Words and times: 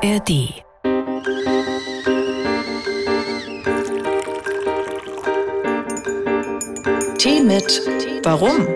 ARD. 0.00 0.28
Tee 7.18 7.42
mit 7.42 7.82
Warum? 8.22 8.66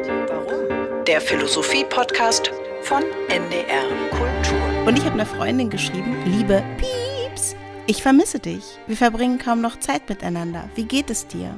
Der 1.06 1.20
Philosophie-Podcast 1.20 2.50
von 2.82 3.04
NDR 3.28 3.84
Kultur. 4.10 4.86
Und 4.86 4.98
ich 4.98 5.04
habe 5.04 5.14
einer 5.14 5.26
Freundin 5.26 5.70
geschrieben, 5.70 6.16
liebe 6.24 6.60
Pieps, 6.78 7.54
ich 7.86 8.02
vermisse 8.02 8.40
dich. 8.40 8.64
Wir 8.88 8.96
verbringen 8.96 9.38
kaum 9.38 9.60
noch 9.60 9.78
Zeit 9.78 10.08
miteinander. 10.08 10.68
Wie 10.74 10.86
geht 10.86 11.08
es 11.08 11.28
dir? 11.28 11.54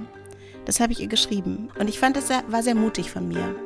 Das 0.67 0.81
habe 0.81 0.93
ich 0.93 1.01
ihr 1.01 1.09
geschrieben 1.09 1.71
und 1.79 1.89
ich 1.89 1.99
fand, 1.99 2.17
das 2.17 2.29
war 2.49 2.63
sehr 2.63 2.75
mutig 2.75 3.11
von 3.11 3.29
mir. 3.29 3.57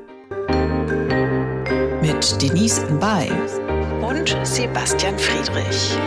Mit 2.01 2.41
Denise 2.41 2.83
Mbay 2.89 3.33
und 4.09 4.39
Sebastian 4.43 5.19
Friedrich. 5.19 5.99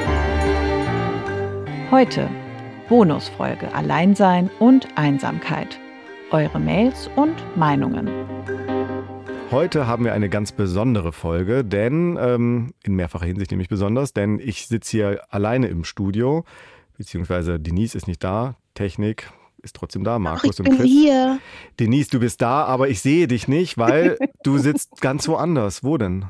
Heute 1.91 2.27
Bonusfolge 2.89 3.71
Alleinsein 3.75 4.49
und 4.57 4.87
Einsamkeit. 4.95 5.79
Eure 6.31 6.59
Mails 6.59 7.11
und 7.15 7.35
Meinungen. 7.55 8.09
Heute 9.51 9.85
haben 9.85 10.03
wir 10.03 10.13
eine 10.13 10.29
ganz 10.29 10.51
besondere 10.51 11.11
Folge, 11.11 11.63
denn 11.63 12.17
ähm, 12.19 12.73
in 12.83 12.95
mehrfacher 12.95 13.27
Hinsicht 13.27 13.51
nämlich 13.51 13.69
besonders, 13.69 14.13
denn 14.13 14.39
ich 14.39 14.67
sitze 14.67 14.91
hier 14.91 15.21
alleine 15.29 15.67
im 15.67 15.83
Studio, 15.83 16.43
beziehungsweise 16.97 17.59
Denise 17.59 17.95
ist 17.95 18.07
nicht 18.07 18.23
da, 18.23 18.55
Technik 18.73 19.31
ist 19.61 19.75
trotzdem 19.75 20.03
da, 20.03 20.17
Markus 20.17 20.59
Ach, 20.59 20.65
ich 20.65 20.71
und 20.71 20.77
Chris. 20.77 20.89
Hier. 20.89 21.39
Denise, 21.79 22.09
du 22.09 22.20
bist 22.20 22.41
da, 22.41 22.63
aber 22.63 22.89
ich 22.89 23.01
sehe 23.01 23.27
dich 23.27 23.47
nicht, 23.47 23.77
weil 23.77 24.17
du 24.43 24.57
sitzt 24.57 25.01
ganz 25.01 25.27
woanders. 25.27 25.83
Wo 25.83 25.97
denn? 25.99 26.25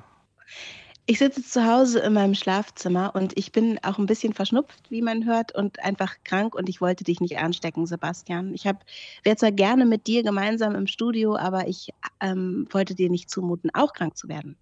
Ich 1.07 1.17
sitze 1.17 1.43
zu 1.43 1.65
Hause 1.65 1.99
in 1.99 2.13
meinem 2.13 2.35
Schlafzimmer 2.35 3.15
und 3.15 3.37
ich 3.37 3.51
bin 3.51 3.79
auch 3.83 3.97
ein 3.97 4.05
bisschen 4.05 4.33
verschnupft, 4.33 4.79
wie 4.89 5.01
man 5.01 5.25
hört, 5.25 5.53
und 5.53 5.83
einfach 5.83 6.15
krank 6.23 6.55
und 6.55 6.69
ich 6.69 6.79
wollte 6.79 7.03
dich 7.03 7.19
nicht 7.19 7.39
anstecken, 7.39 7.85
Sebastian. 7.85 8.53
Ich 8.53 8.65
wäre 8.65 9.35
zwar 9.35 9.51
gerne 9.51 9.85
mit 9.85 10.07
dir 10.07 10.23
gemeinsam 10.23 10.75
im 10.75 10.87
Studio, 10.87 11.35
aber 11.35 11.67
ich 11.67 11.89
ähm, 12.21 12.67
wollte 12.71 12.95
dir 12.95 13.09
nicht 13.09 13.29
zumuten, 13.29 13.71
auch 13.73 13.93
krank 13.93 14.15
zu 14.15 14.29
werden. 14.29 14.55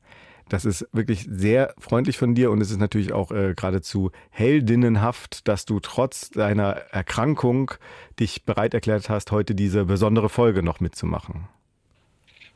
Das 0.48 0.66
ist 0.66 0.88
wirklich 0.92 1.28
sehr 1.30 1.76
freundlich 1.78 2.18
von 2.18 2.34
dir 2.34 2.50
und 2.50 2.62
es 2.62 2.72
ist 2.72 2.80
natürlich 2.80 3.14
auch 3.14 3.32
äh, 3.32 3.54
geradezu 3.54 4.10
heldinnenhaft, 4.32 5.48
dass 5.48 5.66
du 5.66 5.80
trotz 5.80 6.32
deiner 6.32 6.70
Erkrankung 6.92 7.72
dich 8.20 8.46
bereit 8.46 8.74
erklärt 8.74 9.10
hast, 9.10 9.32
heute 9.32 9.54
diese 9.54 9.86
besondere 9.86 10.30
Folge 10.30 10.64
noch 10.64 10.80
mitzumachen. 10.80 11.48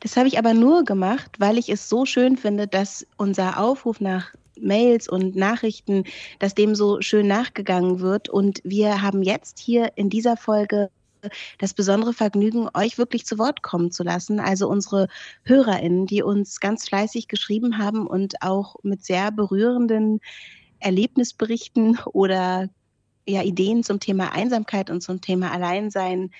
Das 0.04 0.18
habe 0.18 0.28
ich 0.28 0.36
aber 0.36 0.52
nur 0.52 0.84
gemacht, 0.84 1.36
weil 1.38 1.56
ich 1.56 1.70
es 1.70 1.88
so 1.88 2.04
schön 2.04 2.36
finde, 2.36 2.68
dass 2.68 3.06
unser 3.16 3.58
Aufruf 3.58 4.02
nach 4.02 4.34
Mails 4.60 5.08
und 5.08 5.34
Nachrichten, 5.34 6.04
dass 6.40 6.54
dem 6.54 6.74
so 6.74 7.00
schön 7.00 7.26
nachgegangen 7.26 8.00
wird. 8.00 8.28
Und 8.28 8.60
wir 8.64 9.00
haben 9.00 9.22
jetzt 9.22 9.58
hier 9.58 9.92
in 9.96 10.10
dieser 10.10 10.36
Folge 10.36 10.90
das 11.58 11.72
besondere 11.72 12.12
Vergnügen, 12.12 12.68
euch 12.74 12.98
wirklich 12.98 13.24
zu 13.24 13.38
Wort 13.38 13.62
kommen 13.62 13.90
zu 13.92 14.02
lassen. 14.02 14.40
Also 14.40 14.68
unsere 14.68 15.08
HörerInnen, 15.44 16.04
die 16.04 16.22
uns 16.22 16.60
ganz 16.60 16.86
fleißig 16.86 17.26
geschrieben 17.26 17.78
haben 17.78 18.06
und 18.06 18.42
auch 18.42 18.76
mit 18.82 19.02
sehr 19.02 19.32
berührenden 19.32 20.20
Erlebnisberichten 20.80 21.98
oder 22.12 22.68
ja, 23.26 23.42
Ideen 23.42 23.82
zum 23.82 24.00
Thema 24.00 24.34
Einsamkeit 24.34 24.90
und 24.90 25.00
zum 25.00 25.22
Thema 25.22 25.50
Alleinsein 25.50 26.30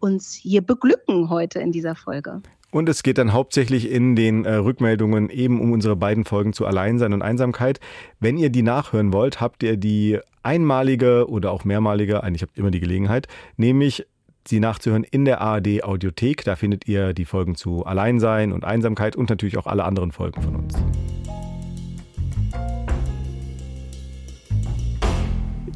uns 0.00 0.32
hier 0.32 0.62
beglücken 0.62 1.28
heute 1.28 1.60
in 1.60 1.72
dieser 1.72 1.94
Folge. 1.94 2.40
Und 2.72 2.88
es 2.88 3.02
geht 3.02 3.18
dann 3.18 3.34
hauptsächlich 3.34 3.90
in 3.90 4.16
den 4.16 4.46
äh, 4.46 4.54
Rückmeldungen 4.54 5.28
eben 5.28 5.60
um 5.60 5.72
unsere 5.72 5.94
beiden 5.94 6.24
Folgen 6.24 6.54
zu 6.54 6.64
Alleinsein 6.64 7.12
und 7.12 7.20
Einsamkeit. 7.20 7.80
Wenn 8.18 8.38
ihr 8.38 8.48
die 8.48 8.62
nachhören 8.62 9.12
wollt, 9.12 9.42
habt 9.42 9.62
ihr 9.62 9.76
die 9.76 10.18
einmalige 10.42 11.28
oder 11.28 11.52
auch 11.52 11.64
mehrmalige, 11.66 12.22
eigentlich 12.22 12.40
habt 12.40 12.56
ihr 12.56 12.60
immer 12.60 12.70
die 12.70 12.80
Gelegenheit, 12.80 13.28
nämlich 13.58 14.06
sie 14.48 14.58
nachzuhören 14.58 15.04
in 15.04 15.26
der 15.26 15.42
ARD 15.42 15.84
Audiothek. 15.84 16.44
Da 16.44 16.56
findet 16.56 16.88
ihr 16.88 17.12
die 17.12 17.26
Folgen 17.26 17.56
zu 17.56 17.84
Alleinsein 17.84 18.52
und 18.52 18.64
Einsamkeit 18.64 19.16
und 19.16 19.28
natürlich 19.28 19.58
auch 19.58 19.66
alle 19.66 19.84
anderen 19.84 20.10
Folgen 20.10 20.40
von 20.40 20.56
uns. 20.56 20.74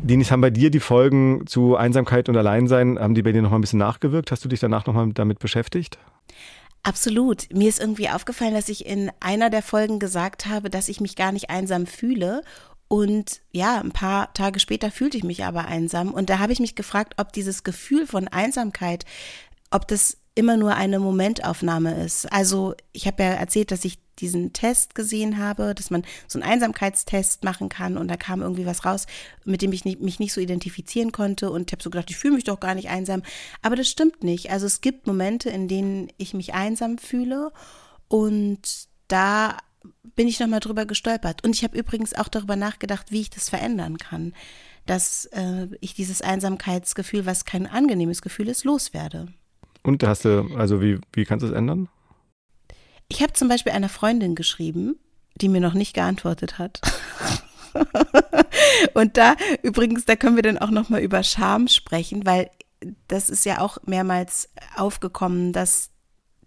Denis, 0.02 0.30
haben 0.30 0.40
bei 0.40 0.50
dir 0.50 0.70
die 0.70 0.80
Folgen 0.80 1.46
zu 1.46 1.76
Einsamkeit 1.76 2.30
und 2.30 2.38
Alleinsein, 2.38 2.98
haben 2.98 3.14
die 3.14 3.22
bei 3.22 3.32
dir 3.32 3.42
noch 3.42 3.50
mal 3.50 3.58
ein 3.58 3.60
bisschen 3.60 3.80
nachgewirkt? 3.80 4.32
Hast 4.32 4.42
du 4.46 4.48
dich 4.48 4.60
danach 4.60 4.86
noch 4.86 4.94
mal 4.94 5.12
damit 5.12 5.40
beschäftigt? 5.40 5.98
Absolut. 6.82 7.52
Mir 7.52 7.68
ist 7.68 7.80
irgendwie 7.80 8.08
aufgefallen, 8.08 8.54
dass 8.54 8.68
ich 8.68 8.86
in 8.86 9.10
einer 9.20 9.50
der 9.50 9.62
Folgen 9.62 9.98
gesagt 9.98 10.46
habe, 10.46 10.70
dass 10.70 10.88
ich 10.88 11.00
mich 11.00 11.16
gar 11.16 11.32
nicht 11.32 11.50
einsam 11.50 11.86
fühle. 11.86 12.42
Und 12.88 13.40
ja, 13.50 13.80
ein 13.80 13.90
paar 13.90 14.32
Tage 14.34 14.60
später 14.60 14.90
fühlte 14.90 15.16
ich 15.16 15.24
mich 15.24 15.44
aber 15.44 15.66
einsam. 15.66 16.12
Und 16.12 16.30
da 16.30 16.38
habe 16.38 16.52
ich 16.52 16.60
mich 16.60 16.76
gefragt, 16.76 17.14
ob 17.16 17.32
dieses 17.32 17.64
Gefühl 17.64 18.06
von 18.06 18.28
Einsamkeit, 18.28 19.04
ob 19.70 19.88
das 19.88 20.18
immer 20.36 20.56
nur 20.56 20.74
eine 20.74 21.00
Momentaufnahme 21.00 22.04
ist. 22.04 22.30
Also 22.30 22.74
ich 22.92 23.06
habe 23.06 23.22
ja 23.22 23.30
erzählt, 23.30 23.70
dass 23.70 23.84
ich 23.84 23.98
diesen 24.18 24.52
Test 24.52 24.94
gesehen 24.94 25.38
habe, 25.38 25.74
dass 25.74 25.90
man 25.90 26.04
so 26.26 26.38
einen 26.38 26.50
Einsamkeitstest 26.50 27.42
machen 27.42 27.68
kann 27.68 27.96
und 27.96 28.08
da 28.08 28.16
kam 28.16 28.42
irgendwie 28.42 28.66
was 28.66 28.84
raus, 28.84 29.06
mit 29.44 29.62
dem 29.62 29.72
ich 29.72 29.84
nicht, 29.84 30.00
mich 30.00 30.20
nicht 30.20 30.32
so 30.32 30.40
identifizieren 30.40 31.10
konnte 31.10 31.50
und 31.50 31.72
habe 31.72 31.82
so 31.82 31.90
gedacht, 31.90 32.10
ich 32.10 32.18
fühle 32.18 32.34
mich 32.34 32.44
doch 32.44 32.60
gar 32.60 32.74
nicht 32.74 32.90
einsam. 32.90 33.22
Aber 33.62 33.76
das 33.76 33.88
stimmt 33.88 34.22
nicht. 34.22 34.50
Also 34.50 34.66
es 34.66 34.80
gibt 34.82 35.06
Momente, 35.06 35.48
in 35.48 35.68
denen 35.68 36.08
ich 36.18 36.34
mich 36.34 36.54
einsam 36.54 36.98
fühle 36.98 37.50
und 38.08 38.88
da 39.08 39.56
bin 40.16 40.28
ich 40.28 40.38
nochmal 40.38 40.60
drüber 40.60 40.84
gestolpert. 40.84 41.44
Und 41.44 41.54
ich 41.54 41.64
habe 41.64 41.78
übrigens 41.78 42.14
auch 42.14 42.28
darüber 42.28 42.56
nachgedacht, 42.56 43.10
wie 43.10 43.22
ich 43.22 43.30
das 43.30 43.48
verändern 43.48 43.96
kann, 43.96 44.34
dass 44.84 45.26
äh, 45.26 45.68
ich 45.80 45.94
dieses 45.94 46.20
Einsamkeitsgefühl, 46.20 47.24
was 47.24 47.44
kein 47.44 47.66
angenehmes 47.66 48.20
Gefühl 48.20 48.48
ist, 48.48 48.64
loswerde. 48.64 49.28
Und 49.86 50.02
hast 50.02 50.24
du, 50.24 50.50
also 50.56 50.82
wie, 50.82 50.98
wie 51.12 51.24
kannst 51.24 51.44
du 51.44 51.46
es 51.46 51.52
ändern? 51.52 51.88
Ich 53.06 53.22
habe 53.22 53.34
zum 53.34 53.46
Beispiel 53.46 53.70
einer 53.70 53.88
Freundin 53.88 54.34
geschrieben, 54.34 54.98
die 55.36 55.48
mir 55.48 55.60
noch 55.60 55.74
nicht 55.74 55.94
geantwortet 55.94 56.58
hat. 56.58 56.80
und 58.94 59.16
da 59.16 59.36
übrigens, 59.62 60.04
da 60.04 60.16
können 60.16 60.34
wir 60.34 60.42
dann 60.42 60.58
auch 60.58 60.72
noch 60.72 60.88
mal 60.88 61.00
über 61.00 61.22
Scham 61.22 61.68
sprechen, 61.68 62.26
weil 62.26 62.50
das 63.06 63.30
ist 63.30 63.44
ja 63.44 63.60
auch 63.60 63.78
mehrmals 63.86 64.50
aufgekommen, 64.74 65.52
dass 65.52 65.90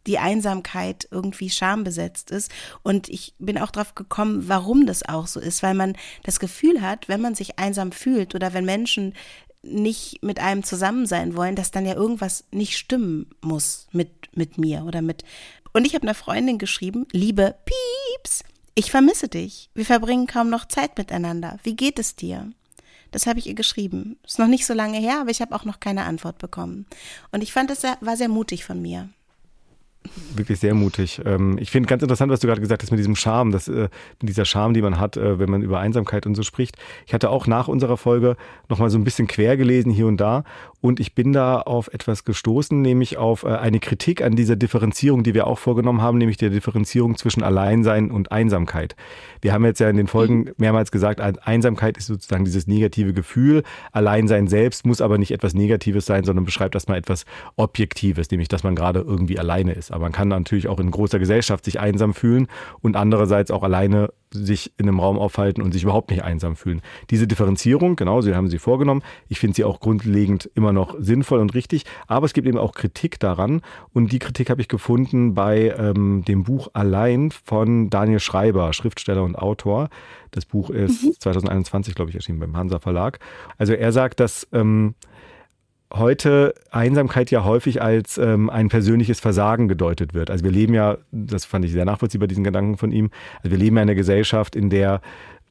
die 0.06 0.20
Einsamkeit 0.20 1.08
irgendwie 1.10 1.50
schambesetzt 1.50 2.32
ist. 2.32 2.52
Und 2.84 3.08
ich 3.08 3.36
bin 3.40 3.58
auch 3.58 3.72
drauf 3.72 3.96
gekommen, 3.96 4.50
warum 4.50 4.86
das 4.86 5.08
auch 5.08 5.28
so 5.28 5.40
ist, 5.40 5.64
weil 5.64 5.76
man 5.76 5.96
das 6.24 6.42
Gefühl 6.42 6.82
hat, 6.82 7.08
wenn 7.08 7.22
man 7.22 7.36
sich 7.36 7.58
einsam 7.58 7.94
fühlt 7.94 8.36
oder 8.36 8.54
wenn 8.54 8.66
Menschen 8.66 9.14
nicht 9.62 10.24
mit 10.24 10.40
einem 10.40 10.64
zusammen 10.64 11.06
sein 11.06 11.36
wollen, 11.36 11.56
dass 11.56 11.72
dann 11.72 11.86
ja 11.86 11.96
irgendwas 11.96 12.46
nicht 12.52 12.78
stimmen 12.78 13.30
muss 13.42 13.88
mit, 13.92 14.10
mit 14.36 14.58
mir 14.58 14.86
oder 14.86 15.02
mit, 15.02 15.24
und 15.74 15.86
ich 15.86 15.94
habe 15.94 16.04
einer 16.04 16.16
Freundin 16.16 16.58
geschrieben, 16.58 17.06
liebe 17.12 17.56
Pieps, 17.66 18.44
ich 18.76 18.92
vermisse 18.92 19.28
dich. 19.28 19.70
Wir 19.76 19.86
verbringen 19.86 20.26
kaum 20.26 20.50
noch 20.50 20.66
Zeit 20.68 20.98
miteinander. 20.98 21.60
Wie 21.64 21.76
geht 21.76 22.00
es 22.00 22.16
dir? 22.16 22.52
Das 23.12 23.28
habe 23.28 23.40
ich 23.40 23.48
ihr 23.48 23.56
geschrieben. 23.56 24.18
Ist 24.26 24.40
noch 24.40 24.48
nicht 24.48 24.66
so 24.66 24.74
lange 24.74 24.98
her, 24.98 25.22
aber 25.22 25.32
ich 25.32 25.42
habe 25.42 25.56
auch 25.56 25.66
noch 25.66 25.80
keine 25.80 26.06
Antwort 26.06 26.38
bekommen. 26.38 26.86
Und 27.32 27.44
ich 27.44 27.54
fand, 27.54 27.72
es 27.72 27.84
war 27.84 28.18
sehr 28.18 28.30
mutig 28.30 28.66
von 28.66 28.82
mir 28.82 29.10
wirklich 30.36 30.60
sehr 30.60 30.74
mutig. 30.74 31.22
Ähm, 31.26 31.58
ich 31.60 31.72
finde 31.72 31.88
ganz 31.88 32.02
interessant, 32.02 32.32
was 32.32 32.40
du 32.40 32.48
gerade 32.48 32.62
gesagt 32.62 32.82
hast 32.82 32.92
mit 32.92 33.00
diesem 33.00 33.16
Charme, 33.16 33.52
das, 33.52 33.68
äh, 33.68 33.90
mit 34.22 34.30
dieser 34.30 34.46
Charme, 34.46 34.74
die 34.74 34.82
man 34.82 35.00
hat, 35.00 35.18
äh, 35.18 35.40
wenn 35.40 35.50
man 35.50 35.62
über 35.62 35.80
Einsamkeit 35.80 36.26
und 36.26 36.36
so 36.36 36.44
spricht. 36.44 36.78
Ich 37.06 37.14
hatte 37.14 37.30
auch 37.30 37.48
nach 37.48 37.68
unserer 37.68 37.98
Folge 37.98 38.38
nochmal 38.70 38.90
so 38.90 38.98
ein 38.98 39.04
bisschen 39.04 39.28
quer 39.28 39.58
gelesen 39.58 39.92
hier 39.92 40.08
und 40.08 40.18
da 40.18 40.44
und 40.82 41.00
ich 41.02 41.14
bin 41.14 41.34
da 41.34 41.60
auf 41.60 41.90
etwas 41.94 42.24
gestoßen, 42.24 42.82
nämlich 42.82 43.18
auf 43.18 43.44
äh, 43.44 43.50
eine 43.50 43.80
Kritik 43.80 44.22
an 44.22 44.36
dieser 44.36 44.56
Differenzierung, 44.56 45.24
die 45.24 45.34
wir 45.34 45.46
auch 45.46 45.60
vorgenommen 45.60 46.02
haben, 46.02 46.18
nämlich 46.18 46.38
der 46.38 46.50
Differenzierung 46.50 47.18
zwischen 47.18 47.44
Alleinsein 47.44 48.12
und 48.12 48.32
Einsamkeit. 48.32 48.96
Wir 49.42 49.52
haben 49.52 49.66
jetzt 49.66 49.80
ja 49.80 49.90
in 49.90 49.98
den 49.98 50.08
Folgen 50.08 50.40
mhm. 50.40 50.54
mehrmals 50.58 50.92
gesagt, 50.92 51.20
Einsamkeit 51.20 51.98
ist 51.98 52.08
sozusagen 52.08 52.46
dieses 52.46 52.68
negative 52.68 53.14
Gefühl. 53.14 53.64
Alleinsein 53.92 54.48
selbst 54.48 54.86
muss 54.86 55.02
aber 55.02 55.18
nicht 55.18 55.32
etwas 55.32 55.54
Negatives 55.54 56.06
sein, 56.06 56.24
sondern 56.24 56.46
beschreibt 56.46 56.76
erstmal 56.76 56.98
etwas 56.98 57.26
Objektives, 57.58 58.32
nämlich 58.32 58.48
dass 58.48 58.64
man 58.64 58.76
gerade 58.76 59.02
irgendwie 59.02 59.38
alleine 59.38 59.74
ist. 59.74 59.89
Aber 59.92 60.02
man 60.02 60.12
kann 60.12 60.28
natürlich 60.28 60.68
auch 60.68 60.80
in 60.80 60.92
großer 60.92 61.20
Gesellschaft 61.20 61.66
sich 61.66 61.80
einsam 61.80 62.14
fühlen 62.14 62.48
und 62.82 62.96
andererseits 62.96 63.52
auch 63.52 63.64
alleine 63.64 64.10
sich 64.32 64.72
in 64.78 64.88
einem 64.88 65.00
Raum 65.00 65.18
aufhalten 65.18 65.62
und 65.62 65.72
sich 65.72 65.84
überhaupt 65.84 66.12
nicht 66.12 66.24
einsam 66.24 66.56
fühlen. 66.56 66.82
Diese 67.10 67.28
Differenzierung, 67.28 67.96
genau, 67.96 68.22
sie 68.22 68.36
haben 68.36 68.48
sie 68.48 68.60
vorgenommen. 68.60 69.02
Ich 69.28 69.40
finde 69.40 69.56
sie 69.56 69.64
auch 69.64 69.80
grundlegend 69.80 70.50
immer 70.54 70.72
noch 70.72 70.96
sinnvoll 71.00 71.40
und 71.40 71.54
richtig. 71.56 71.86
Aber 72.08 72.26
es 72.26 72.34
gibt 72.34 72.48
eben 72.48 72.58
auch 72.58 72.74
Kritik 72.74 73.20
daran. 73.20 73.62
Und 73.94 74.12
die 74.12 74.20
Kritik 74.20 74.50
habe 74.50 74.62
ich 74.62 74.68
gefunden 74.68 75.34
bei 75.34 75.74
ähm, 75.78 76.24
dem 76.28 76.44
Buch 76.44 76.70
Allein 76.74 77.32
von 77.32 77.90
Daniel 77.90 78.20
Schreiber, 78.20 78.74
Schriftsteller 78.74 79.24
und 79.24 79.36
Autor. 79.36 79.90
Das 80.32 80.46
Buch 80.46 80.70
ist 80.70 81.04
mhm. 81.04 81.14
2021, 81.20 81.96
glaube 81.96 82.12
ich, 82.12 82.16
erschienen 82.16 82.40
beim 82.40 82.56
Hansa 82.56 82.80
Verlag. 82.80 83.20
Also 83.58 83.74
er 83.74 83.92
sagt, 83.92 84.20
dass 84.20 84.48
ähm, 84.54 84.94
heute 85.94 86.54
Einsamkeit 86.72 87.32
ja 87.32 87.44
häufig 87.44 87.82
als 87.82 88.18
ähm, 88.18 88.50
ein 88.50 88.70
persönliches 88.70 89.20
Versagen 89.20 89.68
gedeutet 89.68 90.14
wird. 90.14 90.30
Also 90.30 90.44
wir 90.44 90.52
leben 90.52 90.74
ja, 90.74 90.98
das 91.12 91.46
fand 91.46 91.66
ich 91.66 91.72
sehr 91.72 91.86
nachvollziehbar, 91.86 92.28
diesen 92.28 92.44
Gedanken 92.44 92.78
von 92.78 92.92
ihm, 92.92 93.10
also 93.38 93.52
wir 93.52 93.58
leben 93.58 93.76
ja 93.76 93.84
in 93.84 93.90
einer 93.90 93.96
Gesellschaft, 93.96 94.56
in 94.56 94.70
der 94.70 95.02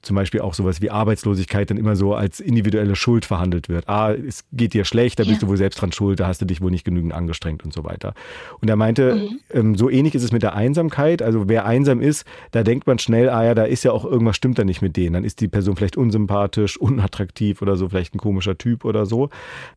zum 0.03 0.15
Beispiel 0.17 0.41
auch 0.41 0.55
sowas 0.55 0.81
wie 0.81 0.91
Arbeitslosigkeit 0.91 1.71
dann 1.71 1.77
immer 1.77 1.97
so 1.97 2.15
als 2.15 2.41
individuelle 2.41 2.95
Schuld 2.95 3.25
verhandelt 3.25 3.69
wird. 3.69 3.89
Ah, 3.89 4.13
es 4.13 4.45
geht 4.53 4.73
dir 4.73 4.85
schlecht, 4.85 5.19
da 5.19 5.25
bist 5.25 5.37
ja. 5.37 5.41
du 5.41 5.49
wohl 5.49 5.57
selbst 5.57 5.81
dran 5.81 5.93
schuld, 5.93 6.21
da 6.21 6.27
hast 6.27 6.41
du 6.41 6.45
dich 6.45 6.61
wohl 6.61 6.71
nicht 6.71 6.85
genügend 6.85 7.13
angestrengt 7.13 7.65
und 7.65 7.73
so 7.73 7.85
weiter. 7.85 8.15
Und 8.61 8.69
er 8.69 8.77
meinte, 8.77 9.17
mhm. 9.17 9.41
ähm, 9.53 9.75
so 9.75 9.91
ähnlich 9.91 10.15
ist 10.15 10.23
es 10.23 10.33
mit 10.33 10.43
der 10.43 10.55
Einsamkeit. 10.55 11.21
Also 11.21 11.49
wer 11.49 11.67
einsam 11.67 12.01
ist, 12.01 12.25
da 12.53 12.63
denkt 12.63 12.87
man 12.87 12.99
schnell, 12.99 13.29
ah 13.29 13.45
ja, 13.45 13.55
da 13.55 13.65
ist 13.65 13.85
ja 13.85 13.93
auch 13.93 14.05
irgendwas 14.05 14.37
stimmt 14.37 14.59
da 14.59 14.65
nicht 14.65 14.83
mit 14.83 14.97
denen. 14.97 15.15
Dann 15.15 15.25
ist 15.25 15.41
die 15.41 15.49
Person 15.49 15.77
vielleicht 15.77 15.97
unsympathisch, 15.97 16.77
unattraktiv 16.77 17.61
oder 17.61 17.77
so, 17.77 17.89
vielleicht 17.89 18.15
ein 18.15 18.19
komischer 18.19 18.57
Typ 18.57 18.85
oder 18.85 19.05
so. 19.05 19.31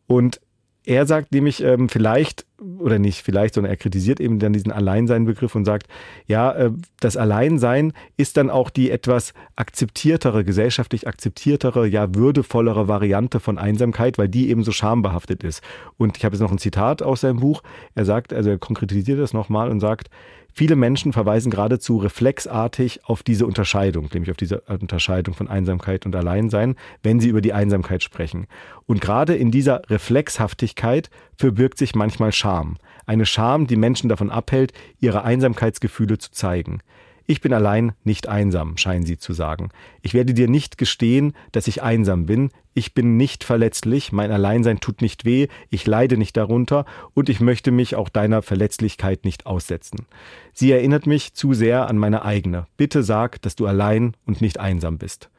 Und 0.05 0.39
er 0.86 1.06
sagt 1.06 1.31
nämlich 1.31 1.63
ähm, 1.63 1.89
vielleicht, 1.89 2.45
oder 2.80 2.98
nicht 2.98 3.22
vielleicht, 3.22 3.54
sondern 3.54 3.72
er 3.72 3.78
kritisiert 3.78 4.19
eben 4.19 4.39
dann 4.39 4.54
diesen 4.54 4.72
Alleinsein-Begriff 4.72 5.54
und 5.54 5.66
sagt, 5.66 5.88
ja, 6.25 6.51
äh, 6.54 6.72
das 7.00 7.18
Alleinsein 7.18 7.94
ist 8.18 8.38
dann 8.38 8.50
auch 8.50 8.72
die 8.72 8.89
etwas 8.89 9.33
akzeptiertere, 9.56 10.44
gesellschaftlich 10.44 11.07
akzeptiertere, 11.07 11.88
ja, 11.88 12.16
würdevollere 12.16 12.88
Variante 12.88 13.39
von 13.39 13.60
Einsamkeit, 13.60 14.18
weil 14.18 14.30
die 14.30 14.50
eben 14.50 14.63
so 14.63 14.72
schambehaftet 14.72 15.44
ist. 15.44 15.63
Und 15.98 16.18
ich 16.18 16.25
habe 16.25 16.36
jetzt 16.36 16.42
noch 16.42 16.51
ein 16.51 16.57
Zitat 16.57 17.04
aus 17.04 17.22
seinem 17.22 17.39
Buch. 17.39 17.62
Er 17.94 18.06
sagt, 18.06 18.33
also 18.33 18.50
er 18.50 18.57
konkretisiert 18.57 19.19
das 19.19 19.33
nochmal 19.33 19.69
und 19.69 19.80
sagt, 19.80 20.10
Viele 20.53 20.75
Menschen 20.75 21.13
verweisen 21.13 21.50
geradezu 21.50 21.98
reflexartig 21.98 23.01
auf 23.06 23.24
diese 23.24 23.45
Unterscheidung, 23.45 24.09
nämlich 24.13 24.31
auf 24.31 24.38
diese 24.38 24.62
Unterscheidung 24.62 25.33
von 25.33 25.48
Einsamkeit 25.48 26.06
und 26.06 26.15
Alleinsein, 26.15 26.75
wenn 27.03 27.19
sie 27.19 27.30
über 27.30 27.42
die 27.42 27.53
Einsamkeit 27.53 28.03
sprechen. 28.03 28.48
Und 28.86 29.00
gerade 29.00 29.36
in 29.36 29.51
dieser 29.51 29.81
Reflexhaftigkeit 29.89 31.09
verbirgt 31.38 31.77
sich 31.77 31.95
manchmal 31.95 32.33
Scham. 32.33 32.77
Eine 33.06 33.25
Scham, 33.25 33.65
die 33.65 33.77
Menschen 33.77 34.09
davon 34.09 34.30
abhält, 34.30 34.74
ihre 35.00 35.24
Einsamkeitsgefühle 35.24 36.18
zu 36.18 36.31
zeigen. 36.31 36.81
Ich 37.25 37.41
bin 37.41 37.53
allein 37.53 37.94
nicht 38.03 38.27
einsam, 38.27 38.77
scheinen 38.77 39.06
sie 39.06 39.18
zu 39.18 39.33
sagen. 39.33 39.69
Ich 40.01 40.13
werde 40.13 40.33
dir 40.33 40.47
nicht 40.47 40.77
gestehen, 40.77 41.33
dass 41.51 41.68
ich 41.68 41.81
einsam 41.81 42.25
bin. 42.25 42.50
Ich 42.73 42.94
bin 42.94 43.18
nicht 43.18 43.44
verletzlich, 43.44 44.12
mein 44.12 44.31
Alleinsein 44.31 44.79
tut 44.79 45.01
nicht 45.01 45.25
weh, 45.25 45.47
ich 45.69 45.85
leide 45.85 46.18
nicht 46.18 46.38
darunter 46.38 46.85
und 47.13 47.27
ich 47.27 47.41
möchte 47.41 47.71
mich 47.71 47.95
auch 47.95 48.07
deiner 48.07 48.41
Verletzlichkeit 48.41 49.25
nicht 49.25 49.45
aussetzen. 49.45 50.06
Sie 50.53 50.71
erinnert 50.71 51.06
mich 51.06 51.33
zu 51.33 51.53
sehr 51.53 51.88
an 51.88 51.97
meine 51.97 52.23
eigene. 52.23 52.68
Bitte 52.77 53.03
sag, 53.03 53.41
dass 53.41 53.56
du 53.56 53.68
allein 53.68 54.15
und 54.25 54.41
nicht 54.41 54.59
einsam 54.59 54.97
bist 54.97 55.29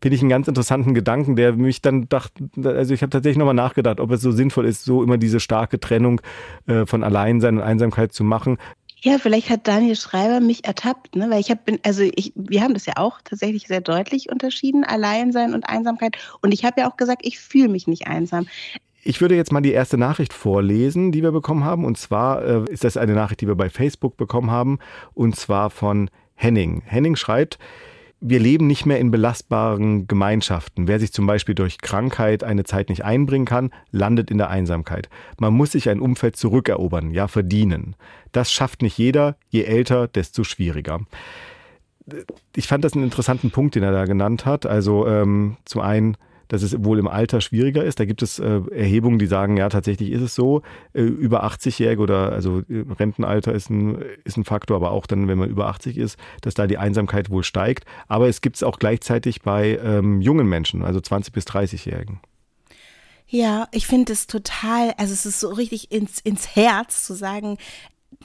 finde 0.00 0.14
ich 0.14 0.22
einen 0.22 0.30
ganz 0.30 0.46
interessanten 0.46 0.94
Gedanken, 0.94 1.36
der 1.36 1.54
mich 1.54 1.82
dann 1.82 2.08
dachte, 2.08 2.48
also 2.62 2.94
ich 2.94 3.02
habe 3.02 3.10
tatsächlich 3.10 3.38
nochmal 3.38 3.54
nachgedacht, 3.54 4.00
ob 4.00 4.10
es 4.12 4.20
so 4.20 4.30
sinnvoll 4.30 4.66
ist, 4.66 4.84
so 4.84 5.02
immer 5.02 5.18
diese 5.18 5.40
starke 5.40 5.80
Trennung 5.80 6.20
äh, 6.66 6.86
von 6.86 7.02
Alleinsein 7.02 7.56
und 7.56 7.62
Einsamkeit 7.62 8.12
zu 8.12 8.22
machen. 8.22 8.58
Ja, 9.02 9.18
vielleicht 9.18 9.48
hat 9.48 9.68
Daniel 9.68 9.94
Schreiber 9.94 10.40
mich 10.40 10.64
ertappt, 10.64 11.14
ne? 11.14 11.30
weil 11.30 11.40
ich 11.40 11.50
habe, 11.50 11.78
also 11.84 12.02
ich, 12.02 12.32
wir 12.34 12.62
haben 12.62 12.74
das 12.74 12.86
ja 12.86 12.94
auch 12.96 13.20
tatsächlich 13.22 13.68
sehr 13.68 13.80
deutlich 13.80 14.30
unterschieden, 14.30 14.84
Alleinsein 14.84 15.54
und 15.54 15.68
Einsamkeit. 15.68 16.16
Und 16.42 16.52
ich 16.52 16.64
habe 16.64 16.80
ja 16.80 16.90
auch 16.90 16.96
gesagt, 16.96 17.22
ich 17.24 17.38
fühle 17.38 17.68
mich 17.68 17.86
nicht 17.86 18.08
einsam. 18.08 18.46
Ich 19.04 19.20
würde 19.20 19.36
jetzt 19.36 19.52
mal 19.52 19.60
die 19.60 19.72
erste 19.72 19.96
Nachricht 19.96 20.32
vorlesen, 20.32 21.12
die 21.12 21.22
wir 21.22 21.30
bekommen 21.30 21.64
haben. 21.64 21.84
Und 21.84 21.96
zwar 21.96 22.44
äh, 22.44 22.64
ist 22.70 22.82
das 22.82 22.96
eine 22.96 23.14
Nachricht, 23.14 23.40
die 23.40 23.46
wir 23.46 23.54
bei 23.54 23.70
Facebook 23.70 24.16
bekommen 24.16 24.50
haben. 24.50 24.80
Und 25.14 25.36
zwar 25.36 25.70
von 25.70 26.10
Henning. 26.34 26.82
Henning 26.84 27.14
schreibt, 27.14 27.58
wir 28.20 28.40
leben 28.40 28.66
nicht 28.66 28.84
mehr 28.84 28.98
in 28.98 29.10
belastbaren 29.10 30.08
Gemeinschaften. 30.08 30.88
Wer 30.88 30.98
sich 30.98 31.12
zum 31.12 31.26
Beispiel 31.26 31.54
durch 31.54 31.78
Krankheit 31.78 32.42
eine 32.42 32.64
Zeit 32.64 32.88
nicht 32.88 33.04
einbringen 33.04 33.46
kann, 33.46 33.70
landet 33.92 34.30
in 34.30 34.38
der 34.38 34.50
Einsamkeit. 34.50 35.08
Man 35.38 35.54
muss 35.54 35.72
sich 35.72 35.88
ein 35.88 36.00
Umfeld 36.00 36.36
zurückerobern, 36.36 37.12
ja 37.12 37.28
verdienen. 37.28 37.94
Das 38.32 38.52
schafft 38.52 38.82
nicht 38.82 38.98
jeder, 38.98 39.36
je 39.50 39.62
älter, 39.62 40.08
desto 40.08 40.42
schwieriger. 40.42 41.00
Ich 42.56 42.66
fand 42.66 42.84
das 42.84 42.94
einen 42.94 43.04
interessanten 43.04 43.50
Punkt, 43.50 43.74
den 43.74 43.82
er 43.82 43.92
da 43.92 44.04
genannt 44.04 44.46
hat. 44.46 44.66
Also 44.66 45.06
ähm, 45.06 45.56
zum 45.64 45.82
einen 45.82 46.16
dass 46.48 46.62
es 46.62 46.82
wohl 46.82 46.98
im 46.98 47.06
Alter 47.06 47.40
schwieriger 47.40 47.84
ist. 47.84 48.00
Da 48.00 48.04
gibt 48.04 48.22
es 48.22 48.38
äh, 48.38 48.60
Erhebungen, 48.72 49.18
die 49.18 49.26
sagen, 49.26 49.56
ja, 49.56 49.68
tatsächlich 49.68 50.10
ist 50.10 50.22
es 50.22 50.34
so. 50.34 50.62
Äh, 50.92 51.02
über 51.02 51.44
80-Jährige 51.44 52.02
oder 52.02 52.32
also 52.32 52.60
äh, 52.68 52.84
Rentenalter 52.98 53.52
ist 53.52 53.70
ein, 53.70 54.02
ist 54.24 54.36
ein 54.36 54.44
Faktor, 54.44 54.76
aber 54.76 54.90
auch 54.90 55.06
dann, 55.06 55.28
wenn 55.28 55.38
man 55.38 55.50
über 55.50 55.68
80 55.68 55.96
ist, 55.96 56.18
dass 56.40 56.54
da 56.54 56.66
die 56.66 56.78
Einsamkeit 56.78 57.30
wohl 57.30 57.44
steigt. 57.44 57.84
Aber 58.08 58.28
es 58.28 58.40
gibt 58.40 58.56
es 58.56 58.62
auch 58.62 58.78
gleichzeitig 58.78 59.42
bei 59.42 59.78
ähm, 59.82 60.20
jungen 60.20 60.48
Menschen, 60.48 60.82
also 60.82 61.00
20 61.00 61.32
bis 61.32 61.44
30-Jährigen. 61.46 62.20
Ja, 63.26 63.68
ich 63.72 63.86
finde 63.86 64.14
es 64.14 64.26
total, 64.26 64.94
also 64.96 65.12
es 65.12 65.26
ist 65.26 65.40
so 65.40 65.50
richtig 65.50 65.92
ins, 65.92 66.18
ins 66.18 66.56
Herz 66.56 67.04
zu 67.04 67.12
sagen, 67.12 67.58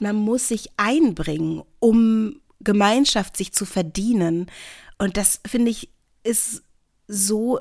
man 0.00 0.16
muss 0.16 0.48
sich 0.48 0.70
einbringen, 0.78 1.62
um 1.78 2.40
Gemeinschaft 2.60 3.36
sich 3.36 3.52
zu 3.52 3.66
verdienen. 3.66 4.50
Und 4.98 5.18
das 5.18 5.40
finde 5.46 5.70
ich 5.70 5.90
ist 6.22 6.62
so 7.06 7.60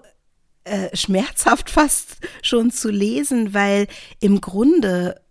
äh, 0.63 0.95
schmerzhaft 0.95 1.69
fast 1.69 2.17
schon 2.41 2.71
zu 2.71 2.89
lesen, 2.89 3.53
weil 3.53 3.87
im 4.19 4.41
Grunde 4.41 5.21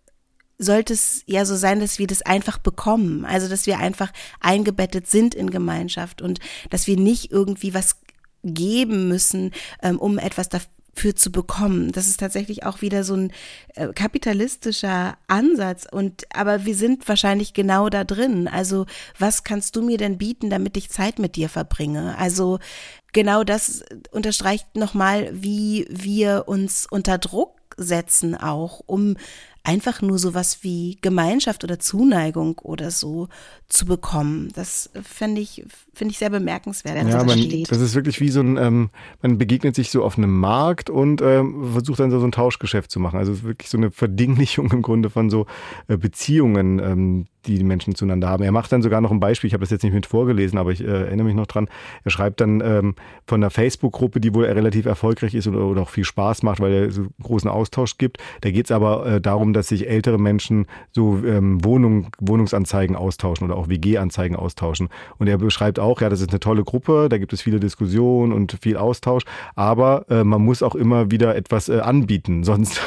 sollte 0.58 0.92
es 0.92 1.24
ja 1.26 1.44
so 1.44 1.56
sein, 1.56 1.80
dass 1.80 1.98
wir 1.98 2.06
das 2.06 2.22
einfach 2.22 2.58
bekommen. 2.58 3.24
Also, 3.24 3.48
dass 3.48 3.66
wir 3.66 3.78
einfach 3.78 4.12
eingebettet 4.40 5.08
sind 5.08 5.34
in 5.34 5.50
Gemeinschaft 5.50 6.22
und 6.22 6.38
dass 6.70 6.86
wir 6.86 6.96
nicht 6.96 7.32
irgendwie 7.32 7.74
was 7.74 7.96
geben 8.44 9.08
müssen, 9.08 9.52
ähm, 9.82 9.98
um 9.98 10.18
etwas 10.18 10.48
dafür 10.94 11.16
zu 11.16 11.32
bekommen. 11.32 11.92
Das 11.92 12.06
ist 12.06 12.20
tatsächlich 12.20 12.64
auch 12.64 12.82
wieder 12.82 13.04
so 13.04 13.14
ein 13.14 13.32
äh, 13.74 13.88
kapitalistischer 13.88 15.16
Ansatz 15.26 15.86
und 15.90 16.24
aber 16.34 16.64
wir 16.64 16.74
sind 16.74 17.08
wahrscheinlich 17.08 17.54
genau 17.54 17.88
da 17.88 18.04
drin. 18.04 18.48
Also, 18.48 18.86
was 19.18 19.44
kannst 19.44 19.76
du 19.76 19.82
mir 19.82 19.98
denn 19.98 20.18
bieten, 20.18 20.50
damit 20.50 20.76
ich 20.76 20.90
Zeit 20.90 21.18
mit 21.18 21.36
dir 21.36 21.48
verbringe? 21.48 22.16
Also, 22.18 22.58
genau 23.12 23.44
das 23.44 23.84
unterstreicht 24.10 24.76
nochmal, 24.76 25.30
wie 25.32 25.86
wir 25.90 26.44
uns 26.46 26.86
unter 26.88 27.18
Druck 27.18 27.60
setzen 27.76 28.36
auch, 28.36 28.82
um 28.86 29.16
einfach 29.64 30.02
nur 30.02 30.18
sowas 30.18 30.58
wie 30.62 30.98
Gemeinschaft 31.00 31.62
oder 31.62 31.78
Zuneigung 31.78 32.58
oder 32.58 32.90
so 32.90 33.28
zu 33.68 33.86
bekommen. 33.86 34.50
Das 34.54 34.90
fände 35.02 35.40
ich, 35.40 35.64
finde 35.94 36.12
ich 36.12 36.18
sehr 36.18 36.30
bemerkenswert. 36.30 36.96
Ja, 37.08 37.22
man, 37.22 37.64
das 37.68 37.80
ist 37.80 37.94
wirklich 37.94 38.20
wie 38.20 38.30
so 38.30 38.40
ein, 38.40 38.56
ähm, 38.56 38.90
man 39.20 39.38
begegnet 39.38 39.76
sich 39.76 39.90
so 39.90 40.02
auf 40.04 40.18
einem 40.18 40.38
Markt 40.38 40.90
und 40.90 41.22
ähm, 41.22 41.72
versucht 41.72 42.00
dann 42.00 42.10
so, 42.10 42.18
so 42.18 42.26
ein 42.26 42.32
Tauschgeschäft 42.32 42.90
zu 42.90 42.98
machen. 42.98 43.18
Also 43.18 43.42
wirklich 43.42 43.70
so 43.70 43.78
eine 43.78 43.90
Verdinglichung 43.90 44.70
im 44.72 44.82
Grunde 44.82 45.10
von 45.10 45.30
so 45.30 45.46
äh, 45.86 45.96
Beziehungen, 45.96 46.78
ähm, 46.80 47.26
die 47.46 47.58
die 47.58 47.64
Menschen 47.64 47.94
zueinander 47.94 48.28
haben. 48.28 48.42
Er 48.42 48.52
macht 48.52 48.72
dann 48.72 48.82
sogar 48.82 49.00
noch 49.00 49.10
ein 49.10 49.20
Beispiel, 49.20 49.48
ich 49.48 49.54
habe 49.54 49.62
das 49.62 49.70
jetzt 49.70 49.82
nicht 49.82 49.94
mit 49.94 50.06
vorgelesen, 50.06 50.58
aber 50.58 50.70
ich 50.70 50.82
äh, 50.82 50.86
erinnere 50.86 51.26
mich 51.26 51.34
noch 51.34 51.46
dran. 51.46 51.68
Er 52.04 52.10
schreibt 52.10 52.40
dann 52.40 52.60
ähm, 52.60 52.94
von 53.26 53.42
einer 53.42 53.50
Facebook-Gruppe, 53.50 54.20
die 54.20 54.34
wohl 54.34 54.44
relativ 54.44 54.86
erfolgreich 54.86 55.34
ist 55.34 55.46
oder, 55.46 55.64
oder, 55.64 55.82
auch 55.82 55.88
viel 55.88 56.04
Spaß 56.04 56.42
macht, 56.42 56.60
weil 56.60 56.72
er 56.72 56.90
so 56.90 57.06
großen 57.22 57.50
Austausch 57.50 57.98
gibt. 57.98 58.18
Da 58.42 58.50
geht 58.50 58.66
es 58.66 58.72
aber 58.72 59.06
äh, 59.06 59.20
darum, 59.20 59.52
dass 59.52 59.68
sich 59.68 59.88
ältere 59.88 60.18
Menschen 60.18 60.66
so 60.92 61.18
ähm, 61.24 61.64
Wohnung, 61.64 62.08
Wohnungsanzeigen 62.20 62.96
austauschen 62.96 63.46
oder 63.46 63.56
auch 63.56 63.68
WG-Anzeigen 63.68 64.36
austauschen. 64.36 64.88
Und 65.18 65.28
er 65.28 65.38
beschreibt 65.38 65.78
auch, 65.78 66.00
ja, 66.00 66.08
das 66.08 66.20
ist 66.20 66.30
eine 66.30 66.40
tolle 66.40 66.64
Gruppe, 66.64 67.08
da 67.08 67.18
gibt 67.18 67.32
es 67.32 67.42
viele 67.42 67.60
Diskussionen 67.60 68.32
und 68.32 68.58
viel 68.60 68.76
Austausch, 68.76 69.24
aber 69.54 70.06
äh, 70.08 70.24
man 70.24 70.42
muss 70.42 70.62
auch 70.62 70.74
immer 70.74 71.10
wieder 71.10 71.34
etwas 71.36 71.68
äh, 71.68 71.80
anbieten, 71.80 72.44
sonst 72.52 72.80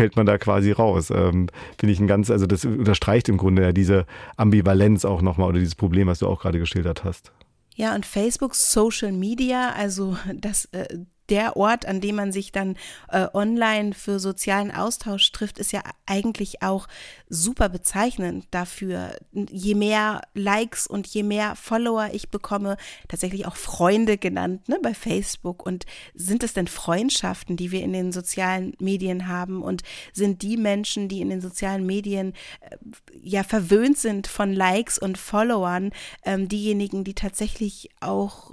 fällt 0.00 0.16
man 0.16 0.24
da 0.24 0.38
quasi 0.38 0.72
raus. 0.72 1.10
Ähm, 1.10 1.48
Finde 1.78 1.92
ich 1.92 2.00
ein 2.00 2.06
ganz, 2.06 2.30
also 2.30 2.46
das 2.46 2.64
unterstreicht 2.64 3.28
im 3.28 3.36
Grunde 3.36 3.74
diese 3.74 4.06
Ambivalenz 4.38 5.04
auch 5.04 5.20
nochmal 5.20 5.50
oder 5.50 5.58
dieses 5.58 5.74
Problem, 5.74 6.08
was 6.08 6.20
du 6.20 6.26
auch 6.26 6.40
gerade 6.40 6.58
geschildert 6.58 7.04
hast. 7.04 7.32
Ja, 7.76 7.94
und 7.94 8.06
Facebook 8.06 8.54
Social 8.54 9.12
Media, 9.12 9.72
also 9.76 10.16
das 10.34 10.64
äh, 10.72 10.86
der 11.30 11.56
Ort, 11.56 11.86
an 11.86 12.00
dem 12.00 12.16
man 12.16 12.32
sich 12.32 12.52
dann 12.52 12.76
äh, 13.08 13.26
online 13.32 13.94
für 13.94 14.18
sozialen 14.18 14.70
Austausch 14.70 15.30
trifft, 15.32 15.58
ist 15.58 15.72
ja 15.72 15.82
eigentlich 16.06 16.62
auch 16.62 16.88
super 17.28 17.68
bezeichnend 17.68 18.46
dafür. 18.50 19.16
Je 19.32 19.74
mehr 19.74 20.22
Likes 20.34 20.86
und 20.86 21.06
je 21.06 21.22
mehr 21.22 21.54
Follower 21.54 22.10
ich 22.12 22.30
bekomme, 22.30 22.76
tatsächlich 23.08 23.46
auch 23.46 23.56
Freunde 23.56 24.18
genannt 24.18 24.68
ne, 24.68 24.78
bei 24.82 24.94
Facebook. 24.94 25.64
Und 25.64 25.86
sind 26.14 26.42
es 26.42 26.52
denn 26.52 26.66
Freundschaften, 26.66 27.56
die 27.56 27.70
wir 27.70 27.82
in 27.82 27.92
den 27.92 28.12
sozialen 28.12 28.74
Medien 28.80 29.28
haben? 29.28 29.62
Und 29.62 29.82
sind 30.12 30.42
die 30.42 30.56
Menschen, 30.56 31.08
die 31.08 31.20
in 31.20 31.30
den 31.30 31.40
sozialen 31.40 31.86
Medien 31.86 32.34
äh, 32.60 32.76
ja 33.22 33.44
verwöhnt 33.44 33.98
sind 33.98 34.26
von 34.26 34.52
Likes 34.52 34.98
und 34.98 35.18
Followern, 35.18 35.92
ähm, 36.24 36.48
diejenigen, 36.48 37.04
die 37.04 37.14
tatsächlich 37.14 37.90
auch 38.00 38.52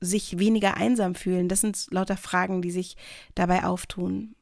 sich 0.00 0.38
weniger 0.38 0.76
einsam 0.76 1.14
fühlen? 1.14 1.48
Das 1.48 1.60
sind 1.60 1.86
lauter 1.90 2.16
Fragen, 2.16 2.62
die 2.62 2.70
sich 2.70 2.96
dabei 3.34 3.64
auftun. 3.64 4.34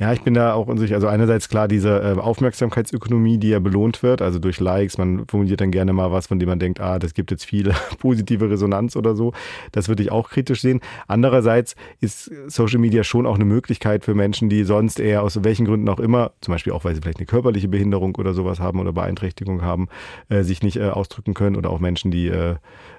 Ja, 0.00 0.12
ich 0.12 0.22
bin 0.22 0.32
da 0.32 0.52
auch 0.52 0.68
unsicher. 0.68 0.94
Also 0.94 1.08
einerseits 1.08 1.48
klar 1.48 1.66
diese 1.66 2.00
äh, 2.00 2.20
Aufmerksamkeitsökonomie, 2.20 3.38
die 3.38 3.48
ja 3.48 3.58
belohnt 3.58 4.04
wird, 4.04 4.22
also 4.22 4.38
durch 4.38 4.60
Likes. 4.60 4.96
Man 4.96 5.26
formuliert 5.26 5.60
dann 5.60 5.72
gerne 5.72 5.92
mal 5.92 6.12
was, 6.12 6.28
von 6.28 6.38
dem 6.38 6.48
man 6.48 6.60
denkt, 6.60 6.78
ah, 6.78 7.00
das 7.00 7.14
gibt 7.14 7.32
jetzt 7.32 7.44
viel 7.44 7.72
positive 7.98 8.48
Resonanz 8.48 8.94
oder 8.94 9.16
so. 9.16 9.32
Das 9.72 9.88
würde 9.88 10.04
ich 10.04 10.12
auch 10.12 10.30
kritisch 10.30 10.60
sehen. 10.60 10.80
Andererseits 11.08 11.74
ist 12.00 12.30
Social 12.46 12.78
Media 12.78 13.02
schon 13.02 13.26
auch 13.26 13.34
eine 13.34 13.44
Möglichkeit 13.44 14.04
für 14.04 14.14
Menschen, 14.14 14.48
die 14.48 14.62
sonst 14.62 15.00
eher 15.00 15.24
aus 15.24 15.42
welchen 15.42 15.66
Gründen 15.66 15.88
auch 15.88 15.98
immer, 15.98 16.30
zum 16.42 16.52
Beispiel 16.52 16.74
auch, 16.74 16.84
weil 16.84 16.94
sie 16.94 17.00
vielleicht 17.00 17.18
eine 17.18 17.26
körperliche 17.26 17.66
Behinderung 17.66 18.14
oder 18.14 18.34
sowas 18.34 18.60
haben 18.60 18.78
oder 18.78 18.92
Beeinträchtigung 18.92 19.62
haben, 19.62 19.88
äh, 20.28 20.44
sich 20.44 20.62
nicht 20.62 20.76
äh, 20.76 20.90
ausdrücken 20.90 21.34
können 21.34 21.56
oder 21.56 21.70
auch 21.70 21.80
Menschen, 21.80 22.12
die 22.12 22.28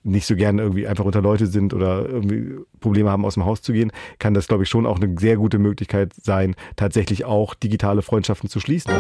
nicht 0.04 0.26
so 0.26 0.36
gerne 0.36 0.62
irgendwie 0.62 0.88
einfach 0.88 1.06
unter 1.06 1.22
Leute 1.22 1.46
sind 1.48 1.74
oder 1.74 2.08
irgendwie 2.08 2.56
Probleme 2.80 3.10
haben, 3.10 3.26
aus 3.26 3.36
dem 3.36 3.46
Haus 3.46 3.62
zu 3.62 3.74
gehen, 3.74 3.92
kann 4.18 4.34
das, 4.34 4.48
glaube 4.48 4.64
ich, 4.64 4.70
schon 4.70 4.86
auch 4.86 5.00
eine 5.00 5.18
sehr 5.20 5.38
gute 5.38 5.60
Möglichkeit 5.60 6.14
sein, 6.22 6.56
tatsächlich 6.76 6.89
auch 7.26 7.54
digitale 7.54 8.02
Freundschaften 8.02 8.50
zu 8.50 8.60
schließen. 8.60 8.92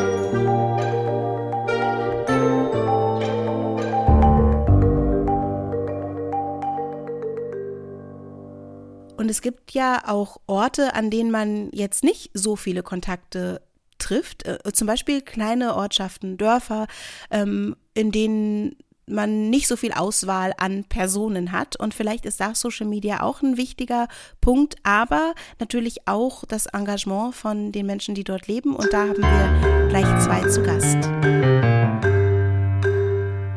Und 9.17 9.29
es 9.29 9.41
gibt 9.41 9.73
ja 9.73 10.03
auch 10.07 10.37
Orte, 10.47 10.95
an 10.95 11.09
denen 11.09 11.29
man 11.29 11.69
jetzt 11.71 12.03
nicht 12.03 12.31
so 12.33 12.55
viele 12.55 12.83
Kontakte 12.83 13.61
trifft. 13.97 14.45
Äh, 14.47 14.59
zum 14.73 14.87
Beispiel 14.87 15.21
kleine 15.21 15.75
Ortschaften, 15.75 16.37
Dörfer, 16.37 16.87
ähm, 17.29 17.75
in 17.93 18.11
denen 18.11 18.77
man 19.09 19.49
nicht 19.49 19.67
so 19.67 19.75
viel 19.75 19.93
Auswahl 19.93 20.53
an 20.57 20.83
Personen 20.85 21.51
hat. 21.51 21.75
Und 21.75 21.93
vielleicht 21.93 22.25
ist 22.25 22.39
da 22.39 22.55
Social 22.55 22.87
Media 22.87 23.21
auch 23.21 23.41
ein 23.41 23.57
wichtiger 23.57 24.07
Punkt, 24.41 24.75
aber 24.83 25.33
natürlich 25.59 26.07
auch 26.07 26.45
das 26.45 26.67
Engagement 26.67 27.35
von 27.35 27.71
den 27.71 27.85
Menschen, 27.85 28.15
die 28.15 28.23
dort 28.23 28.47
leben. 28.47 28.75
Und 28.75 28.93
da 28.93 29.07
haben 29.07 29.21
wir 29.21 29.87
gleich 29.89 30.23
zwei 30.23 30.47
zu 30.47 30.61
Gast. 30.63 30.97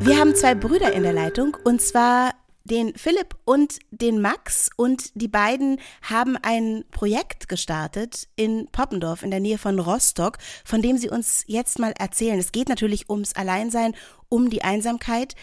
Wir 0.04 0.18
haben 0.18 0.34
zwei 0.34 0.54
Brüder 0.54 0.92
in 0.92 1.04
der 1.04 1.12
Leitung 1.12 1.56
und 1.64 1.80
zwar 1.80 2.32
den 2.64 2.94
Philipp 2.96 3.36
und 3.44 3.78
den 3.90 4.20
Max 4.20 4.70
und 4.76 5.10
die 5.14 5.28
beiden 5.28 5.80
haben 6.02 6.36
ein 6.36 6.84
Projekt 6.90 7.48
gestartet 7.48 8.28
in 8.36 8.68
Poppendorf 8.70 9.22
in 9.22 9.30
der 9.30 9.40
Nähe 9.40 9.58
von 9.58 9.78
Rostock, 9.78 10.38
von 10.64 10.82
dem 10.82 10.96
sie 10.98 11.08
uns 11.08 11.44
jetzt 11.46 11.78
mal 11.78 11.92
erzählen. 11.98 12.38
Es 12.38 12.52
geht 12.52 12.68
natürlich 12.68 13.10
ums 13.10 13.34
Alleinsein, 13.34 13.94
um 14.28 14.50
die 14.50 14.62
Einsamkeit. 14.62 15.34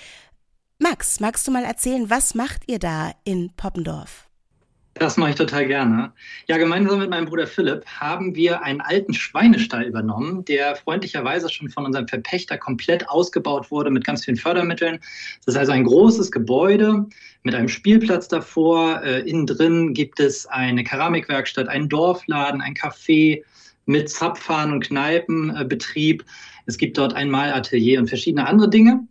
Max, 0.80 1.20
magst 1.20 1.46
du 1.48 1.52
mal 1.52 1.66
erzählen, 1.66 2.10
was 2.10 2.36
macht 2.36 2.64
ihr 2.68 2.80
da 2.80 3.12
in 3.26 3.52
Poppendorf? 3.56 4.29
Das 5.00 5.16
mache 5.16 5.30
ich 5.30 5.38
total 5.38 5.66
gerne. 5.66 6.12
Ja, 6.50 6.58
gemeinsam 6.58 7.00
mit 7.00 7.10
meinem 7.10 7.26
Bruder 7.26 7.48
Philipp 7.48 7.86
haben 7.86 8.36
wir 8.36 8.64
einen 8.64 8.82
alten 8.82 9.14
Schweinestall 9.14 9.84
übernommen, 9.84 10.44
der 10.44 10.76
freundlicherweise 10.76 11.48
schon 11.50 11.70
von 11.70 11.86
unserem 11.86 12.06
Verpächter 12.06 12.58
komplett 12.58 13.08
ausgebaut 13.08 13.72
wurde 13.72 13.92
mit 13.92 14.04
ganz 14.04 14.26
vielen 14.26 14.36
Fördermitteln. 14.36 15.00
Das 15.46 15.56
ist 15.56 15.58
also 15.58 15.72
ein 15.72 15.86
großes 15.86 16.32
Gebäude 16.32 17.06
mit 17.44 17.56
einem 17.56 17.70
Spielplatz 17.70 18.28
davor. 18.28 19.02
Äh, 19.02 19.22
innen 19.22 19.46
drin 19.46 19.94
gibt 19.94 20.20
es 20.20 20.46
eine 20.48 20.84
Keramikwerkstatt, 20.84 21.70
einen 21.70 21.88
Dorfladen, 21.88 22.60
ein 22.60 22.74
Café 22.74 23.42
mit 23.86 24.10
Zapfhahn 24.10 24.74
und 24.74 24.82
Kneipenbetrieb. 24.82 26.26
Es 26.66 26.78
gibt 26.78 26.98
dort 26.98 27.14
ein 27.14 27.32
Malatelier 27.32 28.00
und 28.00 28.10
verschiedene 28.10 28.46
andere 28.46 28.70
Dinge. 28.70 29.08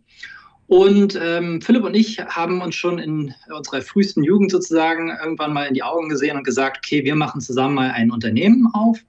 Und 0.69 1.19
ähm, 1.19 1.63
Philipp 1.63 1.83
und 1.83 1.95
ich 1.95 2.19
haben 2.19 2.61
uns 2.61 2.75
schon 2.75 2.99
in 2.99 3.33
unserer 3.51 3.81
frühesten 3.81 4.23
Jugend 4.23 4.51
sozusagen 4.51 5.09
irgendwann 5.09 5.51
mal 5.51 5.63
in 5.63 5.73
die 5.73 5.81
Augen 5.81 6.09
gesehen 6.09 6.37
und 6.37 6.43
gesagt, 6.43 6.77
okay, 6.77 7.03
wir 7.03 7.15
machen 7.15 7.41
zusammen 7.41 7.73
mal 7.73 7.89
ein 7.89 8.11
Unternehmen 8.11 8.69
auf. 8.73 8.99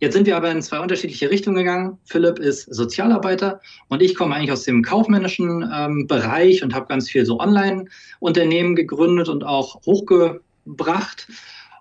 Jetzt 0.00 0.14
sind 0.14 0.26
wir 0.26 0.34
aber 0.34 0.50
in 0.50 0.62
zwei 0.62 0.80
unterschiedliche 0.80 1.30
Richtungen 1.30 1.56
gegangen. 1.56 1.98
Philipp 2.06 2.38
ist 2.38 2.74
Sozialarbeiter 2.74 3.60
und 3.88 4.00
ich 4.00 4.14
komme 4.14 4.34
eigentlich 4.34 4.52
aus 4.52 4.62
dem 4.62 4.82
kaufmännischen 4.82 5.70
ähm, 5.74 6.06
Bereich 6.06 6.62
und 6.62 6.74
habe 6.74 6.86
ganz 6.86 7.10
viel 7.10 7.26
so 7.26 7.38
Online-Unternehmen 7.38 8.74
gegründet 8.74 9.28
und 9.28 9.44
auch 9.44 9.82
hochgebracht. 9.84 11.28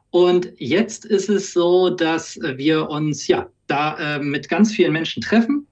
Und 0.10 0.51
jetzt 0.58 1.06
ist 1.06 1.30
es 1.30 1.53
so, 1.53 1.89
dass 1.89 2.38
wir 2.42 2.89
uns 2.89 3.25
ja 3.27 3.48
da 3.68 4.18
äh, 4.18 4.20
mit 4.20 4.50
ganz 4.50 4.74
vielen 4.74 4.92
Menschen 4.92 5.24
treffen 5.24 5.65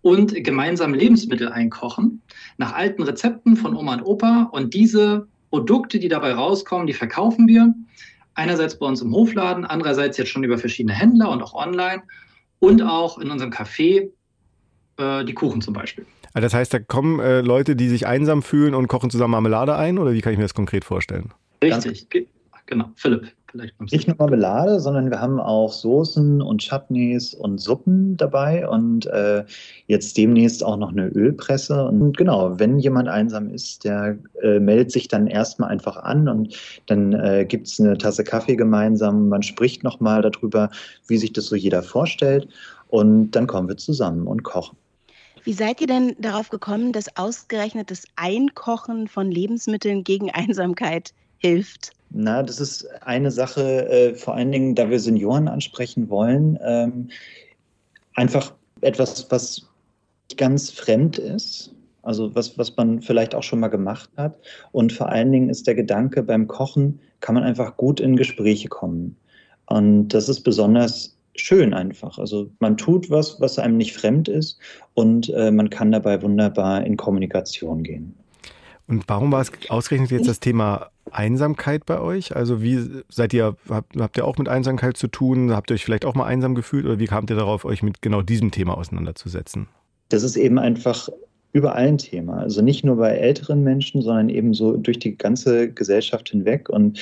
und 0.00 0.34
gemeinsam 0.42 0.94
Lebensmittel 0.94 1.50
einkochen 1.50 2.22
nach 2.56 2.74
alten 2.74 3.02
Rezepten 3.02 3.56
von 3.56 3.74
Oma 3.76 3.94
und 3.94 4.02
Opa. 4.02 4.48
Und 4.52 4.74
diese 4.74 5.26
Produkte, 5.50 5.98
die 5.98 6.08
dabei 6.08 6.32
rauskommen, 6.32 6.86
die 6.86 6.92
verkaufen 6.92 7.46
wir. 7.46 7.74
Einerseits 8.34 8.78
bei 8.78 8.86
uns 8.86 9.00
im 9.00 9.12
Hofladen, 9.12 9.64
andererseits 9.64 10.18
jetzt 10.18 10.30
schon 10.30 10.42
über 10.42 10.58
verschiedene 10.58 10.94
Händler 10.94 11.30
und 11.30 11.42
auch 11.42 11.54
online 11.54 12.02
und 12.58 12.82
auch 12.82 13.18
in 13.18 13.30
unserem 13.30 13.52
Café, 13.52 14.10
äh, 14.96 15.24
die 15.24 15.34
Kuchen 15.34 15.60
zum 15.60 15.74
Beispiel. 15.74 16.04
Also 16.32 16.46
das 16.46 16.54
heißt, 16.54 16.74
da 16.74 16.80
kommen 16.80 17.20
äh, 17.20 17.40
Leute, 17.42 17.76
die 17.76 17.88
sich 17.88 18.08
einsam 18.08 18.42
fühlen 18.42 18.74
und 18.74 18.88
kochen 18.88 19.10
zusammen 19.10 19.32
Marmelade 19.32 19.76
ein 19.76 19.98
oder 19.98 20.12
wie 20.12 20.20
kann 20.20 20.32
ich 20.32 20.38
mir 20.38 20.44
das 20.44 20.54
konkret 20.54 20.84
vorstellen? 20.84 21.32
Richtig, 21.62 22.08
genau. 22.66 22.90
Philipp. 22.96 23.32
Nicht 23.90 24.08
nur 24.08 24.16
Marmelade, 24.18 24.80
sondern 24.80 25.10
wir 25.10 25.20
haben 25.20 25.38
auch 25.38 25.72
Soßen 25.72 26.42
und 26.42 26.68
Chutneys 26.68 27.34
und 27.34 27.58
Suppen 27.58 28.16
dabei 28.16 28.68
und 28.68 29.06
äh, 29.06 29.44
jetzt 29.86 30.16
demnächst 30.16 30.64
auch 30.64 30.76
noch 30.76 30.90
eine 30.90 31.06
Ölpresse. 31.08 31.86
Und 31.86 32.16
genau, 32.16 32.58
wenn 32.58 32.80
jemand 32.80 33.08
einsam 33.08 33.50
ist, 33.50 33.84
der 33.84 34.18
äh, 34.42 34.58
meldet 34.58 34.90
sich 34.90 35.06
dann 35.06 35.28
erstmal 35.28 35.70
einfach 35.70 35.96
an 35.96 36.28
und 36.28 36.56
dann 36.86 37.12
äh, 37.12 37.44
gibt 37.48 37.68
es 37.68 37.78
eine 37.78 37.96
Tasse 37.96 38.24
Kaffee 38.24 38.56
gemeinsam. 38.56 39.28
Man 39.28 39.44
spricht 39.44 39.84
nochmal 39.84 40.22
darüber, 40.22 40.70
wie 41.06 41.16
sich 41.16 41.32
das 41.32 41.46
so 41.46 41.54
jeder 41.54 41.84
vorstellt 41.84 42.48
und 42.88 43.30
dann 43.32 43.46
kommen 43.46 43.68
wir 43.68 43.76
zusammen 43.76 44.26
und 44.26 44.42
kochen. 44.42 44.76
Wie 45.44 45.52
seid 45.52 45.80
ihr 45.80 45.86
denn 45.86 46.16
darauf 46.18 46.48
gekommen, 46.48 46.92
dass 46.92 47.16
ausgerechnet 47.16 47.90
das 47.90 48.04
Einkochen 48.16 49.06
von 49.06 49.30
Lebensmitteln 49.30 50.02
gegen 50.02 50.30
Einsamkeit 50.30 51.12
hilft? 51.38 51.92
Na, 52.16 52.44
das 52.44 52.60
ist 52.60 52.86
eine 53.02 53.32
Sache, 53.32 53.88
äh, 53.88 54.14
vor 54.14 54.34
allen 54.36 54.52
Dingen, 54.52 54.76
da 54.76 54.88
wir 54.88 55.00
Senioren 55.00 55.48
ansprechen 55.48 56.08
wollen, 56.08 56.56
ähm, 56.64 57.08
einfach 58.14 58.54
etwas, 58.82 59.26
was 59.30 59.68
ganz 60.36 60.70
fremd 60.70 61.18
ist, 61.18 61.74
also 62.02 62.32
was, 62.36 62.56
was 62.56 62.76
man 62.76 63.02
vielleicht 63.02 63.34
auch 63.34 63.42
schon 63.42 63.58
mal 63.58 63.68
gemacht 63.68 64.10
hat. 64.16 64.38
Und 64.70 64.92
vor 64.92 65.08
allen 65.08 65.32
Dingen 65.32 65.50
ist 65.50 65.66
der 65.66 65.74
Gedanke, 65.74 66.22
beim 66.22 66.46
Kochen 66.46 67.00
kann 67.18 67.34
man 67.34 67.42
einfach 67.42 67.76
gut 67.76 67.98
in 67.98 68.14
Gespräche 68.14 68.68
kommen. 68.68 69.16
Und 69.66 70.10
das 70.10 70.28
ist 70.28 70.42
besonders 70.42 71.16
schön 71.34 71.74
einfach. 71.74 72.18
Also 72.18 72.48
man 72.60 72.76
tut 72.76 73.10
was, 73.10 73.40
was 73.40 73.58
einem 73.58 73.76
nicht 73.76 73.92
fremd 73.92 74.28
ist 74.28 74.60
und 74.94 75.30
äh, 75.30 75.50
man 75.50 75.68
kann 75.68 75.90
dabei 75.90 76.22
wunderbar 76.22 76.84
in 76.84 76.96
Kommunikation 76.96 77.82
gehen. 77.82 78.14
Und 78.86 79.02
warum 79.08 79.32
war 79.32 79.40
es 79.40 79.50
ausgerechnet 79.68 80.12
jetzt 80.12 80.28
das 80.28 80.38
Thema 80.38 80.90
Einsamkeit 81.10 81.86
bei 81.86 82.00
euch? 82.00 82.34
Also 82.34 82.62
wie 82.62 83.02
seid 83.08 83.32
ihr, 83.32 83.56
habt, 83.68 83.96
habt 83.98 84.16
ihr 84.16 84.24
auch 84.24 84.38
mit 84.38 84.48
Einsamkeit 84.48 84.96
zu 84.96 85.08
tun? 85.08 85.52
Habt 85.52 85.70
ihr 85.70 85.74
euch 85.74 85.84
vielleicht 85.84 86.04
auch 86.04 86.14
mal 86.14 86.26
einsam 86.26 86.54
gefühlt 86.54 86.84
oder 86.84 86.98
wie 86.98 87.06
kamt 87.06 87.30
ihr 87.30 87.36
darauf, 87.36 87.64
euch 87.64 87.82
mit 87.82 88.02
genau 88.02 88.22
diesem 88.22 88.50
Thema 88.50 88.76
auseinanderzusetzen? 88.76 89.68
Das 90.08 90.22
ist 90.22 90.36
eben 90.36 90.58
einfach 90.58 91.08
überall 91.52 91.86
ein 91.86 91.98
Thema. 91.98 92.38
Also 92.38 92.62
nicht 92.62 92.84
nur 92.84 92.96
bei 92.96 93.10
älteren 93.10 93.62
Menschen, 93.62 94.02
sondern 94.02 94.28
eben 94.28 94.54
so 94.54 94.76
durch 94.76 94.98
die 94.98 95.16
ganze 95.16 95.70
Gesellschaft 95.70 96.28
hinweg. 96.28 96.68
Und 96.68 97.00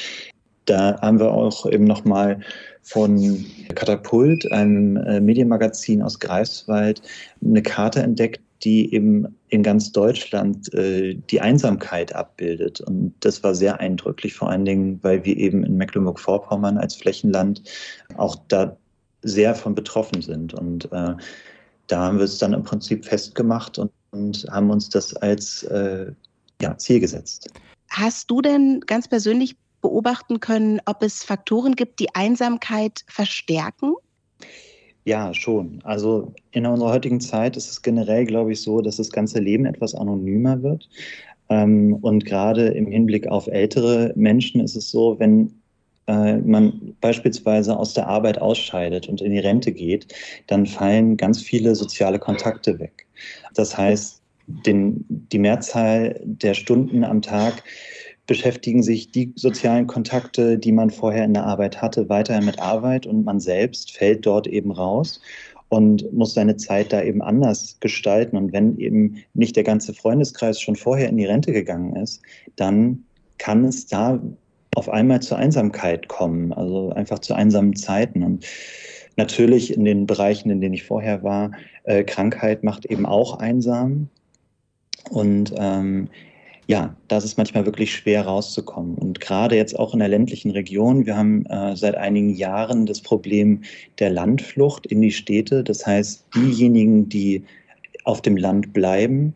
da 0.67 1.01
haben 1.01 1.19
wir 1.19 1.33
auch 1.33 1.67
eben 1.67 1.85
nochmal 1.85 2.41
von 2.83 3.45
Katapult, 3.75 4.51
einem 4.53 4.97
äh, 4.99 5.21
Medienmagazin 5.21 6.03
aus 6.03 6.19
Greifswald, 6.19 7.03
eine 7.45 7.63
Karte 7.63 8.03
entdeckt, 8.03 8.41
die 8.65 8.95
eben 8.95 9.37
in 9.49 9.63
ganz 9.63 9.93
Deutschland 9.93 10.73
äh, 10.75 11.15
die 11.15 11.41
Einsamkeit 11.41 12.15
abbildet. 12.15 12.81
Und 12.81 13.15
das 13.21 13.43
war 13.43 13.55
sehr 13.55 13.81
eindrücklich, 13.81 14.35
vor 14.35 14.51
allen 14.51 14.65
Dingen, 14.65 14.99
weil 15.03 15.25
wir 15.25 15.37
eben 15.37 15.65
in 15.65 15.77
Mecklenburg-Vorpommern 15.77 16.79
als 16.79 16.95
Flächenland 16.95 17.63
auch 18.17 18.37
da 18.49 18.77
sehr 19.23 19.55
von 19.55 19.75
betroffen 19.75 20.23
sind. 20.23 20.55
Und 20.55 20.87
äh, 20.93 21.15
da 21.89 21.99
haben 21.99 22.19
wir 22.19 22.25
es 22.25 22.39
dann 22.39 22.53
im 22.53 22.63
Prinzip 22.63 23.05
festgemacht 23.05 23.79
und, 23.79 23.91
und 24.13 24.47
haben 24.51 24.71
uns 24.71 24.89
das 24.89 25.15
als 25.17 25.65
äh, 25.65 26.13
ja, 26.61 26.77
Ziel 26.79 27.01
gesetzt. 27.01 27.51
Hast 27.91 28.31
du 28.31 28.41
denn 28.41 28.81
ganz 28.87 29.09
persönlich 29.09 29.57
beobachten 29.81 30.41
können, 30.41 30.81
ob 30.87 31.03
es 31.03 31.25
Faktoren 31.25 31.75
gibt, 31.75 31.99
die 31.99 32.15
Einsamkeit 32.15 33.05
verstärken? 33.09 33.95
Ja, 35.05 35.35
schon. 35.35 35.81
Also 35.83 36.33
in 36.53 36.65
unserer 36.65 36.93
heutigen 36.93 37.21
Zeit 37.21 37.57
ist 37.57 37.71
es 37.71 37.83
generell, 37.83 38.25
glaube 38.25 38.53
ich, 38.53 38.61
so, 38.61 38.81
dass 38.81 38.97
das 38.97 39.11
ganze 39.11 39.41
Leben 39.41 39.65
etwas 39.65 39.95
anonymer 39.95 40.63
wird. 40.63 40.89
Ähm, 41.49 41.95
und 42.03 42.25
gerade 42.25 42.69
im 42.69 42.87
Hinblick 42.87 43.27
auf 43.27 43.49
ältere 43.49 44.13
Menschen 44.15 44.61
ist 44.61 44.77
es 44.77 44.91
so, 44.91 45.19
wenn 45.19 45.53
äh, 46.07 46.37
man 46.37 46.95
beispielsweise 47.01 47.77
aus 47.77 47.95
der 47.95 48.07
Arbeit 48.07 48.41
ausscheidet 48.41 49.09
und 49.09 49.21
in 49.21 49.33
die 49.33 49.41
Rente 49.41 49.73
geht, 49.73 50.15
dann 50.47 50.67
fallen 50.67 51.17
ganz 51.17 51.43
viele 51.43 51.75
soziale 51.75 52.19
Kontakte 52.19 52.79
weg. 52.79 53.07
Das 53.55 53.77
heißt, 53.77 54.23
den, 54.47 55.05
die 55.09 55.39
Mehrzahl 55.39 56.21
der 56.25 56.55
Stunden 56.55 57.05
am 57.05 57.23
Tag 57.23 57.63
beschäftigen 58.33 58.83
sich 58.83 59.11
die 59.11 59.31
sozialen 59.37 59.87
Kontakte, 59.87 60.57
die 60.57 60.73
man 60.73 60.89
vorher 60.89 61.27
in 61.27 61.35
der 61.35 61.45
Arbeit 61.45 61.83
hatte, 61.83 62.09
weiterhin 62.09 62.47
mit 62.47 62.59
Arbeit 62.59 63.05
und 63.05 63.27
man 63.27 63.41
selbst 63.41 63.93
fällt 63.93 64.25
dort 64.25 64.47
eben 64.47 64.71
raus 64.71 65.21
und 65.69 66.11
muss 66.15 66.33
seine 66.33 66.57
Zeit 66.57 66.95
da 66.95 67.03
eben 67.03 67.21
anders 67.21 67.77
gestalten. 67.81 68.39
Und 68.39 68.55
wenn 68.55 68.79
eben 68.79 69.17
nicht 69.35 69.55
der 69.55 69.65
ganze 69.65 69.93
Freundeskreis 69.93 70.63
schon 70.63 70.77
vorher 70.77 71.11
in 71.11 71.19
die 71.19 71.27
Rente 71.27 71.53
gegangen 71.53 71.95
ist, 71.97 72.23
dann 72.57 73.05
kann 73.37 73.67
es 73.67 73.87
da 73.87 74.19
auf 74.77 74.89
einmal 74.89 75.21
zur 75.21 75.37
Einsamkeit 75.37 76.09
kommen, 76.09 76.55
also 76.55 76.89
einfach 76.89 77.19
zu 77.19 77.35
einsamen 77.35 77.77
Zeiten. 77.77 78.23
Und 78.23 78.47
natürlich 79.19 79.75
in 79.75 79.85
den 79.85 80.07
Bereichen, 80.07 80.49
in 80.49 80.63
denen 80.63 80.73
ich 80.73 80.85
vorher 80.85 81.23
war, 81.23 81.51
äh, 81.85 82.03
Krankheit 82.03 82.65
macht 82.65 82.87
eben 82.87 83.05
auch 83.05 83.41
einsam. 83.41 84.09
Und 85.11 85.53
ähm, 85.59 86.09
ja, 86.67 86.95
da 87.09 87.19
ist 87.19 87.37
manchmal 87.37 87.67
wirklich 87.67 87.95
schwer 87.95 88.25
rauszukommen. 88.27 88.95
Und 88.95 89.21
gerade 89.21 89.57
jetzt 89.57 89.79
auch 89.79 89.93
in 89.93 89.99
der 89.99 90.09
ländlichen 90.09 90.51
Region, 90.53 91.07
wir 91.07 91.17
haben 91.17 91.45
äh, 91.47 91.77
seit 91.77 91.97
einigen 91.97 92.31
Jahren 92.31 92.87
das 92.87 93.01
Problem 93.01 93.63
der 93.99 94.11
Landflucht 94.11 94.87
in 94.87 95.03
die 95.03 95.11
Städte. 95.11 95.65
Das 95.65 95.87
heißt, 95.87 96.27
diejenigen, 96.35 97.09
die 97.09 97.45
auf 98.05 98.23
dem 98.23 98.37
Land 98.37 98.73
bleiben, 98.73 99.35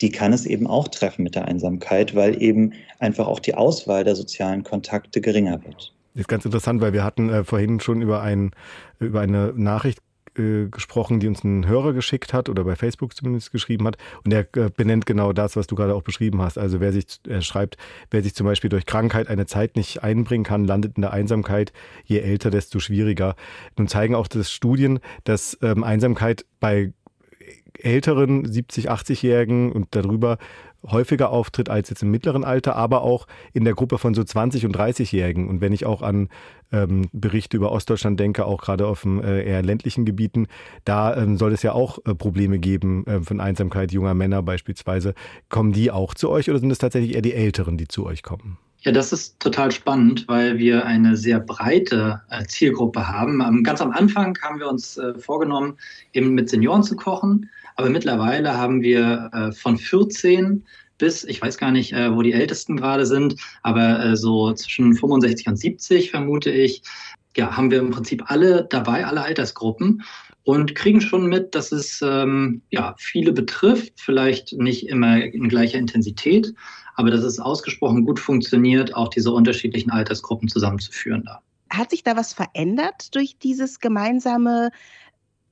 die 0.00 0.10
kann 0.10 0.32
es 0.32 0.46
eben 0.46 0.66
auch 0.66 0.88
treffen 0.88 1.22
mit 1.22 1.36
der 1.36 1.46
Einsamkeit, 1.46 2.14
weil 2.14 2.42
eben 2.42 2.72
einfach 2.98 3.28
auch 3.28 3.38
die 3.38 3.54
Auswahl 3.54 4.02
der 4.02 4.16
sozialen 4.16 4.64
Kontakte 4.64 5.20
geringer 5.20 5.62
wird. 5.64 5.94
Das 6.14 6.22
ist 6.22 6.28
ganz 6.28 6.44
interessant, 6.44 6.80
weil 6.80 6.92
wir 6.92 7.04
hatten 7.04 7.30
äh, 7.30 7.44
vorhin 7.44 7.80
schon 7.80 8.02
über, 8.02 8.20
ein, 8.20 8.50
über 8.98 9.20
eine 9.20 9.54
Nachricht 9.56 10.00
äh, 10.38 10.66
gesprochen, 10.66 11.20
die 11.20 11.28
uns 11.28 11.44
ein 11.44 11.66
Hörer 11.66 11.92
geschickt 11.92 12.32
hat 12.32 12.48
oder 12.48 12.64
bei 12.64 12.76
Facebook 12.76 13.14
zumindest 13.14 13.52
geschrieben 13.52 13.86
hat. 13.86 13.96
Und 14.24 14.32
er 14.32 14.46
äh, 14.56 14.70
benennt 14.74 15.06
genau 15.06 15.32
das, 15.32 15.56
was 15.56 15.66
du 15.66 15.74
gerade 15.74 15.94
auch 15.94 16.02
beschrieben 16.02 16.40
hast. 16.42 16.58
Also 16.58 16.80
wer 16.80 16.92
sich, 16.92 17.04
er 17.28 17.42
schreibt, 17.42 17.76
wer 18.10 18.22
sich 18.22 18.34
zum 18.34 18.46
Beispiel 18.46 18.70
durch 18.70 18.86
Krankheit 18.86 19.28
eine 19.28 19.46
Zeit 19.46 19.76
nicht 19.76 20.02
einbringen 20.02 20.44
kann, 20.44 20.64
landet 20.64 20.96
in 20.96 21.02
der 21.02 21.12
Einsamkeit. 21.12 21.72
Je 22.04 22.18
älter, 22.18 22.50
desto 22.50 22.80
schwieriger. 22.80 23.36
Nun 23.76 23.88
zeigen 23.88 24.14
auch 24.14 24.28
das 24.28 24.50
Studien, 24.50 25.00
dass 25.24 25.58
ähm, 25.62 25.84
Einsamkeit 25.84 26.44
bei 26.60 26.92
älteren 27.78 28.50
70, 28.50 28.90
80-Jährigen 28.90 29.72
und 29.72 29.88
darüber 29.92 30.38
häufiger 30.84 31.30
auftritt 31.30 31.68
als 31.68 31.88
jetzt 31.90 32.02
im 32.02 32.10
mittleren 32.10 32.44
Alter, 32.44 32.76
aber 32.76 33.02
auch 33.02 33.26
in 33.52 33.64
der 33.64 33.74
Gruppe 33.74 33.98
von 33.98 34.14
so 34.14 34.22
20- 34.22 34.66
und 34.66 34.76
30-Jährigen. 34.76 35.48
Und 35.48 35.60
wenn 35.60 35.72
ich 35.72 35.86
auch 35.86 36.02
an 36.02 36.28
ähm, 36.72 37.08
Berichte 37.12 37.56
über 37.56 37.72
Ostdeutschland 37.72 38.18
denke, 38.18 38.46
auch 38.46 38.60
gerade 38.60 38.86
auf 38.86 39.02
den 39.02 39.22
äh, 39.22 39.44
eher 39.44 39.62
ländlichen 39.62 40.04
Gebieten, 40.04 40.46
da 40.84 41.16
ähm, 41.16 41.36
soll 41.36 41.52
es 41.52 41.62
ja 41.62 41.72
auch 41.72 41.98
äh, 42.04 42.14
Probleme 42.14 42.58
geben 42.58 43.06
äh, 43.06 43.20
von 43.20 43.40
Einsamkeit 43.40 43.92
junger 43.92 44.14
Männer 44.14 44.42
beispielsweise. 44.42 45.14
Kommen 45.48 45.72
die 45.72 45.90
auch 45.90 46.14
zu 46.14 46.30
euch 46.30 46.50
oder 46.50 46.58
sind 46.58 46.70
es 46.70 46.78
tatsächlich 46.78 47.14
eher 47.14 47.22
die 47.22 47.34
Älteren, 47.34 47.76
die 47.76 47.88
zu 47.88 48.06
euch 48.06 48.22
kommen? 48.22 48.58
Ja, 48.84 48.90
das 48.90 49.12
ist 49.12 49.38
total 49.38 49.70
spannend, 49.70 50.26
weil 50.26 50.58
wir 50.58 50.84
eine 50.84 51.16
sehr 51.16 51.38
breite 51.38 52.20
äh, 52.30 52.44
Zielgruppe 52.46 53.06
haben. 53.06 53.40
Ähm, 53.40 53.62
ganz 53.62 53.80
am 53.80 53.92
Anfang 53.92 54.36
haben 54.42 54.58
wir 54.58 54.68
uns 54.68 54.96
äh, 54.96 55.14
vorgenommen, 55.14 55.76
eben 56.12 56.34
mit 56.34 56.50
Senioren 56.50 56.82
zu 56.82 56.96
kochen. 56.96 57.48
Aber 57.76 57.90
mittlerweile 57.90 58.56
haben 58.56 58.82
wir 58.82 59.30
äh, 59.32 59.52
von 59.52 59.78
14 59.78 60.64
bis, 60.98 61.24
ich 61.24 61.42
weiß 61.42 61.58
gar 61.58 61.72
nicht, 61.72 61.92
äh, 61.92 62.14
wo 62.14 62.22
die 62.22 62.32
Ältesten 62.32 62.76
gerade 62.76 63.06
sind, 63.06 63.34
aber 63.62 64.04
äh, 64.04 64.16
so 64.16 64.52
zwischen 64.52 64.94
65 64.94 65.48
und 65.48 65.56
70 65.56 66.10
vermute 66.10 66.50
ich, 66.50 66.82
ja, 67.36 67.56
haben 67.56 67.70
wir 67.70 67.80
im 67.80 67.90
Prinzip 67.90 68.30
alle 68.30 68.66
dabei, 68.70 69.06
alle 69.06 69.22
Altersgruppen 69.22 70.02
und 70.44 70.74
kriegen 70.74 71.00
schon 71.00 71.26
mit, 71.26 71.54
dass 71.54 71.72
es 71.72 72.00
ähm, 72.02 72.62
ja, 72.70 72.94
viele 72.98 73.32
betrifft, 73.32 73.94
vielleicht 73.96 74.52
nicht 74.52 74.88
immer 74.88 75.22
in 75.22 75.48
gleicher 75.48 75.78
Intensität, 75.78 76.52
aber 76.94 77.10
dass 77.10 77.22
es 77.22 77.38
ausgesprochen 77.38 78.04
gut 78.04 78.20
funktioniert, 78.20 78.94
auch 78.94 79.08
diese 79.08 79.32
unterschiedlichen 79.32 79.90
Altersgruppen 79.90 80.48
zusammenzuführen 80.48 81.24
da. 81.24 81.40
Hat 81.70 81.90
sich 81.90 82.02
da 82.02 82.16
was 82.16 82.34
verändert 82.34 83.14
durch 83.14 83.38
dieses 83.38 83.80
gemeinsame 83.80 84.70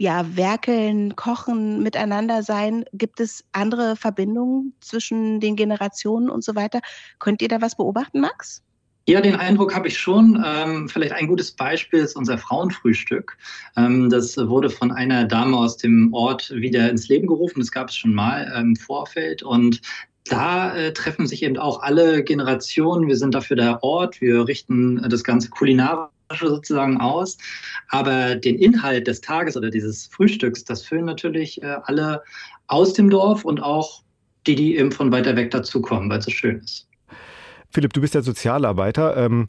ja, 0.01 0.35
werkeln, 0.35 1.15
kochen, 1.15 1.83
miteinander 1.83 2.43
sein? 2.43 2.87
Gibt 2.95 3.21
es 3.21 3.45
andere 3.53 3.97
Verbindungen 3.97 4.73
zwischen 4.81 5.41
den 5.41 5.57
Generationen 5.57 6.31
und 6.31 6.43
so 6.43 6.55
weiter? 6.55 6.81
Könnt 7.19 7.43
ihr 7.43 7.49
da 7.49 7.61
was 7.61 7.77
beobachten, 7.77 8.21
Max? 8.21 8.63
Ja, 9.07 9.21
den 9.21 9.37
Eindruck 9.37 9.75
habe 9.75 9.89
ich 9.89 9.99
schon. 9.99 10.43
Ähm, 10.45 10.89
vielleicht 10.89 11.13
ein 11.13 11.27
gutes 11.27 11.53
Beispiel 11.53 12.01
ist 12.01 12.17
unser 12.17 12.39
Frauenfrühstück. 12.39 13.37
Ähm, 13.77 14.09
das 14.09 14.39
wurde 14.39 14.71
von 14.71 14.91
einer 14.91 15.27
Dame 15.27 15.55
aus 15.55 15.77
dem 15.77 16.15
Ort 16.15 16.51
wieder 16.51 16.89
ins 16.89 17.09
Leben 17.09 17.27
gerufen. 17.27 17.61
Das 17.61 17.71
gab 17.71 17.91
es 17.91 17.97
schon 17.97 18.15
mal 18.15 18.51
im 18.59 18.77
Vorfeld. 18.77 19.43
Und 19.43 19.83
da 20.25 20.75
äh, 20.75 20.95
treffen 20.95 21.27
sich 21.27 21.43
eben 21.43 21.59
auch 21.59 21.83
alle 21.83 22.25
Generationen. 22.25 23.07
Wir 23.07 23.17
sind 23.17 23.35
dafür 23.35 23.57
der 23.57 23.83
Ort. 23.83 24.23
Wir 24.23 24.49
richten 24.49 25.07
das 25.11 25.25
Ganze 25.25 25.51
kulinarisch 25.51 26.09
sozusagen 26.39 27.01
aus. 27.01 27.39
Aber 27.89 28.35
den 28.35 28.57
Inhalt 28.57 29.07
des 29.07 29.21
Tages 29.21 29.57
oder 29.57 29.71
dieses 29.71 30.07
Frühstücks, 30.07 30.65
das 30.65 30.83
füllen 30.83 31.05
natürlich 31.05 31.63
äh, 31.63 31.77
alle 31.85 32.23
aus 32.69 32.93
dem 32.93 33.11
Dorf 33.11 33.45
und 33.45 33.63
auch 33.63 34.03
die, 34.47 34.55
die 34.55 34.77
eben 34.77 34.93
von 34.93 35.13
weiter 35.13 35.37
weg 35.37 35.51
dazukommen, 35.51 36.09
weil 36.09 36.19
es 36.19 36.25
so 36.25 36.31
schön 36.31 36.61
ist. 36.61 36.87
Philipp, 37.73 37.93
du 37.93 38.01
bist 38.01 38.15
ja 38.15 38.23
Sozialarbeiter. 38.23 39.17
Ähm, 39.17 39.47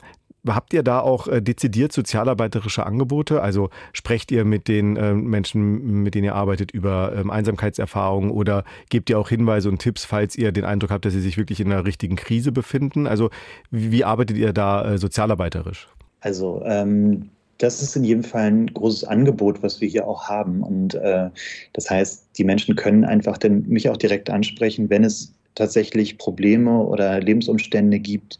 Habt 0.47 0.73
ihr 0.73 0.81
da 0.81 0.99
auch 0.99 1.27
äh, 1.27 1.39
dezidiert 1.39 1.91
sozialarbeiterische 1.93 2.83
Angebote? 2.83 3.43
Also 3.43 3.69
sprecht 3.93 4.31
ihr 4.31 4.43
mit 4.43 4.67
den 4.67 4.97
äh, 4.97 5.13
Menschen, 5.13 6.01
mit 6.01 6.15
denen 6.15 6.25
ihr 6.25 6.35
arbeitet, 6.35 6.71
über 6.71 7.13
ähm, 7.15 7.29
Einsamkeitserfahrungen 7.29 8.31
oder 8.31 8.63
gebt 8.89 9.11
ihr 9.11 9.19
auch 9.19 9.29
Hinweise 9.29 9.69
und 9.69 9.77
Tipps, 9.79 10.03
falls 10.03 10.35
ihr 10.35 10.51
den 10.51 10.65
Eindruck 10.65 10.89
habt, 10.89 11.05
dass 11.05 11.13
sie 11.13 11.21
sich 11.21 11.37
wirklich 11.37 11.59
in 11.59 11.71
einer 11.71 11.85
richtigen 11.85 12.15
Krise 12.15 12.51
befinden? 12.51 13.05
Also 13.05 13.29
wie, 13.69 13.91
wie 13.91 14.03
arbeitet 14.03 14.37
ihr 14.37 14.51
da 14.51 14.93
äh, 14.93 14.97
sozialarbeiterisch? 14.97 15.87
Also 16.21 16.63
ähm, 16.65 17.29
das 17.57 17.81
ist 17.81 17.95
in 17.95 18.03
jedem 18.03 18.23
Fall 18.23 18.47
ein 18.47 18.67
großes 18.67 19.03
Angebot, 19.03 19.61
was 19.61 19.81
wir 19.81 19.87
hier 19.87 20.07
auch 20.07 20.27
haben. 20.27 20.63
Und 20.63 20.95
äh, 20.95 21.29
das 21.73 21.89
heißt, 21.89 22.25
die 22.37 22.43
Menschen 22.43 22.75
können 22.75 23.03
einfach 23.03 23.37
denn 23.37 23.67
mich 23.67 23.89
auch 23.89 23.97
direkt 23.97 24.29
ansprechen, 24.29 24.89
wenn 24.89 25.03
es 25.03 25.33
tatsächlich 25.55 26.17
Probleme 26.17 26.79
oder 26.79 27.19
Lebensumstände 27.19 27.99
gibt, 27.99 28.39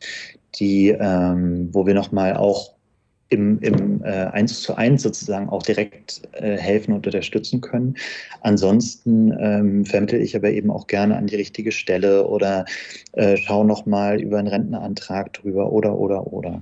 die, 0.56 0.90
ähm, 0.90 1.70
wo 1.72 1.86
wir 1.86 1.94
nochmal 1.94 2.36
auch 2.36 2.74
im, 3.32 3.60
im 3.60 4.04
äh, 4.04 4.10
1 4.10 4.62
zu 4.62 4.76
1 4.76 5.02
sozusagen 5.02 5.48
auch 5.48 5.64
direkt 5.64 6.22
äh, 6.34 6.58
helfen 6.58 6.94
und 6.94 7.08
unterstützen 7.08 7.62
können. 7.62 7.96
Ansonsten 8.42 9.34
ähm, 9.40 9.86
vermittle 9.86 10.20
ich 10.20 10.36
aber 10.36 10.52
eben 10.52 10.70
auch 10.70 10.86
gerne 10.88 11.16
an 11.16 11.28
die 11.28 11.38
richtige 11.38 11.72
Stelle 11.72 12.28
oder 12.28 12.66
äh, 13.14 13.38
schaue 13.38 13.66
nochmal 13.66 14.22
über 14.22 14.38
einen 14.38 14.50
Rentenantrag 14.50 15.32
drüber 15.32 15.72
oder, 15.72 15.98
oder, 15.98 16.32
oder. 16.34 16.62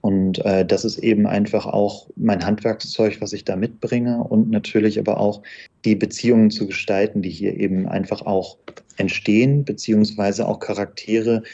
Und 0.00 0.44
äh, 0.44 0.66
das 0.66 0.84
ist 0.84 0.98
eben 0.98 1.26
einfach 1.26 1.66
auch 1.66 2.08
mein 2.16 2.44
Handwerkszeug, 2.44 3.20
was 3.20 3.32
ich 3.32 3.44
da 3.44 3.54
mitbringe 3.54 4.24
und 4.24 4.50
natürlich 4.50 4.98
aber 4.98 5.20
auch 5.20 5.40
die 5.84 5.94
Beziehungen 5.94 6.50
zu 6.50 6.66
gestalten, 6.66 7.22
die 7.22 7.30
hier 7.30 7.56
eben 7.56 7.88
einfach 7.88 8.22
auch 8.22 8.58
entstehen, 8.96 9.64
beziehungsweise 9.64 10.48
auch 10.48 10.58
Charaktere 10.58 11.44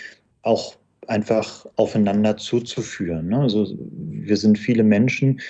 auch 0.41 0.77
einfach 1.09 1.67
aufeinander 1.77 2.37
zuzuführen. 2.37 3.29
Ne? 3.29 3.41
Also 3.41 3.77
wir 3.79 4.37
sind 4.37 4.59
viele 4.59 4.85
Menschen, 4.85 5.41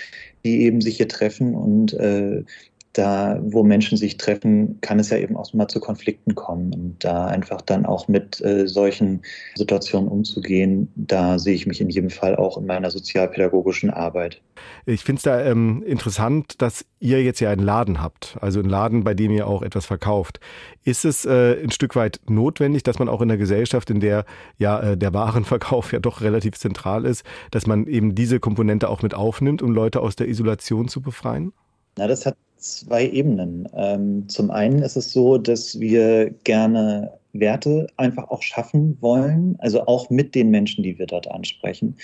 die 0.44 0.62
eben 0.62 0.80
sich 0.80 0.96
hier 0.98 1.08
treffen 1.08 1.54
und 1.54 1.94
äh, 1.94 2.44
da, 2.94 3.38
wo 3.42 3.62
Menschen 3.62 3.98
sich 3.98 4.16
treffen, 4.16 4.78
kann 4.80 4.98
es 4.98 5.10
ja 5.10 5.18
eben 5.18 5.36
auch 5.36 5.52
mal 5.52 5.68
zu 5.68 5.80
Konflikten 5.80 6.34
kommen. 6.34 6.72
Und 6.72 7.04
da 7.04 7.26
einfach 7.26 7.60
dann 7.60 7.84
auch 7.84 8.08
mit 8.08 8.40
äh, 8.40 8.66
solchen 8.66 9.22
Situationen 9.56 10.08
umzugehen, 10.08 10.90
da 10.94 11.38
sehe 11.38 11.54
ich 11.54 11.66
mich 11.66 11.80
in 11.80 11.90
jedem 11.90 12.10
Fall 12.10 12.36
auch 12.36 12.56
in 12.56 12.66
meiner 12.66 12.90
sozialpädagogischen 12.90 13.90
Arbeit. 13.90 14.40
Ich 14.86 15.02
finde 15.02 15.18
es 15.18 15.22
da 15.24 15.44
ähm, 15.44 15.82
interessant, 15.84 16.62
dass 16.62 16.84
ihr 17.00 17.22
jetzt 17.22 17.40
ja 17.40 17.50
einen 17.50 17.64
Laden 17.64 18.00
habt, 18.00 18.36
also 18.40 18.60
einen 18.60 18.70
Laden, 18.70 19.02
bei 19.02 19.14
dem 19.14 19.32
ihr 19.32 19.46
auch 19.46 19.62
etwas 19.62 19.86
verkauft. 19.86 20.38
Ist 20.84 21.04
es 21.04 21.24
äh, 21.24 21.62
ein 21.62 21.72
Stück 21.72 21.96
weit 21.96 22.20
notwendig, 22.28 22.84
dass 22.84 22.98
man 22.98 23.08
auch 23.08 23.20
in 23.20 23.28
der 23.28 23.38
Gesellschaft, 23.38 23.90
in 23.90 24.00
der 24.00 24.24
ja 24.56 24.80
äh, 24.80 24.96
der 24.96 25.12
Warenverkauf 25.12 25.92
ja 25.92 25.98
doch 25.98 26.20
relativ 26.20 26.54
zentral 26.56 27.04
ist, 27.04 27.24
dass 27.50 27.66
man 27.66 27.86
eben 27.86 28.14
diese 28.14 28.38
Komponente 28.38 28.88
auch 28.88 29.02
mit 29.02 29.14
aufnimmt, 29.14 29.62
um 29.62 29.72
Leute 29.72 30.00
aus 30.00 30.14
der 30.14 30.28
Isolation 30.28 30.86
zu 30.86 31.00
befreien? 31.00 31.52
Na, 31.96 32.06
das 32.06 32.26
hat 32.26 32.36
zwei 32.56 33.08
Ebenen. 33.08 33.68
Ähm, 33.74 34.28
zum 34.28 34.50
einen 34.50 34.82
ist 34.82 34.96
es 34.96 35.12
so, 35.12 35.38
dass 35.38 35.78
wir 35.78 36.30
gerne 36.44 37.12
Werte 37.32 37.86
einfach 37.96 38.30
auch 38.30 38.42
schaffen 38.42 38.96
wollen, 39.00 39.56
also 39.58 39.86
auch 39.86 40.08
mit 40.10 40.34
den 40.34 40.50
Menschen, 40.50 40.82
die 40.82 40.98
wir 40.98 41.06
dort 41.06 41.30
ansprechen. 41.30 41.96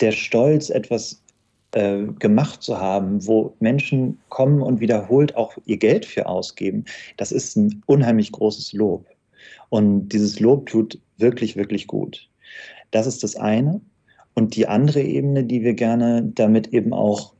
Der 0.00 0.12
Stolz, 0.12 0.70
etwas 0.70 1.22
äh, 1.72 2.04
gemacht 2.18 2.62
zu 2.62 2.78
haben, 2.78 3.26
wo 3.26 3.54
Menschen 3.60 4.18
kommen 4.28 4.60
und 4.60 4.80
wiederholt 4.80 5.36
auch 5.36 5.56
ihr 5.64 5.78
Geld 5.78 6.04
für 6.04 6.26
ausgeben, 6.26 6.84
das 7.16 7.32
ist 7.32 7.56
ein 7.56 7.82
unheimlich 7.86 8.32
großes 8.32 8.72
Lob. 8.72 9.06
Und 9.70 10.10
dieses 10.10 10.38
Lob 10.38 10.66
tut 10.66 11.00
wirklich, 11.16 11.56
wirklich 11.56 11.86
gut. 11.86 12.28
Das 12.90 13.06
ist 13.06 13.22
das 13.22 13.36
eine. 13.36 13.80
Und 14.34 14.56
die 14.56 14.66
andere 14.66 15.00
Ebene, 15.00 15.44
die 15.44 15.62
wir 15.62 15.74
gerne 15.74 16.22
damit 16.34 16.68
eben 16.68 16.92
auch 16.92 17.32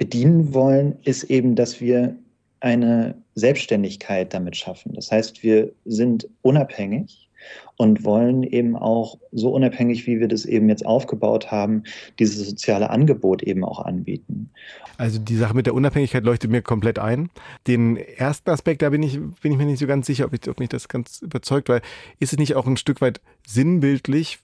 bedienen 0.00 0.54
wollen, 0.54 0.96
ist 1.04 1.24
eben, 1.24 1.54
dass 1.54 1.78
wir 1.78 2.16
eine 2.60 3.14
Selbstständigkeit 3.34 4.32
damit 4.32 4.56
schaffen. 4.56 4.94
Das 4.94 5.12
heißt, 5.12 5.42
wir 5.42 5.72
sind 5.84 6.26
unabhängig 6.40 7.28
und 7.76 8.02
wollen 8.02 8.42
eben 8.42 8.76
auch 8.76 9.18
so 9.30 9.50
unabhängig, 9.50 10.06
wie 10.06 10.18
wir 10.18 10.26
das 10.26 10.46
eben 10.46 10.70
jetzt 10.70 10.86
aufgebaut 10.86 11.50
haben, 11.50 11.84
dieses 12.18 12.48
soziale 12.48 12.88
Angebot 12.88 13.42
eben 13.42 13.62
auch 13.62 13.78
anbieten. 13.80 14.50
Also 14.96 15.18
die 15.18 15.36
Sache 15.36 15.54
mit 15.54 15.66
der 15.66 15.74
Unabhängigkeit 15.74 16.24
leuchtet 16.24 16.50
mir 16.50 16.62
komplett 16.62 16.98
ein. 16.98 17.28
Den 17.66 17.98
ersten 17.98 18.48
Aspekt, 18.48 18.80
da 18.80 18.88
bin 18.88 19.02
ich, 19.02 19.20
bin 19.42 19.52
ich 19.52 19.58
mir 19.58 19.66
nicht 19.66 19.80
so 19.80 19.86
ganz 19.86 20.06
sicher, 20.06 20.24
ob, 20.24 20.32
ich, 20.32 20.48
ob 20.48 20.60
mich 20.60 20.70
das 20.70 20.88
ganz 20.88 21.20
überzeugt, 21.20 21.68
weil 21.68 21.82
ist 22.20 22.32
es 22.32 22.38
nicht 22.38 22.54
auch 22.54 22.66
ein 22.66 22.78
Stück 22.78 23.02
weit 23.02 23.20
sinnbildlich, 23.46 24.38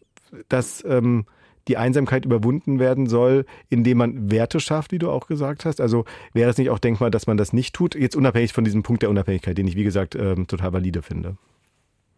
dass 0.50 0.84
ähm, 0.86 1.24
die 1.68 1.76
Einsamkeit 1.76 2.24
überwunden 2.24 2.78
werden 2.78 3.06
soll, 3.06 3.44
indem 3.68 3.98
man 3.98 4.30
Werte 4.30 4.60
schafft, 4.60 4.92
wie 4.92 4.98
du 4.98 5.10
auch 5.10 5.26
gesagt 5.26 5.64
hast. 5.64 5.80
Also 5.80 6.04
wäre 6.32 6.50
es 6.50 6.58
nicht 6.58 6.70
auch 6.70 6.78
denkbar, 6.78 7.10
dass 7.10 7.26
man 7.26 7.36
das 7.36 7.52
nicht 7.52 7.74
tut, 7.74 7.94
jetzt 7.94 8.16
unabhängig 8.16 8.52
von 8.52 8.64
diesem 8.64 8.82
Punkt 8.82 9.02
der 9.02 9.10
Unabhängigkeit, 9.10 9.58
den 9.58 9.66
ich, 9.66 9.76
wie 9.76 9.84
gesagt, 9.84 10.14
ähm, 10.14 10.46
total 10.46 10.72
valide 10.72 11.02
finde. 11.02 11.36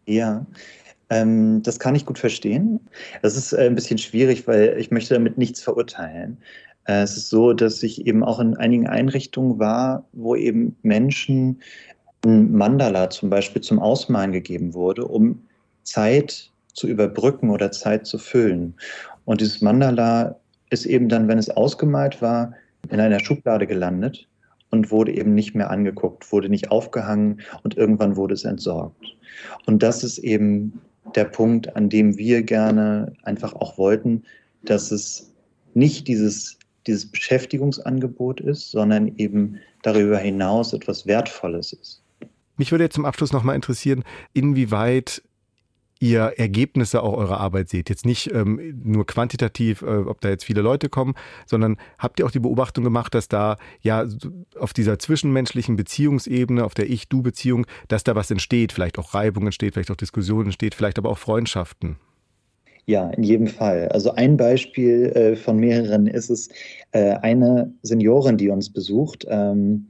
Ja, 0.05 0.45
ähm, 1.09 1.61
das 1.63 1.79
kann 1.79 1.95
ich 1.95 2.05
gut 2.05 2.19
verstehen. 2.19 2.79
Das 3.21 3.35
ist 3.35 3.53
äh, 3.53 3.65
ein 3.65 3.75
bisschen 3.75 3.97
schwierig, 3.97 4.47
weil 4.47 4.75
ich 4.77 4.91
möchte 4.91 5.15
damit 5.15 5.37
nichts 5.37 5.61
verurteilen. 5.61 6.37
Äh, 6.85 7.01
es 7.01 7.17
ist 7.17 7.29
so, 7.29 7.53
dass 7.53 7.81
ich 7.83 8.05
eben 8.05 8.23
auch 8.23 8.39
in 8.39 8.55
einigen 8.57 8.87
Einrichtungen 8.87 9.59
war, 9.59 10.05
wo 10.13 10.35
eben 10.35 10.75
Menschen 10.83 11.61
ein 12.25 12.51
Mandala 12.51 13.09
zum 13.09 13.29
Beispiel 13.29 13.61
zum 13.61 13.79
Ausmalen 13.79 14.31
gegeben 14.31 14.73
wurde, 14.73 15.05
um 15.05 15.41
Zeit 15.83 16.51
zu 16.73 16.87
überbrücken 16.87 17.49
oder 17.49 17.71
Zeit 17.71 18.05
zu 18.05 18.17
füllen. 18.17 18.75
Und 19.29 19.41
dieses 19.41 19.61
Mandala 19.61 20.39
ist 20.71 20.87
eben 20.87 21.07
dann, 21.07 21.27
wenn 21.27 21.37
es 21.37 21.51
ausgemalt 21.51 22.19
war, 22.19 22.51
in 22.89 22.99
einer 22.99 23.19
Schublade 23.19 23.67
gelandet 23.67 24.27
und 24.71 24.89
wurde 24.89 25.15
eben 25.15 25.35
nicht 25.35 25.53
mehr 25.53 25.69
angeguckt, 25.69 26.31
wurde 26.31 26.49
nicht 26.49 26.71
aufgehangen 26.71 27.39
und 27.61 27.77
irgendwann 27.77 28.15
wurde 28.15 28.33
es 28.33 28.43
entsorgt. 28.43 29.15
Und 29.67 29.83
das 29.83 30.03
ist 30.03 30.17
eben 30.17 30.81
der 31.13 31.25
Punkt, 31.25 31.75
an 31.75 31.89
dem 31.89 32.17
wir 32.17 32.41
gerne 32.41 33.13
einfach 33.21 33.53
auch 33.53 33.77
wollten, 33.77 34.23
dass 34.63 34.89
es 34.89 35.31
nicht 35.75 36.07
dieses, 36.07 36.57
dieses 36.87 37.05
Beschäftigungsangebot 37.05 38.41
ist, 38.41 38.71
sondern 38.71 39.15
eben 39.17 39.59
darüber 39.83 40.17
hinaus 40.17 40.73
etwas 40.73 41.05
Wertvolles 41.05 41.73
ist. 41.73 42.01
Mich 42.57 42.71
würde 42.71 42.85
jetzt 42.85 42.95
zum 42.95 43.05
Abschluss 43.05 43.31
nochmal 43.31 43.53
interessieren, 43.53 44.03
inwieweit 44.33 45.21
ihr 45.99 46.33
Ergebnisse 46.37 47.03
auch 47.03 47.17
eurer 47.17 47.39
Arbeit 47.39 47.69
seht. 47.69 47.89
Jetzt 47.89 48.05
nicht 48.05 48.33
ähm, 48.33 48.81
nur 48.83 49.05
quantitativ, 49.05 49.81
äh, 49.81 49.85
ob 49.85 50.21
da 50.21 50.29
jetzt 50.29 50.45
viele 50.45 50.61
Leute 50.61 50.89
kommen, 50.89 51.13
sondern 51.45 51.77
habt 51.97 52.19
ihr 52.19 52.25
auch 52.25 52.31
die 52.31 52.39
Beobachtung 52.39 52.83
gemacht, 52.83 53.13
dass 53.13 53.27
da 53.27 53.57
ja 53.81 54.05
auf 54.57 54.73
dieser 54.73 54.97
zwischenmenschlichen 54.97 55.75
Beziehungsebene, 55.75 56.63
auf 56.63 56.73
der 56.73 56.89
Ich-Du-Beziehung, 56.89 57.65
dass 57.89 58.03
da 58.03 58.15
was 58.15 58.31
entsteht, 58.31 58.71
vielleicht 58.71 58.97
auch 58.97 59.13
Reibung 59.13 59.45
entsteht, 59.45 59.73
vielleicht 59.73 59.91
auch 59.91 59.97
Diskussionen 59.97 60.47
entsteht, 60.47 60.73
vielleicht 60.73 60.97
aber 60.97 61.09
auch 61.09 61.17
Freundschaften? 61.17 61.97
Ja, 62.85 63.09
in 63.11 63.23
jedem 63.23 63.47
Fall. 63.47 63.89
Also 63.89 64.13
ein 64.13 64.35
Beispiel 64.35 65.11
äh, 65.13 65.35
von 65.35 65.59
mehreren 65.59 66.07
ist 66.07 66.31
es 66.31 66.49
äh, 66.91 67.11
eine 67.21 67.71
Seniorin, 67.83 68.37
die 68.37 68.49
uns 68.49 68.71
besucht. 68.71 69.27
Ähm, 69.29 69.89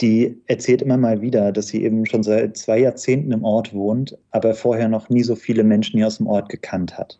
die 0.00 0.36
erzählt 0.46 0.82
immer 0.82 0.96
mal 0.96 1.20
wieder, 1.20 1.52
dass 1.52 1.68
sie 1.68 1.84
eben 1.84 2.04
schon 2.06 2.22
seit 2.22 2.56
zwei 2.56 2.78
Jahrzehnten 2.78 3.30
im 3.32 3.44
Ort 3.44 3.72
wohnt, 3.72 4.16
aber 4.32 4.54
vorher 4.54 4.88
noch 4.88 5.08
nie 5.08 5.22
so 5.22 5.36
viele 5.36 5.62
Menschen 5.62 5.98
hier 5.98 6.08
aus 6.08 6.18
dem 6.18 6.26
Ort 6.26 6.48
gekannt 6.48 6.98
hat. 6.98 7.18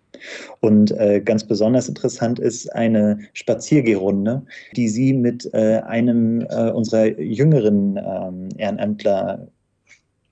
Und 0.60 0.90
äh, 0.92 1.20
ganz 1.20 1.44
besonders 1.44 1.88
interessant 1.88 2.38
ist 2.38 2.72
eine 2.74 3.18
Spaziergehrunde, 3.32 4.42
die 4.74 4.88
sie 4.88 5.12
mit 5.12 5.48
äh, 5.54 5.80
einem 5.86 6.40
äh, 6.50 6.70
unserer 6.70 7.18
jüngeren 7.20 7.96
ähm, 7.96 8.48
Ehrenämtler 8.56 9.46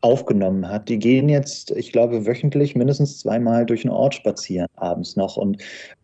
aufgenommen 0.00 0.68
hat. 0.68 0.88
Die 0.88 0.98
gehen 0.98 1.28
jetzt, 1.28 1.70
ich 1.72 1.92
glaube, 1.92 2.26
wöchentlich 2.26 2.74
mindestens 2.74 3.20
zweimal 3.20 3.64
durch 3.64 3.82
den 3.82 3.92
Ort 3.92 4.14
spazieren, 4.16 4.66
abends 4.74 5.14
noch. 5.14 5.36
Und 5.36 5.62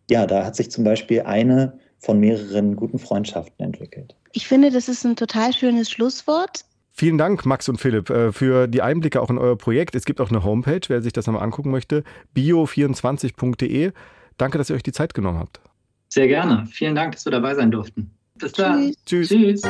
ja, 0.09 0.25
da 0.25 0.45
hat 0.45 0.55
sich 0.55 0.71
zum 0.71 0.85
Beispiel 0.85 1.21
eine 1.21 1.73
von 1.99 2.19
mehreren 2.19 2.75
guten 2.75 2.99
Freundschaften 2.99 3.65
entwickelt. 3.65 4.15
Ich 4.31 4.47
finde, 4.47 4.71
das 4.71 4.87
ist 4.87 5.05
ein 5.05 5.15
total 5.15 5.53
schönes 5.53 5.89
Schlusswort. 5.89 6.65
Vielen 6.91 7.17
Dank, 7.17 7.45
Max 7.45 7.69
und 7.69 7.79
Philipp, 7.79 8.09
äh, 8.09 8.31
für 8.31 8.67
die 8.67 8.81
Einblicke 8.81 9.21
auch 9.21 9.29
in 9.29 9.37
euer 9.37 9.57
Projekt. 9.57 9.95
Es 9.95 10.05
gibt 10.05 10.19
auch 10.19 10.29
eine 10.29 10.43
Homepage, 10.43 10.81
wer 10.87 11.01
sich 11.01 11.13
das 11.13 11.27
nochmal 11.27 11.43
angucken 11.43 11.71
möchte, 11.71 12.03
bio24.de. 12.35 13.91
Danke, 14.37 14.57
dass 14.57 14.69
ihr 14.69 14.75
euch 14.75 14.83
die 14.83 14.91
Zeit 14.91 15.13
genommen 15.13 15.39
habt. 15.39 15.61
Sehr 16.09 16.27
gerne. 16.27 16.65
Vielen 16.71 16.95
Dank, 16.95 17.13
dass 17.13 17.25
wir 17.25 17.31
dabei 17.31 17.55
sein 17.55 17.71
durften. 17.71 18.11
Bis 18.35 18.51
dann. 18.53 18.93
Tschüss. 19.05 19.29
Tschüss. 19.29 19.61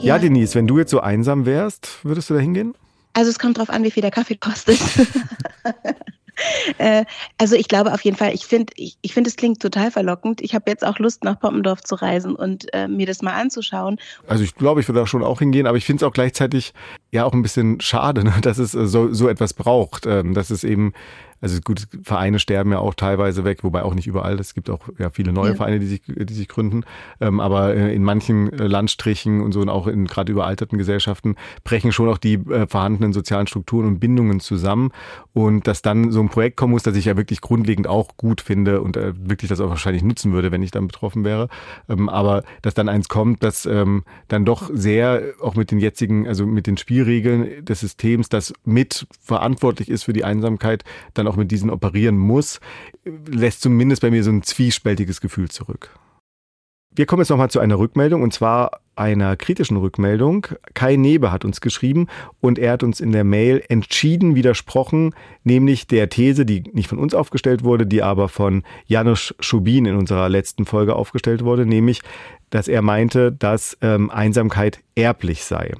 Ja, 0.00 0.18
Denise, 0.18 0.54
wenn 0.54 0.66
du 0.66 0.78
jetzt 0.78 0.90
so 0.90 1.00
einsam 1.00 1.44
wärst, 1.44 2.04
würdest 2.04 2.30
du 2.30 2.34
da 2.34 2.40
hingehen? 2.40 2.74
Also 3.18 3.32
es 3.32 3.40
kommt 3.40 3.58
drauf 3.58 3.68
an, 3.68 3.82
wie 3.82 3.90
viel 3.90 4.00
der 4.00 4.12
Kaffee 4.12 4.36
kostet. 4.36 4.78
Äh, 6.78 7.04
also 7.36 7.56
ich 7.56 7.66
glaube 7.66 7.92
auf 7.92 8.02
jeden 8.02 8.16
Fall, 8.16 8.32
ich 8.32 8.46
finde, 8.46 8.72
ich, 8.76 8.96
ich 9.02 9.12
finde, 9.12 9.28
es 9.28 9.34
klingt 9.34 9.60
total 9.60 9.90
verlockend. 9.90 10.40
Ich 10.40 10.54
habe 10.54 10.70
jetzt 10.70 10.86
auch 10.86 11.00
Lust, 11.00 11.24
nach 11.24 11.40
Poppendorf 11.40 11.82
zu 11.82 11.96
reisen 11.96 12.36
und 12.36 12.72
äh, 12.72 12.86
mir 12.86 13.06
das 13.06 13.22
mal 13.22 13.32
anzuschauen. 13.32 13.98
Also 14.28 14.44
ich 14.44 14.54
glaube, 14.54 14.80
ich 14.80 14.86
würde 14.86 15.00
da 15.00 15.06
schon 15.08 15.24
auch 15.24 15.40
hingehen, 15.40 15.66
aber 15.66 15.76
ich 15.76 15.84
finde 15.84 16.04
es 16.04 16.08
auch 16.08 16.12
gleichzeitig 16.12 16.74
ja 17.10 17.24
auch 17.24 17.32
ein 17.32 17.42
bisschen 17.42 17.80
schade, 17.80 18.22
ne, 18.22 18.34
dass 18.40 18.58
es 18.58 18.72
äh, 18.72 18.86
so, 18.86 19.12
so 19.12 19.28
etwas 19.28 19.52
braucht, 19.52 20.06
ähm, 20.06 20.32
dass 20.32 20.50
es 20.50 20.62
eben 20.62 20.92
also 21.40 21.60
gut, 21.60 21.86
Vereine 22.02 22.38
sterben 22.38 22.72
ja 22.72 22.78
auch 22.78 22.94
teilweise 22.94 23.44
weg, 23.44 23.62
wobei 23.62 23.82
auch 23.82 23.94
nicht 23.94 24.06
überall. 24.06 24.38
Es 24.40 24.54
gibt 24.54 24.70
auch 24.70 24.88
ja 24.98 25.10
viele 25.10 25.32
neue 25.32 25.50
ja. 25.50 25.54
Vereine, 25.54 25.78
die 25.78 25.86
sich, 25.86 26.02
die 26.06 26.34
sich 26.34 26.48
gründen. 26.48 26.84
Ähm, 27.20 27.40
aber 27.40 27.74
äh, 27.74 27.94
in 27.94 28.02
manchen 28.02 28.52
äh, 28.52 28.66
Landstrichen 28.66 29.40
und 29.40 29.52
so 29.52 29.60
und 29.60 29.68
auch 29.68 29.86
in 29.86 30.06
gerade 30.06 30.32
überalterten 30.32 30.78
Gesellschaften 30.78 31.36
brechen 31.64 31.92
schon 31.92 32.08
auch 32.08 32.18
die 32.18 32.34
äh, 32.34 32.66
vorhandenen 32.66 33.12
sozialen 33.12 33.46
Strukturen 33.46 33.86
und 33.86 34.00
Bindungen 34.00 34.40
zusammen. 34.40 34.90
Und 35.32 35.66
dass 35.66 35.82
dann 35.82 36.10
so 36.10 36.20
ein 36.20 36.28
Projekt 36.28 36.56
kommen 36.56 36.72
muss, 36.72 36.82
das 36.82 36.96
ich 36.96 37.04
ja 37.04 37.16
wirklich 37.16 37.40
grundlegend 37.40 37.86
auch 37.86 38.16
gut 38.16 38.40
finde 38.40 38.80
und 38.80 38.96
äh, 38.96 39.12
wirklich 39.16 39.48
das 39.48 39.60
auch 39.60 39.68
wahrscheinlich 39.68 40.02
nutzen 40.02 40.32
würde, 40.32 40.50
wenn 40.50 40.62
ich 40.62 40.72
dann 40.72 40.88
betroffen 40.88 41.24
wäre. 41.24 41.48
Ähm, 41.88 42.08
aber 42.08 42.42
dass 42.62 42.74
dann 42.74 42.88
eins 42.88 43.08
kommt, 43.08 43.44
das 43.44 43.64
ähm, 43.66 44.02
dann 44.26 44.44
doch 44.44 44.70
sehr 44.72 45.22
auch 45.40 45.54
mit 45.54 45.70
den 45.70 45.78
jetzigen, 45.78 46.26
also 46.26 46.46
mit 46.46 46.66
den 46.66 46.76
Spielregeln 46.76 47.64
des 47.64 47.80
Systems, 47.80 48.28
das 48.28 48.52
mit 48.64 49.06
verantwortlich 49.20 49.88
ist 49.88 50.04
für 50.04 50.12
die 50.12 50.24
Einsamkeit, 50.24 50.82
dann 51.14 51.27
auch 51.28 51.36
mit 51.36 51.50
diesen 51.50 51.70
operieren 51.70 52.18
muss, 52.18 52.60
lässt 53.04 53.62
zumindest 53.62 54.02
bei 54.02 54.10
mir 54.10 54.24
so 54.24 54.30
ein 54.30 54.42
zwiespältiges 54.42 55.20
Gefühl 55.20 55.48
zurück. 55.48 55.90
Wir 56.90 57.06
kommen 57.06 57.20
jetzt 57.20 57.28
nochmal 57.28 57.50
zu 57.50 57.60
einer 57.60 57.78
Rückmeldung 57.78 58.22
und 58.22 58.32
zwar 58.32 58.80
einer 58.96 59.36
kritischen 59.36 59.76
Rückmeldung. 59.76 60.48
Kai 60.74 60.96
Nebe 60.96 61.30
hat 61.30 61.44
uns 61.44 61.60
geschrieben 61.60 62.08
und 62.40 62.58
er 62.58 62.72
hat 62.72 62.82
uns 62.82 62.98
in 62.98 63.12
der 63.12 63.22
Mail 63.22 63.62
entschieden 63.68 64.34
widersprochen, 64.34 65.14
nämlich 65.44 65.86
der 65.86 66.08
These, 66.08 66.44
die 66.44 66.64
nicht 66.72 66.88
von 66.88 66.98
uns 66.98 67.14
aufgestellt 67.14 67.62
wurde, 67.62 67.86
die 67.86 68.02
aber 68.02 68.28
von 68.28 68.64
Janusz 68.86 69.32
Schubin 69.38 69.86
in 69.86 69.94
unserer 69.94 70.28
letzten 70.28 70.66
Folge 70.66 70.96
aufgestellt 70.96 71.44
wurde, 71.44 71.66
nämlich, 71.66 72.00
dass 72.50 72.66
er 72.66 72.82
meinte, 72.82 73.30
dass 73.30 73.78
ähm, 73.80 74.10
Einsamkeit 74.10 74.80
erblich 74.96 75.44
sei. 75.44 75.74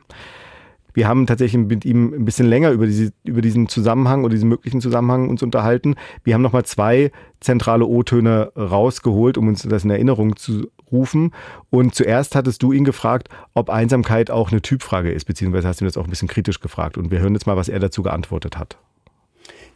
Wir 0.99 1.07
haben 1.07 1.29
tatsächlich 1.29 1.65
mit 1.65 1.85
ihm 1.85 2.13
ein 2.13 2.25
bisschen 2.25 2.49
länger 2.49 2.73
über, 2.73 2.85
diese, 2.85 3.13
über 3.23 3.41
diesen 3.41 3.69
Zusammenhang 3.69 4.25
oder 4.25 4.33
diesen 4.35 4.49
möglichen 4.49 4.81
Zusammenhang 4.81 5.29
uns 5.29 5.45
unterhalten. 5.45 5.95
Wir 6.25 6.35
haben 6.35 6.43
nochmal 6.43 6.65
zwei 6.65 7.13
zentrale 7.39 7.87
O-Töne 7.87 8.51
rausgeholt, 8.57 9.39
um 9.39 9.47
uns 9.47 9.63
das 9.63 9.85
in 9.85 9.91
Erinnerung 9.91 10.35
zu 10.35 10.73
rufen. 10.91 11.35
Und 11.71 11.95
zuerst 11.95 12.35
hattest 12.35 12.65
du 12.65 12.73
ihn 12.73 12.83
gefragt, 12.83 13.29
ob 13.55 13.71
Einsamkeit 13.71 14.33
auch 14.33 14.51
eine 14.51 14.61
Typfrage 14.61 15.13
ist, 15.13 15.27
beziehungsweise 15.27 15.69
hast 15.69 15.81
du 15.81 15.85
ihn 15.85 15.87
das 15.87 15.97
auch 15.97 16.03
ein 16.03 16.11
bisschen 16.11 16.27
kritisch 16.27 16.59
gefragt. 16.59 16.99
Und 16.99 17.13
wir 17.13 17.21
hören 17.21 17.35
jetzt 17.35 17.47
mal, 17.47 17.57
was 17.57 17.69
er 17.69 17.79
dazu 17.79 18.03
geantwortet 18.03 18.59
hat. 18.59 18.77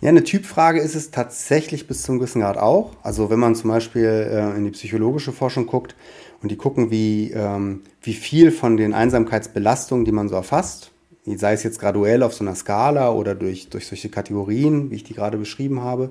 Ja, 0.00 0.08
eine 0.08 0.24
Typfrage 0.24 0.80
ist 0.80 0.96
es 0.96 1.12
tatsächlich 1.12 1.86
bis 1.86 2.02
zum 2.02 2.18
gewissen 2.18 2.40
Grad 2.40 2.58
auch. 2.58 2.96
Also 3.04 3.30
wenn 3.30 3.38
man 3.38 3.54
zum 3.54 3.70
Beispiel 3.70 4.28
äh, 4.28 4.56
in 4.56 4.64
die 4.64 4.72
psychologische 4.72 5.30
Forschung 5.30 5.66
guckt 5.66 5.94
und 6.42 6.50
die 6.50 6.56
gucken, 6.56 6.90
wie, 6.90 7.30
ähm, 7.30 7.82
wie 8.02 8.14
viel 8.14 8.50
von 8.50 8.76
den 8.76 8.92
Einsamkeitsbelastungen, 8.92 10.04
die 10.04 10.10
man 10.10 10.28
so 10.28 10.34
erfasst, 10.34 10.91
sei 11.24 11.52
es 11.52 11.62
jetzt 11.62 11.80
graduell 11.80 12.22
auf 12.22 12.34
so 12.34 12.44
einer 12.44 12.54
Skala 12.54 13.12
oder 13.12 13.34
durch, 13.34 13.68
durch 13.68 13.86
solche 13.86 14.08
Kategorien, 14.08 14.90
wie 14.90 14.96
ich 14.96 15.04
die 15.04 15.14
gerade 15.14 15.38
beschrieben 15.38 15.80
habe. 15.80 16.10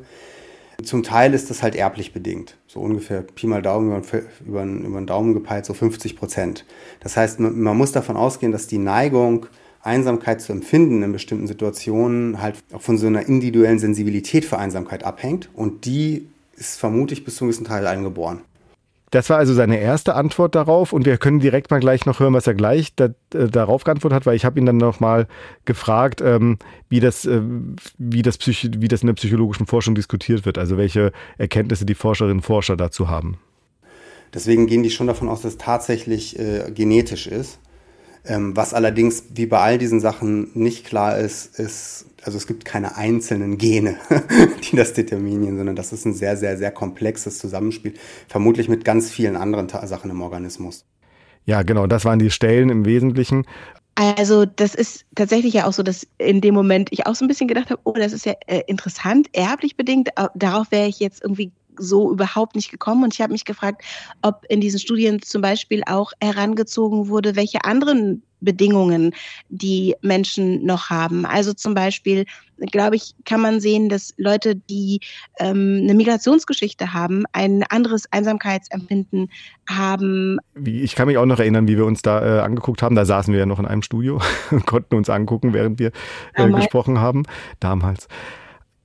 Zum 0.83 1.03
Teil 1.03 1.33
ist 1.33 1.49
das 1.49 1.61
halt 1.61 1.75
erblich 1.75 2.13
bedingt. 2.13 2.57
So 2.67 2.79
ungefähr 2.79 3.21
Pi 3.21 3.45
mal 3.45 3.61
Daumen 3.61 3.89
über, 3.89 4.01
über, 4.45 4.63
über 4.63 4.99
den 4.99 5.07
Daumen 5.07 5.33
gepeilt, 5.33 5.65
so 5.65 5.73
50 5.73 6.15
Prozent. 6.15 6.65
Das 7.01 7.17
heißt, 7.17 7.39
man, 7.39 7.59
man 7.59 7.77
muss 7.77 7.91
davon 7.91 8.17
ausgehen, 8.17 8.51
dass 8.51 8.67
die 8.67 8.79
Neigung, 8.79 9.47
Einsamkeit 9.83 10.41
zu 10.41 10.51
empfinden 10.51 11.01
in 11.01 11.11
bestimmten 11.11 11.47
Situationen 11.47 12.41
halt 12.41 12.55
auch 12.71 12.81
von 12.81 12.97
so 12.97 13.07
einer 13.07 13.27
individuellen 13.27 13.79
Sensibilität 13.79 14.45
für 14.45 14.59
Einsamkeit 14.59 15.03
abhängt. 15.03 15.49
Und 15.53 15.85
die 15.85 16.27
ist 16.55 16.79
vermutlich 16.79 17.25
bis 17.25 17.37
zum 17.37 17.47
gewissen 17.47 17.65
Teil 17.65 17.87
eingeboren. 17.87 18.41
Das 19.11 19.29
war 19.29 19.37
also 19.37 19.53
seine 19.53 19.77
erste 19.77 20.15
Antwort 20.15 20.55
darauf 20.55 20.93
und 20.93 21.05
wir 21.05 21.17
können 21.17 21.41
direkt 21.41 21.69
mal 21.69 21.81
gleich 21.81 22.05
noch 22.05 22.21
hören, 22.21 22.33
was 22.33 22.47
er 22.47 22.53
gleich 22.53 22.95
da, 22.95 23.09
äh, 23.33 23.47
darauf 23.49 23.83
geantwortet 23.83 24.15
hat, 24.15 24.25
weil 24.25 24.37
ich 24.37 24.45
habe 24.45 24.57
ihn 24.57 24.65
dann 24.65 24.77
noch 24.77 25.01
mal 25.01 25.27
gefragt, 25.65 26.21
ähm, 26.21 26.57
wie 26.87 27.01
das, 27.01 27.25
äh, 27.25 27.41
wie 27.97 28.21
das 28.21 28.37
Psych 28.37 28.69
wie 28.77 28.87
das 28.87 29.01
in 29.01 29.07
der 29.07 29.13
psychologischen 29.15 29.67
Forschung 29.67 29.95
diskutiert 29.95 30.45
wird, 30.45 30.57
also 30.57 30.77
welche 30.77 31.11
Erkenntnisse 31.37 31.85
die 31.85 31.93
Forscherinnen 31.93 32.37
und 32.37 32.43
Forscher 32.43 32.77
dazu 32.77 33.09
haben. 33.09 33.37
Deswegen 34.33 34.65
gehen 34.65 34.81
die 34.81 34.89
schon 34.89 35.07
davon 35.07 35.27
aus, 35.27 35.41
dass 35.41 35.53
es 35.53 35.57
tatsächlich 35.57 36.39
äh, 36.39 36.71
genetisch 36.73 37.27
ist. 37.27 37.59
Ähm, 38.23 38.55
was 38.55 38.73
allerdings, 38.73 39.23
wie 39.33 39.47
bei 39.47 39.59
all 39.59 39.77
diesen 39.77 39.99
Sachen 39.99 40.51
nicht 40.53 40.85
klar 40.85 41.17
ist, 41.17 41.59
ist, 41.59 42.05
also 42.23 42.37
es 42.37 42.45
gibt 42.45 42.65
keine 42.65 42.95
einzelnen 42.95 43.57
Gene, 43.57 43.97
die 44.71 44.75
das 44.75 44.93
determinieren, 44.93 45.57
sondern 45.57 45.75
das 45.75 45.91
ist 45.91 46.05
ein 46.05 46.13
sehr, 46.13 46.37
sehr, 46.37 46.57
sehr 46.57 46.71
komplexes 46.71 47.39
Zusammenspiel, 47.39 47.95
vermutlich 48.27 48.69
mit 48.69 48.85
ganz 48.85 49.09
vielen 49.09 49.35
anderen 49.35 49.69
Sachen 49.69 50.11
im 50.11 50.21
Organismus. 50.21 50.85
Ja, 51.45 51.63
genau, 51.63 51.87
das 51.87 52.05
waren 52.05 52.19
die 52.19 52.29
Stellen 52.29 52.69
im 52.69 52.85
Wesentlichen. 52.85 53.45
Also 53.95 54.45
das 54.45 54.73
ist 54.73 55.05
tatsächlich 55.15 55.53
ja 55.53 55.67
auch 55.67 55.73
so, 55.73 55.83
dass 55.83 56.07
in 56.17 56.41
dem 56.41 56.53
Moment 56.53 56.89
ich 56.91 57.07
auch 57.07 57.15
so 57.15 57.25
ein 57.25 57.27
bisschen 57.27 57.47
gedacht 57.47 57.71
habe, 57.71 57.81
oh, 57.83 57.93
das 57.93 58.13
ist 58.13 58.25
ja 58.25 58.33
äh, 58.47 58.61
interessant, 58.67 59.27
erblich 59.33 59.75
bedingt. 59.75 60.09
Darauf 60.35 60.71
wäre 60.71 60.87
ich 60.87 60.99
jetzt 60.99 61.21
irgendwie 61.23 61.51
so 61.77 62.11
überhaupt 62.11 62.55
nicht 62.55 62.71
gekommen. 62.71 63.03
Und 63.03 63.13
ich 63.13 63.21
habe 63.21 63.33
mich 63.33 63.45
gefragt, 63.45 63.83
ob 64.21 64.45
in 64.49 64.61
diesen 64.61 64.79
Studien 64.79 65.21
zum 65.21 65.41
Beispiel 65.41 65.83
auch 65.85 66.11
herangezogen 66.21 67.07
wurde, 67.07 67.35
welche 67.35 67.63
anderen 67.63 68.23
Bedingungen 68.41 69.13
die 69.49 69.95
Menschen 70.01 70.65
noch 70.65 70.89
haben. 70.89 71.25
Also 71.25 71.53
zum 71.53 71.73
Beispiel, 71.73 72.25
glaube 72.57 72.95
ich, 72.95 73.13
kann 73.25 73.41
man 73.41 73.59
sehen, 73.59 73.87
dass 73.87 74.13
Leute, 74.17 74.55
die 74.55 74.99
ähm, 75.39 75.81
eine 75.83 75.93
Migrationsgeschichte 75.93 76.93
haben, 76.93 77.23
ein 77.31 77.63
anderes 77.69 78.11
Einsamkeitsempfinden 78.11 79.29
haben. 79.69 80.39
Ich 80.65 80.95
kann 80.95 81.07
mich 81.07 81.17
auch 81.17 81.25
noch 81.25 81.39
erinnern, 81.39 81.67
wie 81.67 81.77
wir 81.77 81.85
uns 81.85 82.01
da 82.01 82.39
äh, 82.39 82.41
angeguckt 82.41 82.81
haben. 82.81 82.95
Da 82.95 83.05
saßen 83.05 83.31
wir 83.31 83.39
ja 83.39 83.45
noch 83.45 83.59
in 83.59 83.67
einem 83.67 83.83
Studio 83.83 84.19
und 84.49 84.65
konnten 84.65 84.95
uns 84.95 85.09
angucken, 85.09 85.53
während 85.53 85.79
wir 85.79 85.91
äh, 86.33 86.49
gesprochen 86.49 86.99
haben. 86.99 87.23
Damals. 87.59 88.07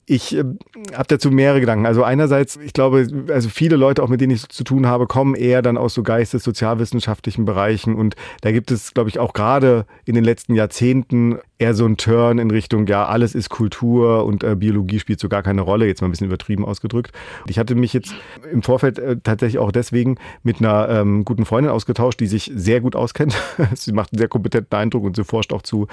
Ich 0.09 0.33
äh, 0.33 0.45
habe 0.93 1.07
dazu 1.09 1.31
mehrere 1.31 1.59
Gedanken. 1.59 1.85
Also 1.85 2.01
einerseits, 2.01 2.55
ich 2.55 2.71
glaube, 2.71 3.07
also 3.29 3.49
viele 3.49 3.75
Leute, 3.75 4.01
auch 4.01 4.07
mit 4.07 4.21
denen 4.21 4.31
ich 4.31 4.47
zu 4.47 4.63
tun 4.63 4.87
habe, 4.87 5.05
kommen 5.05 5.35
eher 5.35 5.61
dann 5.61 5.77
aus 5.77 5.93
so 5.93 6.01
geistes-, 6.01 6.45
sozialwissenschaftlichen 6.45 7.43
Bereichen 7.43 7.93
und 7.93 8.15
da 8.39 8.53
gibt 8.53 8.71
es, 8.71 8.93
glaube 8.93 9.09
ich, 9.09 9.19
auch 9.19 9.33
gerade 9.33 9.85
in 10.05 10.15
den 10.15 10.23
letzten 10.23 10.55
Jahrzehnten 10.55 11.39
eher 11.59 11.73
so 11.73 11.83
einen 11.83 11.97
Turn 11.97 12.39
in 12.39 12.49
Richtung, 12.51 12.87
ja, 12.87 13.05
alles 13.05 13.35
ist 13.35 13.49
Kultur 13.49 14.23
und 14.23 14.45
äh, 14.45 14.55
Biologie 14.55 14.99
spielt 14.99 15.19
so 15.19 15.27
gar 15.27 15.43
keine 15.43 15.61
Rolle, 15.61 15.87
jetzt 15.87 15.99
mal 15.99 16.07
ein 16.07 16.11
bisschen 16.11 16.27
übertrieben 16.27 16.63
ausgedrückt. 16.63 17.11
Ich 17.47 17.59
hatte 17.59 17.75
mich 17.75 17.91
jetzt 17.91 18.13
im 18.49 18.63
Vorfeld 18.63 18.99
äh, 18.99 19.17
tatsächlich 19.21 19.59
auch 19.59 19.73
deswegen 19.73 20.15
mit 20.41 20.61
einer 20.61 20.87
ähm, 20.87 21.25
guten 21.25 21.43
Freundin 21.43 21.71
ausgetauscht, 21.71 22.21
die 22.21 22.27
sich 22.27 22.49
sehr 22.55 22.79
gut 22.79 22.95
auskennt. 22.95 23.35
sie 23.75 23.91
macht 23.91 24.13
einen 24.13 24.19
sehr 24.19 24.29
kompetenten 24.29 24.79
Eindruck 24.79 25.03
und 25.03 25.17
sie 25.17 25.25
forscht 25.25 25.51
auch 25.51 25.63
zu 25.63 25.87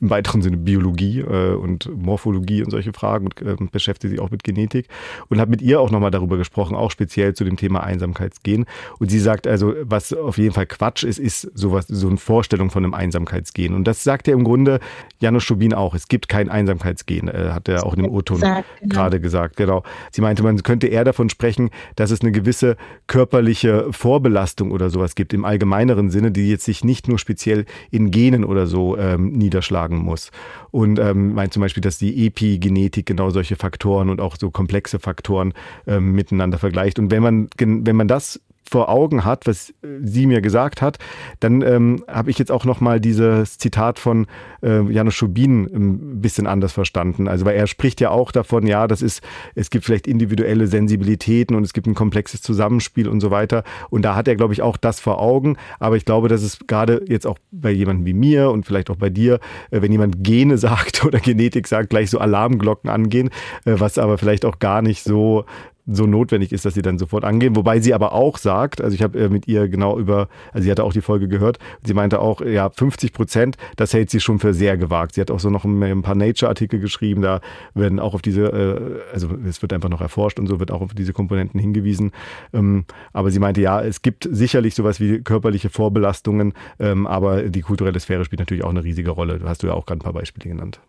im 0.00 0.10
weiteren 0.10 0.42
Sinne 0.42 0.56
Biologie 0.58 1.20
äh, 1.20 1.54
und 1.54 1.90
Morphologie 1.96 2.62
und 2.62 2.70
solche 2.70 2.92
Fragen 2.92 3.26
und 3.26 3.42
äh, 3.42 3.56
beschäftigt 3.70 4.10
sich 4.10 4.20
auch 4.20 4.30
mit 4.30 4.44
Genetik 4.44 4.88
und 5.28 5.40
habe 5.40 5.50
mit 5.50 5.62
ihr 5.62 5.80
auch 5.80 5.90
nochmal 5.90 6.10
darüber 6.10 6.36
gesprochen, 6.36 6.76
auch 6.76 6.90
speziell 6.90 7.34
zu 7.34 7.44
dem 7.44 7.56
Thema 7.56 7.82
Einsamkeitsgen. 7.82 8.66
Und 8.98 9.10
sie 9.10 9.18
sagt 9.18 9.46
also, 9.46 9.74
was 9.82 10.12
auf 10.12 10.38
jeden 10.38 10.54
Fall 10.54 10.66
Quatsch 10.66 11.04
ist, 11.04 11.18
ist 11.18 11.50
sowas, 11.54 11.86
so 11.88 12.08
eine 12.08 12.18
Vorstellung 12.18 12.70
von 12.70 12.84
einem 12.84 12.94
Einsamkeitsgen. 12.94 13.74
Und 13.74 13.84
das 13.84 14.04
sagt 14.04 14.28
ja 14.28 14.34
im 14.34 14.44
Grunde 14.44 14.80
Janusz 15.18 15.44
Schubin 15.44 15.72
auch. 15.72 15.94
Es 15.94 16.08
gibt 16.08 16.28
kein 16.28 16.50
Einsamkeitsgen, 16.50 17.28
äh, 17.28 17.50
hat 17.52 17.68
er 17.68 17.86
auch 17.86 17.94
in 17.94 18.02
dem 18.02 18.12
O-Ton 18.12 18.40
genau. 18.40 18.62
gerade 18.82 19.20
gesagt. 19.20 19.56
Genau. 19.56 19.82
Sie 20.10 20.20
meinte, 20.20 20.42
man 20.42 20.62
könnte 20.62 20.88
eher 20.88 21.04
davon 21.04 21.30
sprechen, 21.30 21.70
dass 21.94 22.10
es 22.10 22.20
eine 22.20 22.32
gewisse 22.32 22.76
körperliche 23.06 23.86
Vorbelastung 23.90 24.72
oder 24.72 24.90
sowas 24.90 25.14
gibt 25.14 25.32
im 25.32 25.44
allgemeineren 25.44 26.10
Sinne, 26.10 26.32
die 26.32 26.50
jetzt 26.50 26.64
sich 26.64 26.84
nicht 26.84 27.08
nur 27.08 27.18
speziell 27.18 27.64
in 27.90 28.10
Genen 28.10 28.44
oder 28.44 28.66
so 28.66 28.96
ähm, 28.98 29.32
niederschlagen 29.32 29.85
tragen 29.86 29.98
muss. 29.98 30.30
Und 30.70 30.98
ähm, 30.98 31.34
meint 31.34 31.52
zum 31.52 31.60
Beispiel, 31.62 31.80
dass 31.80 31.98
die 31.98 32.26
Epigenetik 32.26 33.06
genau 33.06 33.30
solche 33.30 33.56
Faktoren 33.56 34.10
und 34.10 34.20
auch 34.20 34.36
so 34.38 34.50
komplexe 34.50 34.98
Faktoren 34.98 35.54
ähm, 35.86 36.12
miteinander 36.12 36.58
vergleicht. 36.58 36.98
Und 36.98 37.10
wenn 37.10 37.22
man, 37.22 37.48
wenn 37.58 37.96
man 37.96 38.08
das 38.08 38.40
vor 38.68 38.88
Augen 38.88 39.24
hat, 39.24 39.46
was 39.46 39.70
äh, 39.70 39.74
sie 40.02 40.26
mir 40.26 40.40
gesagt 40.40 40.82
hat, 40.82 40.98
dann 41.40 41.62
ähm, 41.62 42.04
habe 42.08 42.30
ich 42.30 42.38
jetzt 42.38 42.52
auch 42.52 42.64
noch 42.64 42.80
mal 42.80 43.00
dieses 43.00 43.58
Zitat 43.58 43.98
von 43.98 44.26
äh, 44.62 44.82
Janusz 44.90 45.14
Schubin 45.14 45.64
ein 45.64 46.20
bisschen 46.20 46.46
anders 46.46 46.72
verstanden. 46.72 47.28
Also 47.28 47.44
weil 47.44 47.56
er 47.56 47.66
spricht 47.66 48.00
ja 48.00 48.10
auch 48.10 48.32
davon, 48.32 48.66
ja, 48.66 48.86
das 48.86 49.02
ist, 49.02 49.22
es 49.54 49.70
gibt 49.70 49.84
vielleicht 49.84 50.06
individuelle 50.06 50.66
Sensibilitäten 50.66 51.56
und 51.56 51.64
es 51.64 51.72
gibt 51.72 51.86
ein 51.86 51.94
komplexes 51.94 52.42
Zusammenspiel 52.42 53.08
und 53.08 53.20
so 53.20 53.30
weiter. 53.30 53.64
Und 53.90 54.02
da 54.02 54.14
hat 54.14 54.28
er, 54.28 54.36
glaube 54.36 54.52
ich, 54.52 54.62
auch 54.62 54.76
das 54.76 55.00
vor 55.00 55.20
Augen. 55.20 55.56
Aber 55.78 55.96
ich 55.96 56.04
glaube, 56.04 56.28
dass 56.28 56.42
es 56.42 56.58
gerade 56.66 57.04
jetzt 57.08 57.26
auch 57.26 57.38
bei 57.50 57.70
jemandem 57.70 58.06
wie 58.06 58.14
mir 58.14 58.50
und 58.50 58.66
vielleicht 58.66 58.90
auch 58.90 58.96
bei 58.96 59.10
dir, 59.10 59.40
äh, 59.70 59.82
wenn 59.82 59.92
jemand 59.92 60.22
Gene 60.22 60.58
sagt 60.66 61.04
oder 61.04 61.20
Genetik 61.20 61.66
sagt, 61.68 61.90
gleich 61.90 62.10
so 62.10 62.18
Alarmglocken 62.18 62.90
angehen, 62.90 63.30
äh, 63.64 63.74
was 63.78 63.98
aber 63.98 64.18
vielleicht 64.18 64.44
auch 64.44 64.58
gar 64.58 64.82
nicht 64.82 65.02
so 65.04 65.44
so 65.86 66.06
notwendig 66.06 66.52
ist, 66.52 66.64
dass 66.64 66.74
sie 66.74 66.82
dann 66.82 66.98
sofort 66.98 67.24
angehen. 67.24 67.56
Wobei 67.56 67.80
sie 67.80 67.94
aber 67.94 68.12
auch 68.12 68.38
sagt, 68.38 68.80
also 68.80 68.94
ich 68.94 69.02
habe 69.02 69.18
äh, 69.18 69.28
mit 69.28 69.46
ihr 69.46 69.68
genau 69.68 69.98
über, 69.98 70.28
also 70.52 70.64
sie 70.64 70.70
hatte 70.70 70.84
auch 70.84 70.92
die 70.92 71.00
Folge 71.00 71.28
gehört, 71.28 71.58
sie 71.84 71.94
meinte 71.94 72.20
auch, 72.20 72.40
ja, 72.40 72.70
50 72.70 73.12
Prozent, 73.12 73.56
das 73.76 73.92
hält 73.94 74.10
sie 74.10 74.20
schon 74.20 74.38
für 74.38 74.52
sehr 74.52 74.76
gewagt. 74.76 75.14
Sie 75.14 75.20
hat 75.20 75.30
auch 75.30 75.40
so 75.40 75.50
noch 75.50 75.64
ein 75.64 76.02
paar 76.02 76.14
Nature-Artikel 76.14 76.80
geschrieben, 76.80 77.22
da 77.22 77.40
werden 77.74 78.00
auch 78.00 78.14
auf 78.14 78.22
diese, 78.22 78.46
äh, 78.46 79.12
also 79.12 79.28
es 79.48 79.62
wird 79.62 79.72
einfach 79.72 79.88
noch 79.88 80.00
erforscht 80.00 80.38
und 80.38 80.46
so 80.46 80.58
wird 80.60 80.70
auch 80.70 80.80
auf 80.80 80.94
diese 80.94 81.12
Komponenten 81.12 81.60
hingewiesen. 81.60 82.12
Ähm, 82.52 82.84
aber 83.12 83.30
sie 83.30 83.38
meinte, 83.38 83.60
ja, 83.60 83.80
es 83.82 84.02
gibt 84.02 84.28
sicherlich 84.30 84.74
sowas 84.74 85.00
wie 85.00 85.20
körperliche 85.20 85.70
Vorbelastungen, 85.70 86.54
ähm, 86.80 87.06
aber 87.06 87.44
die 87.44 87.60
kulturelle 87.60 88.00
Sphäre 88.00 88.24
spielt 88.24 88.40
natürlich 88.40 88.64
auch 88.64 88.70
eine 88.70 88.84
riesige 88.84 89.10
Rolle. 89.10 89.38
Du 89.38 89.48
hast 89.48 89.62
du 89.62 89.68
ja 89.68 89.74
auch 89.74 89.86
gerade 89.86 90.00
ein 90.00 90.04
paar 90.04 90.12
Beispiele 90.12 90.50
genannt. 90.50 90.80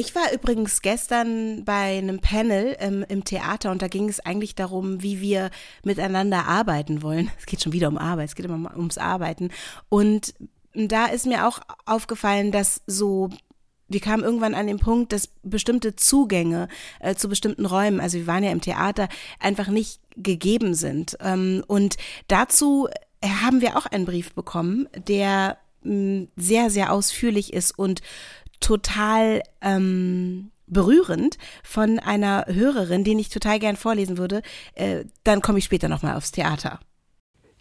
Ich 0.00 0.14
war 0.14 0.32
übrigens 0.32 0.80
gestern 0.80 1.62
bei 1.66 1.98
einem 1.98 2.20
Panel 2.20 2.74
ähm, 2.78 3.04
im 3.10 3.22
Theater 3.22 3.70
und 3.70 3.82
da 3.82 3.88
ging 3.88 4.08
es 4.08 4.18
eigentlich 4.18 4.54
darum, 4.54 5.02
wie 5.02 5.20
wir 5.20 5.50
miteinander 5.84 6.46
arbeiten 6.46 7.02
wollen. 7.02 7.30
Es 7.38 7.44
geht 7.44 7.62
schon 7.62 7.74
wieder 7.74 7.88
um 7.88 7.98
Arbeit, 7.98 8.30
es 8.30 8.34
geht 8.34 8.46
immer 8.46 8.74
ums 8.74 8.96
Arbeiten. 8.96 9.50
Und 9.90 10.32
da 10.72 11.04
ist 11.04 11.26
mir 11.26 11.46
auch 11.46 11.60
aufgefallen, 11.84 12.50
dass 12.50 12.80
so 12.86 13.28
wir 13.88 14.00
kamen 14.00 14.24
irgendwann 14.24 14.54
an 14.54 14.68
den 14.68 14.78
Punkt, 14.78 15.12
dass 15.12 15.28
bestimmte 15.42 15.96
Zugänge 15.96 16.68
äh, 17.00 17.14
zu 17.14 17.28
bestimmten 17.28 17.66
Räumen, 17.66 18.00
also 18.00 18.16
wir 18.16 18.26
waren 18.26 18.44
ja 18.44 18.52
im 18.52 18.62
Theater, 18.62 19.06
einfach 19.38 19.68
nicht 19.68 20.00
gegeben 20.16 20.72
sind. 20.72 21.18
Ähm, 21.20 21.62
und 21.66 21.98
dazu 22.26 22.88
haben 23.22 23.60
wir 23.60 23.76
auch 23.76 23.84
einen 23.84 24.06
Brief 24.06 24.32
bekommen, 24.32 24.88
der 24.96 25.58
mh, 25.82 26.28
sehr, 26.36 26.70
sehr 26.70 26.90
ausführlich 26.90 27.52
ist 27.52 27.78
und 27.78 28.00
total 28.60 29.42
ähm, 29.60 30.50
berührend 30.66 31.36
von 31.62 31.98
einer 31.98 32.46
Hörerin, 32.48 33.04
den 33.04 33.18
ich 33.18 33.28
total 33.28 33.58
gern 33.58 33.76
vorlesen 33.76 34.18
würde. 34.18 34.42
Äh, 34.74 35.04
dann 35.24 35.40
komme 35.40 35.58
ich 35.58 35.64
später 35.64 35.88
nochmal 35.88 36.16
aufs 36.16 36.32
Theater. 36.32 36.80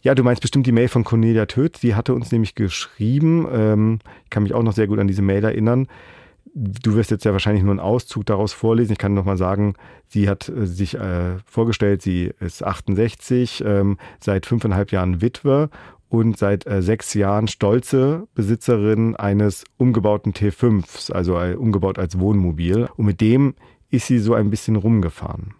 Ja, 0.02 0.16
du 0.16 0.24
meinst 0.24 0.42
bestimmt 0.42 0.66
die 0.66 0.72
Mail 0.72 0.88
von 0.88 1.04
Cornelia 1.04 1.46
Töth. 1.46 1.84
Die 1.84 1.96
hatte 1.96 2.14
uns 2.14 2.32
nämlich 2.32 2.56
geschrieben. 2.56 3.48
Ähm, 3.52 4.00
ich 4.24 4.30
kann 4.30 4.44
mich 4.44 4.54
auch 4.54 4.64
noch 4.64 4.74
sehr 4.74 4.88
gut 4.88 5.00
an 5.00 5.08
diese 5.08 5.22
Mail 5.22 5.44
erinnern. 5.44 5.88
Du 6.56 6.96
wirst 6.96 7.12
jetzt 7.12 7.26
ja 7.26 7.34
wahrscheinlich 7.34 7.64
nur 7.64 7.72
einen 7.72 7.82
Auszug 7.82 8.26
daraus 8.26 8.54
vorlesen. 8.54 8.94
Ich 8.94 8.98
kann 8.98 9.14
noch 9.14 9.26
mal 9.26 9.38
sagen, 9.38 9.76
sie 10.08 10.30
hat 10.30 10.48
äh, 10.48 10.66
sich 10.66 10.96
äh, 10.96 11.38
vorgestellt, 11.46 12.02
sie 12.02 12.32
ist 12.40 12.64
68, 12.64 13.64
ähm, 13.66 13.98
seit 14.20 14.46
fünfeinhalb 14.46 14.92
Jahren 14.92 15.22
Witwe 15.22 15.70
und 16.10 16.38
seit 16.38 16.66
äh, 16.68 16.82
sechs 16.82 17.14
Jahren 17.14 17.48
stolze 17.48 18.28
Besitzerin 18.34 19.16
eines 19.16 19.64
umgebauten 19.78 20.34
T5s, 20.34 21.12
also 21.12 21.40
äh, 21.40 21.56
umgebaut 21.56 22.00
als 22.00 22.20
Wohnmobil. 22.20 22.90
Und 22.98 23.06
mit 23.06 23.22
dem 23.22 23.56
ist 23.90 24.08
sie 24.08 24.20
so 24.20 24.34
ein 24.34 24.50
bisschen 24.50 24.76
rumgefahren. 24.76 25.54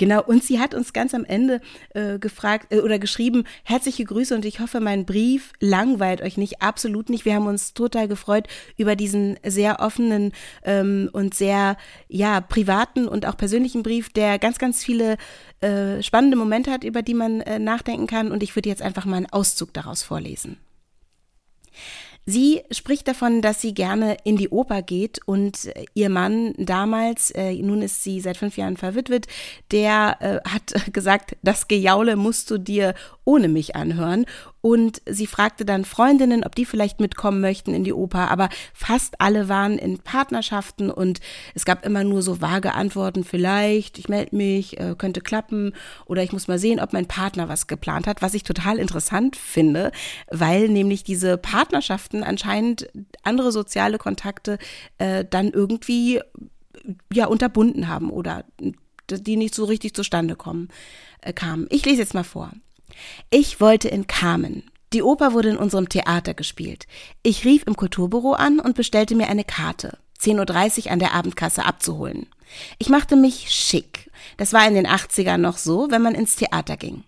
Genau, 0.00 0.22
und 0.22 0.42
sie 0.42 0.58
hat 0.58 0.72
uns 0.72 0.94
ganz 0.94 1.12
am 1.12 1.26
Ende 1.26 1.60
äh, 1.90 2.18
gefragt 2.18 2.72
äh, 2.72 2.80
oder 2.80 2.98
geschrieben, 2.98 3.44
herzliche 3.64 4.02
Grüße 4.04 4.34
und 4.34 4.46
ich 4.46 4.58
hoffe, 4.60 4.80
mein 4.80 5.04
Brief 5.04 5.52
langweilt 5.60 6.22
euch 6.22 6.38
nicht, 6.38 6.62
absolut 6.62 7.10
nicht. 7.10 7.26
Wir 7.26 7.34
haben 7.34 7.46
uns 7.46 7.74
total 7.74 8.08
gefreut 8.08 8.46
über 8.78 8.96
diesen 8.96 9.38
sehr 9.44 9.80
offenen 9.80 10.32
ähm, 10.64 11.10
und 11.12 11.34
sehr, 11.34 11.76
ja, 12.08 12.40
privaten 12.40 13.08
und 13.08 13.26
auch 13.26 13.36
persönlichen 13.36 13.82
Brief, 13.82 14.08
der 14.08 14.38
ganz, 14.38 14.58
ganz 14.58 14.82
viele 14.82 15.18
äh, 15.60 16.02
spannende 16.02 16.36
Momente 16.36 16.70
hat, 16.70 16.84
über 16.84 17.02
die 17.02 17.14
man 17.14 17.40
äh, 17.42 17.58
nachdenken 17.58 18.06
kann. 18.06 18.32
Und 18.32 18.42
ich 18.42 18.56
würde 18.56 18.68
jetzt 18.68 18.82
einfach 18.82 19.04
mal 19.04 19.16
einen 19.16 19.32
Auszug 19.32 19.72
daraus 19.72 20.02
vorlesen. 20.02 20.58
Sie 22.26 22.62
spricht 22.70 23.08
davon, 23.08 23.40
dass 23.40 23.60
sie 23.60 23.74
gerne 23.74 24.16
in 24.24 24.36
die 24.36 24.50
Oper 24.50 24.82
geht 24.82 25.20
und 25.26 25.64
äh, 25.66 25.86
ihr 25.94 26.10
Mann 26.10 26.54
damals, 26.58 27.30
äh, 27.30 27.54
nun 27.54 27.82
ist 27.82 28.04
sie 28.04 28.20
seit 28.20 28.36
fünf 28.36 28.56
Jahren 28.56 28.76
verwitwet, 28.76 29.26
der 29.72 30.16
äh, 30.20 30.48
hat 30.48 30.74
gesagt, 30.92 31.36
das 31.42 31.66
Gejaule 31.66 32.16
musst 32.16 32.50
du 32.50 32.58
dir 32.58 32.94
ohne 33.24 33.48
mich 33.48 33.74
anhören. 33.74 34.26
Und 34.62 35.00
sie 35.06 35.26
fragte 35.26 35.64
dann 35.64 35.84
Freundinnen, 35.84 36.44
ob 36.44 36.54
die 36.54 36.64
vielleicht 36.64 37.00
mitkommen 37.00 37.40
möchten 37.40 37.72
in 37.72 37.84
die 37.84 37.92
Oper. 37.92 38.30
Aber 38.30 38.48
fast 38.74 39.20
alle 39.20 39.48
waren 39.48 39.78
in 39.78 39.98
Partnerschaften 39.98 40.90
und 40.90 41.20
es 41.54 41.64
gab 41.64 41.84
immer 41.86 42.04
nur 42.04 42.22
so 42.22 42.40
vage 42.40 42.74
Antworten. 42.74 43.24
Vielleicht, 43.24 43.98
ich 43.98 44.08
melde 44.08 44.36
mich, 44.36 44.78
äh, 44.78 44.94
könnte 44.96 45.20
klappen. 45.20 45.72
Oder 46.06 46.22
ich 46.22 46.32
muss 46.32 46.48
mal 46.48 46.58
sehen, 46.58 46.80
ob 46.80 46.92
mein 46.92 47.06
Partner 47.06 47.48
was 47.48 47.66
geplant 47.66 48.06
hat. 48.06 48.22
Was 48.22 48.34
ich 48.34 48.42
total 48.42 48.78
interessant 48.78 49.36
finde, 49.36 49.92
weil 50.30 50.68
nämlich 50.68 51.04
diese 51.04 51.38
Partnerschaften 51.38 52.22
anscheinend 52.22 52.88
andere 53.22 53.52
soziale 53.52 53.98
Kontakte 53.98 54.58
äh, 54.98 55.24
dann 55.28 55.50
irgendwie 55.50 56.20
ja 57.12 57.26
unterbunden 57.26 57.88
haben 57.88 58.10
oder 58.10 58.44
die 59.10 59.36
nicht 59.36 59.54
so 59.54 59.64
richtig 59.64 59.94
zustande 59.94 60.36
kommen, 60.36 60.68
äh, 61.20 61.32
kamen. 61.32 61.66
Ich 61.70 61.84
lese 61.84 62.02
jetzt 62.02 62.14
mal 62.14 62.24
vor. 62.24 62.52
Ich 63.30 63.60
wollte 63.60 63.88
in 63.88 64.06
Carmen. 64.06 64.64
Die 64.92 65.02
Oper 65.02 65.32
wurde 65.32 65.50
in 65.50 65.56
unserem 65.56 65.88
Theater 65.88 66.34
gespielt. 66.34 66.86
Ich 67.22 67.44
rief 67.44 67.62
im 67.66 67.76
Kulturbüro 67.76 68.32
an 68.32 68.58
und 68.58 68.74
bestellte 68.74 69.14
mir 69.14 69.28
eine 69.28 69.44
Karte, 69.44 69.98
10.30 70.20 70.86
Uhr 70.86 70.92
an 70.92 70.98
der 70.98 71.14
Abendkasse 71.14 71.64
abzuholen. 71.64 72.26
Ich 72.78 72.88
machte 72.88 73.14
mich 73.14 73.50
schick. 73.50 74.10
Das 74.36 74.52
war 74.52 74.66
in 74.66 74.74
den 74.74 74.86
80ern 74.86 75.36
noch 75.36 75.58
so, 75.58 75.88
wenn 75.90 76.02
man 76.02 76.14
ins 76.14 76.36
Theater 76.36 76.76
ging. 76.76 77.04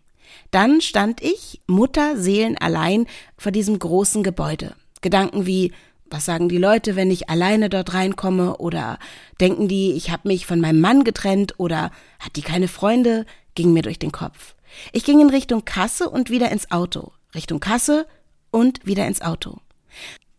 Dann 0.52 0.80
stand 0.80 1.22
ich, 1.22 1.60
Mutter 1.66 2.16
Seelen 2.16 2.56
allein, 2.58 3.06
vor 3.36 3.50
diesem 3.52 3.78
großen 3.78 4.22
Gebäude. 4.22 4.74
Gedanken 5.00 5.46
wie, 5.46 5.72
was 6.12 6.26
sagen 6.26 6.48
die 6.48 6.58
Leute, 6.58 6.94
wenn 6.94 7.10
ich 7.10 7.30
alleine 7.30 7.70
dort 7.70 7.94
reinkomme? 7.94 8.58
Oder 8.58 8.98
denken 9.40 9.66
die, 9.66 9.92
ich 9.92 10.10
habe 10.10 10.28
mich 10.28 10.46
von 10.46 10.60
meinem 10.60 10.80
Mann 10.80 11.04
getrennt? 11.04 11.54
Oder 11.58 11.90
hat 12.20 12.36
die 12.36 12.42
keine 12.42 12.68
Freunde? 12.68 13.26
ging 13.54 13.72
mir 13.72 13.82
durch 13.82 13.98
den 13.98 14.12
Kopf. 14.12 14.54
Ich 14.92 15.04
ging 15.04 15.20
in 15.20 15.30
Richtung 15.30 15.64
Kasse 15.64 16.08
und 16.08 16.30
wieder 16.30 16.50
ins 16.50 16.70
Auto. 16.70 17.12
Richtung 17.34 17.60
Kasse 17.60 18.06
und 18.50 18.84
wieder 18.86 19.06
ins 19.06 19.22
Auto. 19.22 19.58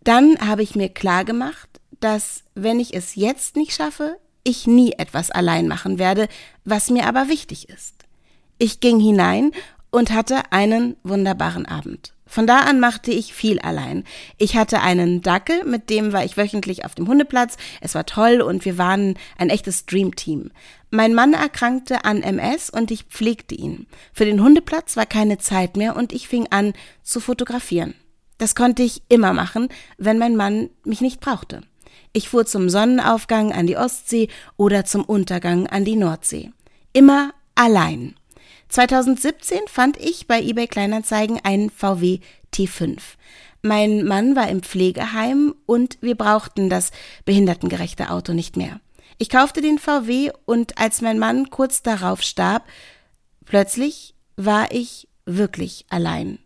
Dann 0.04 0.38
habe 0.40 0.64
ich 0.64 0.76
mir 0.76 0.90
klar 0.90 1.26
gemacht, 1.26 1.70
dass 2.00 2.44
wenn 2.56 2.80
ich 2.80 2.94
es 2.94 3.16
jetzt 3.16 3.56
nicht 3.56 3.74
schaffe, 3.74 4.18
ich 4.44 4.68
nie 4.68 4.94
etwas 4.94 5.32
allein 5.32 5.68
machen 5.68 6.00
werde, 6.00 6.28
was 6.66 6.90
mir 6.90 7.08
aber 7.08 7.30
wichtig 7.30 7.70
ist. 7.70 7.96
Ich 8.58 8.80
ging 8.80 9.00
hinein 9.00 9.52
und 9.90 10.12
hatte 10.12 10.52
einen 10.52 10.98
wunderbaren 11.04 11.66
Abend. 11.66 12.14
Von 12.26 12.48
da 12.48 12.60
an 12.60 12.80
machte 12.80 13.12
ich 13.12 13.34
viel 13.34 13.60
allein. 13.60 14.06
Ich 14.38 14.56
hatte 14.56 14.82
einen 14.82 15.22
Dackel, 15.22 15.66
mit 15.66 15.90
dem 15.90 16.14
war 16.14 16.24
ich 16.24 16.38
wöchentlich 16.38 16.86
auf 16.86 16.96
dem 16.96 17.08
Hundeplatz. 17.08 17.58
Es 17.82 17.96
war 17.96 18.06
toll 18.06 18.42
und 18.42 18.66
wir 18.66 18.78
waren 18.78 19.16
ein 19.38 19.50
echtes 19.50 19.86
Dreamteam. 19.86 20.52
Mein 20.90 21.14
Mann 21.14 21.34
erkrankte 21.34 22.06
an 22.06 22.22
MS 22.22 22.70
und 22.70 22.92
ich 22.92 23.04
pflegte 23.04 23.56
ihn. 23.56 23.88
Für 24.14 24.26
den 24.26 24.42
Hundeplatz 24.42 24.96
war 24.96 25.06
keine 25.06 25.38
Zeit 25.38 25.76
mehr 25.76 25.96
und 25.96 26.14
ich 26.14 26.28
fing 26.28 26.48
an 26.50 26.74
zu 27.02 27.20
fotografieren. 27.20 27.96
Das 28.38 28.56
konnte 28.56 28.84
ich 28.84 29.04
immer 29.10 29.34
machen, 29.34 29.70
wenn 29.98 30.18
mein 30.18 30.36
Mann 30.36 30.70
mich 30.84 31.02
nicht 31.02 31.20
brauchte. 31.20 31.62
Ich 32.14 32.30
fuhr 32.30 32.46
zum 32.46 32.70
Sonnenaufgang 32.70 33.52
an 33.52 33.68
die 33.68 33.78
Ostsee 33.78 34.28
oder 34.56 34.86
zum 34.86 35.04
Untergang 35.04 35.68
an 35.68 35.84
die 35.84 35.96
Nordsee. 35.96 36.52
Immer 36.94 37.34
allein. 37.56 38.16
2017 38.74 39.68
fand 39.68 39.98
ich 39.98 40.26
bei 40.26 40.42
eBay 40.42 40.66
Kleinanzeigen 40.66 41.40
einen 41.44 41.70
VW 41.70 42.22
T5. 42.52 42.98
Mein 43.62 44.04
Mann 44.04 44.36
war 44.36 44.50
im 44.50 44.64
Pflegeheim 44.64 45.54
und 45.68 46.00
wir 46.02 46.16
brauchten 46.16 46.72
das 46.72 46.90
behindertengerechte 47.24 48.10
Auto 48.10 48.34
nicht 48.34 48.58
mehr. 48.58 48.80
Ich 49.20 49.30
kaufte 49.30 49.62
den 49.62 49.78
VW 49.78 50.32
und 50.46 50.80
als 50.80 51.02
mein 51.02 51.20
Mann 51.20 51.52
kurz 51.52 51.84
darauf 51.84 52.24
starb, 52.24 52.64
plötzlich 53.46 54.16
war 54.38 54.72
ich 54.72 55.08
wirklich 55.28 55.86
allein. 55.90 56.40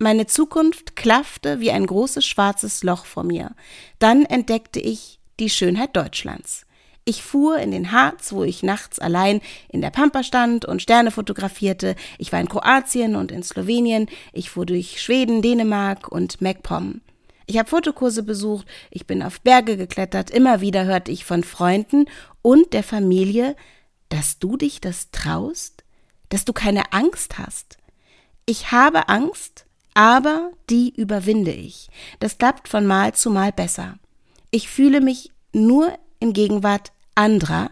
Meine 0.00 0.26
Zukunft 0.26 0.96
klaffte 0.96 1.60
wie 1.60 1.70
ein 1.70 1.86
großes 1.86 2.26
schwarzes 2.26 2.82
Loch 2.82 3.04
vor 3.04 3.22
mir. 3.22 3.54
Dann 4.00 4.24
entdeckte 4.24 4.80
ich 4.80 5.20
die 5.38 5.48
Schönheit 5.48 5.94
Deutschlands. 5.94 6.66
Ich 7.04 7.22
fuhr 7.22 7.58
in 7.58 7.72
den 7.72 7.90
Harz, 7.90 8.32
wo 8.32 8.44
ich 8.44 8.62
nachts 8.62 9.00
allein 9.00 9.40
in 9.68 9.80
der 9.80 9.90
Pampa 9.90 10.22
stand 10.22 10.64
und 10.64 10.82
Sterne 10.82 11.10
fotografierte. 11.10 11.96
Ich 12.18 12.32
war 12.32 12.40
in 12.40 12.48
Kroatien 12.48 13.16
und 13.16 13.32
in 13.32 13.42
Slowenien. 13.42 14.08
Ich 14.32 14.50
fuhr 14.50 14.66
durch 14.66 15.02
Schweden, 15.02 15.42
Dänemark 15.42 16.08
und 16.08 16.40
MacPom. 16.40 17.00
Ich 17.46 17.58
habe 17.58 17.68
Fotokurse 17.68 18.22
besucht, 18.22 18.66
ich 18.90 19.06
bin 19.06 19.22
auf 19.22 19.40
Berge 19.40 19.76
geklettert, 19.76 20.30
immer 20.30 20.60
wieder 20.60 20.84
hörte 20.84 21.10
ich 21.10 21.24
von 21.24 21.42
Freunden 21.42 22.06
und 22.40 22.72
der 22.72 22.84
Familie, 22.84 23.56
dass 24.08 24.38
du 24.38 24.56
dich 24.56 24.80
das 24.80 25.10
traust, 25.10 25.84
dass 26.28 26.44
du 26.44 26.52
keine 26.52 26.92
Angst 26.92 27.38
hast. 27.38 27.78
Ich 28.46 28.70
habe 28.70 29.08
Angst, 29.08 29.66
aber 29.94 30.52
die 30.70 30.94
überwinde 30.94 31.52
ich. 31.52 31.88
Das 32.20 32.38
klappt 32.38 32.68
von 32.68 32.86
Mal 32.86 33.12
zu 33.14 33.30
Mal 33.30 33.52
besser. 33.52 33.98
Ich 34.50 34.68
fühle 34.68 35.00
mich 35.00 35.30
nur 35.52 35.98
in 36.22 36.32
Gegenwart 36.32 36.92
anderer, 37.14 37.70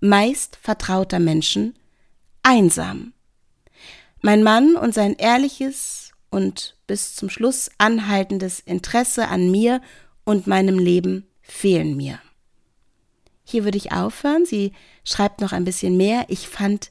meist 0.00 0.56
vertrauter 0.56 1.18
Menschen, 1.18 1.74
einsam. 2.42 3.12
Mein 4.20 4.42
Mann 4.42 4.76
und 4.76 4.94
sein 4.94 5.14
ehrliches 5.14 6.12
und 6.30 6.76
bis 6.86 7.16
zum 7.16 7.30
Schluss 7.30 7.70
anhaltendes 7.78 8.60
Interesse 8.60 9.28
an 9.28 9.50
mir 9.50 9.80
und 10.24 10.46
meinem 10.46 10.78
Leben 10.78 11.26
fehlen 11.40 11.96
mir. 11.96 12.20
Hier 13.44 13.64
würde 13.64 13.78
ich 13.78 13.92
aufhören. 13.92 14.44
Sie 14.44 14.72
schreibt 15.04 15.40
noch 15.40 15.52
ein 15.52 15.64
bisschen 15.64 15.96
mehr. 15.96 16.26
Ich 16.28 16.48
fand 16.48 16.90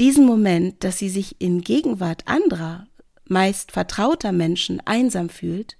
diesen 0.00 0.26
Moment, 0.26 0.82
dass 0.84 0.98
sie 0.98 1.08
sich 1.08 1.40
in 1.40 1.62
Gegenwart 1.62 2.26
anderer, 2.26 2.86
meist 3.26 3.72
vertrauter 3.72 4.32
Menschen 4.32 4.80
einsam 4.84 5.28
fühlt 5.28 5.78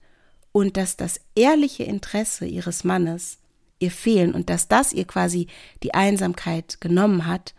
und 0.52 0.76
dass 0.76 0.96
das 0.96 1.20
ehrliche 1.34 1.82
Interesse 1.82 2.46
ihres 2.46 2.84
Mannes 2.84 3.38
ihr 3.84 3.90
fehlen 3.90 4.34
und 4.34 4.50
dass 4.50 4.68
das 4.68 4.92
ihr 4.92 5.04
quasi 5.04 5.46
die 5.82 5.94
Einsamkeit 5.94 6.80
genommen 6.80 7.26
hat, 7.26 7.54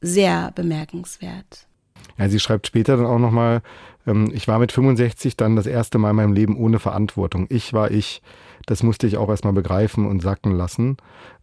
sehr 0.00 0.52
bemerkenswert. 0.54 1.66
Ja, 2.18 2.28
sie 2.28 2.40
schreibt 2.40 2.66
später 2.66 2.96
dann 2.96 3.06
auch 3.06 3.18
nochmal, 3.18 3.62
ähm, 4.06 4.30
ich 4.32 4.48
war 4.48 4.58
mit 4.58 4.72
65 4.72 5.36
dann 5.36 5.56
das 5.56 5.66
erste 5.66 5.98
Mal 5.98 6.10
in 6.10 6.16
meinem 6.16 6.32
Leben 6.32 6.56
ohne 6.56 6.78
Verantwortung. 6.78 7.46
Ich 7.48 7.72
war 7.72 7.90
ich. 7.90 8.22
Das 8.66 8.82
musste 8.82 9.06
ich 9.06 9.16
auch 9.16 9.30
erstmal 9.30 9.54
begreifen 9.54 10.06
und 10.06 10.20
sacken 10.20 10.52
lassen. 10.52 10.98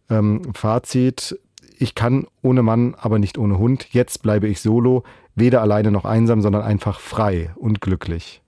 Ähm, 0.08 0.54
Fazit, 0.54 1.38
ich 1.78 1.94
kann 1.94 2.26
ohne 2.42 2.62
Mann, 2.62 2.94
aber 2.94 3.18
nicht 3.18 3.36
ohne 3.36 3.58
Hund. 3.58 3.88
Jetzt 3.90 4.22
bleibe 4.22 4.46
ich 4.46 4.60
solo, 4.60 5.02
weder 5.34 5.60
alleine 5.60 5.90
noch 5.90 6.04
einsam, 6.04 6.40
sondern 6.40 6.62
einfach 6.62 7.00
frei 7.00 7.50
und 7.56 7.80
glücklich. 7.80 8.42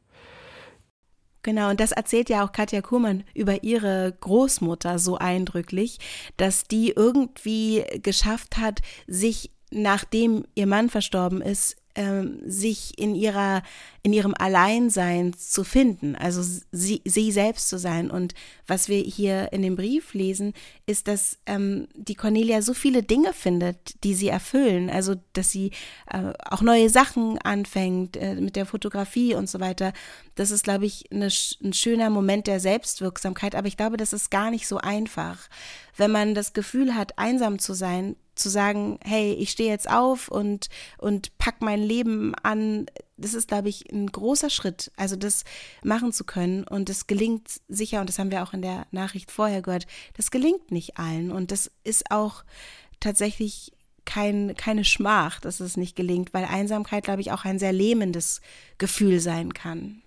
Genau, 1.43 1.71
und 1.71 1.81
das 1.81 1.93
erzählt 1.93 2.29
ja 2.29 2.45
auch 2.45 2.53
Katja 2.53 2.83
Kurmann 2.83 3.25
über 3.35 3.63
ihre 3.63 4.15
Großmutter 4.21 4.99
so 4.99 5.17
eindrücklich, 5.17 5.99
dass 6.37 6.65
die 6.65 6.91
irgendwie 6.91 7.85
geschafft 8.03 8.59
hat, 8.59 8.81
sich 9.07 9.51
nachdem 9.71 10.45
ihr 10.55 10.67
Mann 10.67 10.89
verstorben 10.89 11.43
ist, 11.43 11.77
ähm, 11.99 12.39
sich 12.45 12.97
in 12.97 13.17
ihrer, 13.17 13.65
in 14.05 14.13
ihrem 14.13 14.33
Alleinsein 14.39 15.33
zu 15.37 15.65
finden, 15.65 16.15
also 16.15 16.41
sie, 16.71 17.03
sie 17.05 17.33
selbst 17.33 17.69
zu 17.69 17.77
sein. 17.77 18.09
Und 18.09 18.35
was 18.69 18.89
wir 18.89 19.01
hier 19.01 19.53
in 19.53 19.63
dem 19.63 19.75
Brief 19.75 20.15
lesen, 20.15 20.55
ist, 20.87 21.09
dass 21.09 21.39
ähm, 21.47 21.89
die 21.95 22.15
Cornelia 22.15 22.63
so 22.63 22.73
viele 22.73 23.03
Dinge 23.03 23.33
findet, 23.33 24.05
die 24.05 24.15
sie 24.15 24.29
erfüllen. 24.29 24.91
Also, 24.91 25.17
dass 25.33 25.51
sie 25.51 25.73
äh, 26.07 26.33
auch 26.49 26.63
neue 26.63 26.89
Sachen 26.89 27.37
anfängt 27.39 28.17
äh, 28.17 28.37
mit 28.37 28.55
der 28.55 28.65
Fotografie 28.65 29.35
und 29.35 29.51
so 29.51 29.59
weiter. 29.59 29.93
Das 30.37 30.53
ist, 30.53 30.63
glaube 30.63 30.87
ich, 30.87 31.11
eine, 31.11 31.31
ein 31.65 31.73
schöner 31.73 32.11
Moment 32.11 32.47
der 32.47 32.61
Selbstwirksamkeit. 32.61 33.57
Aber 33.57 33.67
ich 33.67 33.77
glaube, 33.77 33.97
das 33.97 34.13
ist 34.13 34.31
gar 34.31 34.53
nicht 34.53 34.69
so 34.69 34.79
einfach. 34.79 35.49
Wenn 35.97 36.13
man 36.13 36.37
das 36.37 36.53
Gefühl 36.53 36.95
hat, 36.95 37.19
einsam 37.19 37.59
zu 37.59 37.75
sein, 37.75 38.15
zu 38.39 38.49
sagen, 38.49 38.99
hey, 39.05 39.33
ich 39.33 39.51
stehe 39.51 39.71
jetzt 39.71 39.91
auf 39.91 40.29
und, 40.29 40.69
und 40.99 41.37
pack 41.39 41.61
mein 41.61 41.83
Leben 41.83 42.35
an, 42.43 42.87
das 43.17 43.35
ist, 43.35 43.49
glaube 43.49 43.69
ich, 43.69 43.93
ein 43.93 44.07
großer 44.07 44.51
Schritt, 44.51 44.91
also 44.97 45.17
das 45.17 45.45
machen 45.83 46.13
zu 46.13 46.25
können. 46.25 46.65
Und 46.65 46.89
das 46.89 47.07
gelingt 47.07 47.61
sicher, 47.69 48.01
und 48.01 48.09
das 48.09 48.19
haben 48.19 48.31
wir 48.31 48.43
auch 48.43 48.53
in 48.53 48.63
der 48.63 48.87
Nachricht 48.91 49.31
vorher 49.31 49.63
gehört, 49.63 49.87
das 50.17 50.31
gelingt 50.31 50.71
nicht 50.71 50.99
allen. 50.99 51.33
Und 51.33 51.51
das 51.51 51.71
ist 51.85 52.11
auch 52.11 52.45
tatsächlich 53.01 53.73
kein, 54.05 54.55
keine 54.57 54.85
Schmach, 54.85 55.41
dass 55.41 55.61
es 55.61 55.77
nicht 55.77 55.97
gelingt, 55.97 56.33
weil 56.33 56.45
Einsamkeit, 56.45 57.05
glaube 57.05 57.21
ich, 57.21 57.33
auch 57.33 57.45
ein 57.45 57.59
sehr 57.59 57.73
lähmendes 57.73 58.41
Gefühl 58.79 59.21
sein 59.21 59.53
kann. 59.53 60.03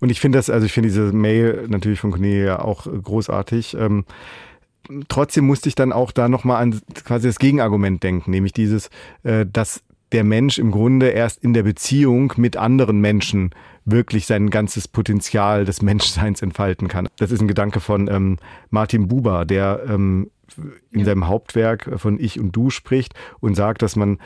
Und 0.00 0.10
ich 0.10 0.20
finde 0.20 0.38
das, 0.38 0.48
also 0.48 0.64
ich 0.64 0.72
finde 0.72 0.88
diese 0.88 1.12
Mail 1.12 1.66
natürlich 1.68 2.00
von 2.00 2.12
Cornelia 2.12 2.60
auch 2.60 2.86
großartig. 2.86 3.74
Ähm, 3.74 4.04
trotzdem 5.08 5.46
musste 5.46 5.68
ich 5.68 5.74
dann 5.74 5.92
auch 5.92 6.12
da 6.12 6.28
nochmal 6.28 6.62
an 6.62 6.80
quasi 7.04 7.28
das 7.28 7.38
Gegenargument 7.38 8.02
denken, 8.02 8.30
nämlich 8.30 8.52
dieses, 8.52 8.90
äh, 9.22 9.46
dass 9.50 9.82
der 10.12 10.24
Mensch 10.24 10.58
im 10.58 10.70
Grunde 10.70 11.08
erst 11.08 11.42
in 11.42 11.52
der 11.52 11.64
Beziehung 11.64 12.32
mit 12.36 12.56
anderen 12.56 13.00
Menschen 13.00 13.50
wirklich 13.84 14.26
sein 14.26 14.50
ganzes 14.50 14.88
Potenzial 14.88 15.64
des 15.64 15.82
Menschseins 15.82 16.42
entfalten 16.42 16.88
kann. 16.88 17.08
Das 17.18 17.32
ist 17.32 17.40
ein 17.40 17.48
Gedanke 17.48 17.80
von 17.80 18.08
ähm, 18.08 18.38
Martin 18.70 19.08
Buber, 19.08 19.44
der 19.44 19.84
ähm, 19.88 20.30
in 20.90 21.04
seinem 21.04 21.26
Hauptwerk 21.26 21.90
von 21.96 22.20
Ich 22.20 22.38
und 22.38 22.52
Du 22.52 22.70
spricht 22.70 23.14
und 23.40 23.54
sagt, 23.54 23.82
dass 23.82 23.96
man 23.96 24.18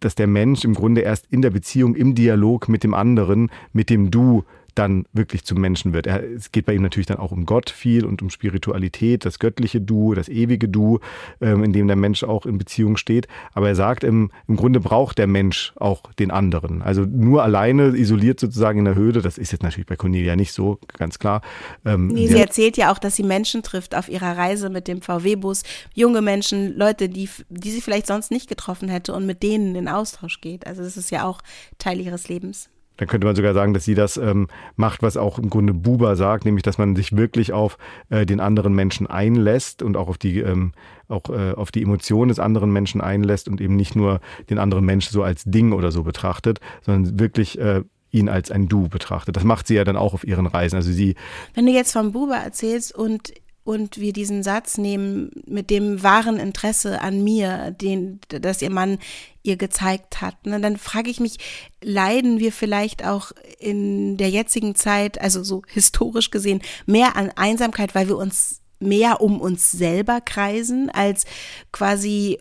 dass 0.00 0.14
der 0.14 0.26
Mensch 0.26 0.64
im 0.64 0.74
Grunde 0.74 1.00
erst 1.00 1.26
in 1.30 1.40
der 1.40 1.50
Beziehung, 1.50 1.94
im 1.94 2.14
Dialog 2.14 2.68
mit 2.68 2.84
dem 2.84 2.92
anderen, 2.92 3.50
mit 3.72 3.88
dem 3.88 4.10
Du 4.10 4.44
dann 4.74 5.06
wirklich 5.12 5.44
zum 5.44 5.60
Menschen 5.60 5.92
wird. 5.92 6.06
Er, 6.06 6.22
es 6.22 6.52
geht 6.52 6.66
bei 6.66 6.74
ihm 6.74 6.82
natürlich 6.82 7.06
dann 7.06 7.18
auch 7.18 7.32
um 7.32 7.46
Gott 7.46 7.70
viel 7.70 8.04
und 8.04 8.22
um 8.22 8.30
Spiritualität, 8.30 9.24
das 9.24 9.38
göttliche 9.38 9.80
Du, 9.80 10.14
das 10.14 10.28
ewige 10.28 10.68
Du, 10.68 11.00
ähm, 11.40 11.64
in 11.64 11.72
dem 11.72 11.86
der 11.86 11.96
Mensch 11.96 12.24
auch 12.24 12.46
in 12.46 12.58
Beziehung 12.58 12.96
steht. 12.96 13.28
Aber 13.52 13.68
er 13.68 13.74
sagt, 13.74 14.04
im, 14.04 14.30
im 14.48 14.56
Grunde 14.56 14.80
braucht 14.80 15.18
der 15.18 15.26
Mensch 15.26 15.72
auch 15.76 16.12
den 16.14 16.30
anderen. 16.30 16.82
Also 16.82 17.02
nur 17.02 17.42
alleine, 17.42 17.96
isoliert 17.96 18.40
sozusagen 18.40 18.80
in 18.80 18.84
der 18.84 18.94
Höhle, 18.94 19.22
das 19.22 19.38
ist 19.38 19.52
jetzt 19.52 19.62
natürlich 19.62 19.86
bei 19.86 19.96
Cornelia 19.96 20.36
nicht 20.36 20.52
so, 20.52 20.78
ganz 20.98 21.18
klar. 21.18 21.42
Ähm, 21.84 22.08
nee, 22.08 22.26
sie 22.26 22.38
erzählt 22.38 22.76
ja 22.76 22.92
auch, 22.92 22.98
dass 22.98 23.16
sie 23.16 23.22
Menschen 23.22 23.62
trifft 23.62 23.94
auf 23.94 24.08
ihrer 24.08 24.36
Reise 24.36 24.70
mit 24.70 24.88
dem 24.88 25.02
VW-Bus, 25.02 25.62
junge 25.94 26.22
Menschen, 26.22 26.76
Leute, 26.76 27.08
die, 27.08 27.28
die 27.48 27.70
sie 27.70 27.80
vielleicht 27.80 28.06
sonst 28.06 28.30
nicht 28.30 28.48
getroffen 28.48 28.88
hätte 28.88 29.14
und 29.14 29.26
mit 29.26 29.42
denen 29.42 29.74
in 29.74 29.88
Austausch 29.88 30.40
geht. 30.40 30.66
Also 30.66 30.82
das 30.82 30.96
ist 30.96 31.10
ja 31.10 31.24
auch 31.24 31.40
Teil 31.78 32.00
ihres 32.00 32.28
Lebens. 32.28 32.68
Dann 32.96 33.08
könnte 33.08 33.26
man 33.26 33.34
sogar 33.34 33.54
sagen, 33.54 33.74
dass 33.74 33.84
sie 33.84 33.94
das 33.94 34.16
ähm, 34.16 34.48
macht, 34.76 35.02
was 35.02 35.16
auch 35.16 35.38
im 35.38 35.50
Grunde 35.50 35.74
Buber 35.74 36.16
sagt, 36.16 36.44
nämlich, 36.44 36.62
dass 36.62 36.78
man 36.78 36.94
sich 36.94 37.16
wirklich 37.16 37.52
auf 37.52 37.76
äh, 38.08 38.24
den 38.24 38.40
anderen 38.40 38.74
Menschen 38.74 39.06
einlässt 39.06 39.82
und 39.82 39.96
auch 39.96 40.08
auf 40.08 40.18
die, 40.18 40.38
ähm, 40.38 40.72
auch, 41.08 41.28
äh, 41.28 41.52
auf 41.52 41.72
die 41.72 41.82
Emotionen 41.82 42.28
des 42.28 42.38
anderen 42.38 42.72
Menschen 42.72 43.00
einlässt 43.00 43.48
und 43.48 43.60
eben 43.60 43.76
nicht 43.76 43.96
nur 43.96 44.20
den 44.48 44.58
anderen 44.58 44.84
Menschen 44.84 45.12
so 45.12 45.22
als 45.22 45.44
Ding 45.44 45.72
oder 45.72 45.90
so 45.90 46.04
betrachtet, 46.04 46.60
sondern 46.82 47.18
wirklich 47.18 47.58
äh, 47.58 47.82
ihn 48.14 48.28
als 48.28 48.50
ein 48.50 48.68
Du 48.68 48.88
betrachtet. 48.88 49.36
Das 49.36 49.44
macht 49.44 49.66
sie 49.66 49.74
ja 49.74 49.84
dann 49.84 49.96
auch 49.96 50.14
auf 50.14 50.24
ihren 50.24 50.46
Reisen. 50.46 50.76
Also 50.76 50.92
sie. 50.92 51.16
Wenn 51.54 51.66
du 51.66 51.72
jetzt 51.72 51.92
von 51.92 52.12
Buber 52.12 52.36
erzählst 52.36 52.94
und 52.94 53.32
und 53.64 53.98
wir 53.98 54.12
diesen 54.12 54.42
Satz 54.42 54.76
nehmen 54.78 55.30
mit 55.46 55.70
dem 55.70 56.02
wahren 56.02 56.38
Interesse 56.38 57.00
an 57.00 57.24
mir, 57.24 57.70
den, 57.70 58.20
das 58.28 58.60
ihr 58.60 58.70
Mann 58.70 58.98
ihr 59.42 59.56
gezeigt 59.56 60.20
hat, 60.20 60.46
ne, 60.46 60.60
dann 60.60 60.76
frage 60.76 61.10
ich 61.10 61.18
mich, 61.18 61.38
leiden 61.82 62.38
wir 62.38 62.52
vielleicht 62.52 63.04
auch 63.04 63.32
in 63.58 64.16
der 64.16 64.30
jetzigen 64.30 64.74
Zeit, 64.74 65.20
also 65.20 65.42
so 65.42 65.62
historisch 65.66 66.30
gesehen, 66.30 66.60
mehr 66.86 67.16
an 67.16 67.30
Einsamkeit, 67.36 67.94
weil 67.94 68.08
wir 68.08 68.16
uns 68.16 68.60
mehr 68.80 69.20
um 69.20 69.40
uns 69.40 69.72
selber 69.72 70.20
kreisen, 70.20 70.90
als 70.90 71.24
quasi 71.72 72.38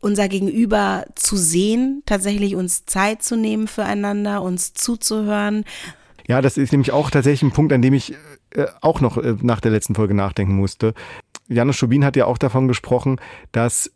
unser 0.00 0.28
Gegenüber 0.28 1.06
zu 1.14 1.36
sehen, 1.36 2.02
tatsächlich 2.06 2.56
uns 2.56 2.84
Zeit 2.86 3.22
zu 3.22 3.36
nehmen 3.36 3.68
füreinander, 3.68 4.42
uns 4.42 4.74
zuzuhören. 4.74 5.64
Ja, 6.26 6.42
das 6.42 6.56
ist 6.56 6.72
nämlich 6.72 6.92
auch 6.92 7.10
tatsächlich 7.10 7.42
ein 7.42 7.54
Punkt, 7.54 7.72
an 7.72 7.82
dem 7.82 7.94
ich 7.94 8.14
äh, 8.54 8.66
auch 8.80 9.00
noch 9.00 9.18
äh, 9.18 9.34
nach 9.42 9.60
der 9.60 9.70
letzten 9.70 9.94
Folge 9.94 10.14
nachdenken 10.14 10.54
musste. 10.54 10.94
Janusz 11.48 11.76
Schubin 11.76 12.04
hat 12.04 12.16
ja 12.16 12.26
auch 12.26 12.38
davon 12.38 12.68
gesprochen, 12.68 13.20
dass 13.52 13.90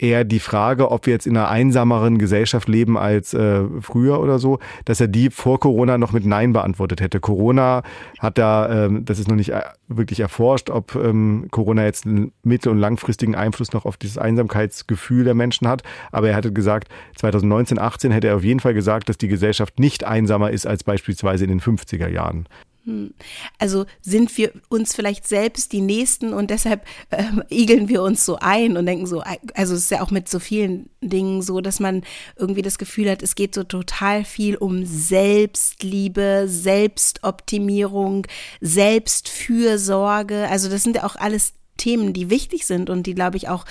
er 0.00 0.24
die 0.24 0.40
Frage, 0.40 0.90
ob 0.90 1.06
wir 1.06 1.12
jetzt 1.12 1.26
in 1.26 1.36
einer 1.36 1.50
einsameren 1.50 2.18
Gesellschaft 2.18 2.68
leben 2.68 2.96
als 2.96 3.34
äh, 3.34 3.64
früher 3.80 4.20
oder 4.20 4.38
so, 4.38 4.58
dass 4.86 5.00
er 5.00 5.08
die 5.08 5.28
vor 5.28 5.60
Corona 5.60 5.98
noch 5.98 6.12
mit 6.12 6.24
Nein 6.24 6.54
beantwortet 6.54 7.02
hätte. 7.02 7.20
Corona 7.20 7.82
hat 8.18 8.38
da, 8.38 8.86
ähm, 8.86 9.04
das 9.04 9.18
ist 9.18 9.28
noch 9.28 9.36
nicht 9.36 9.50
äh, 9.50 9.60
wirklich 9.88 10.20
erforscht, 10.20 10.70
ob 10.70 10.94
ähm, 10.94 11.48
Corona 11.50 11.84
jetzt 11.84 12.06
einen 12.06 12.32
mittel- 12.42 12.72
und 12.72 12.78
langfristigen 12.78 13.34
Einfluss 13.34 13.72
noch 13.72 13.84
auf 13.84 13.98
dieses 13.98 14.16
Einsamkeitsgefühl 14.16 15.24
der 15.24 15.34
Menschen 15.34 15.68
hat. 15.68 15.82
Aber 16.12 16.30
er 16.30 16.36
hatte 16.36 16.52
gesagt, 16.52 16.88
2019, 17.16 17.78
18 17.78 18.10
hätte 18.10 18.28
er 18.28 18.36
auf 18.36 18.44
jeden 18.44 18.60
Fall 18.60 18.74
gesagt, 18.74 19.10
dass 19.10 19.18
die 19.18 19.28
Gesellschaft 19.28 19.78
nicht 19.78 20.04
einsamer 20.04 20.50
ist 20.50 20.66
als 20.66 20.82
beispielsweise 20.82 21.44
in 21.44 21.50
den 21.50 21.60
50er 21.60 22.08
Jahren. 22.08 22.46
Hm. 22.84 23.12
Also 23.58 23.84
sind 24.00 24.36
wir 24.38 24.52
uns 24.68 24.94
vielleicht 24.94 25.26
selbst 25.26 25.72
die 25.72 25.82
Nächsten 25.82 26.32
und 26.32 26.50
deshalb 26.50 26.86
äh, 27.10 27.24
igeln 27.50 27.88
wir 27.88 28.02
uns 28.02 28.24
so 28.24 28.38
ein 28.40 28.76
und 28.76 28.86
denken 28.86 29.06
so, 29.06 29.22
also 29.54 29.74
es 29.74 29.82
ist 29.82 29.90
ja 29.90 30.00
auch 30.02 30.10
mit 30.10 30.28
so 30.28 30.38
vielen 30.38 30.88
Dingen 31.02 31.42
so, 31.42 31.60
dass 31.60 31.78
man 31.78 32.02
irgendwie 32.36 32.62
das 32.62 32.78
Gefühl 32.78 33.10
hat, 33.10 33.22
es 33.22 33.34
geht 33.34 33.54
so 33.54 33.64
total 33.64 34.24
viel 34.24 34.56
um 34.56 34.86
Selbstliebe, 34.86 36.44
Selbstoptimierung, 36.46 38.26
Selbstfürsorge. 38.60 40.48
Also 40.48 40.70
das 40.70 40.82
sind 40.82 40.96
ja 40.96 41.04
auch 41.04 41.16
alles 41.16 41.52
Themen, 41.76 42.12
die 42.12 42.30
wichtig 42.30 42.66
sind 42.66 42.88
und 42.88 43.06
die, 43.06 43.14
glaube 43.14 43.36
ich, 43.36 43.48
auch 43.48 43.64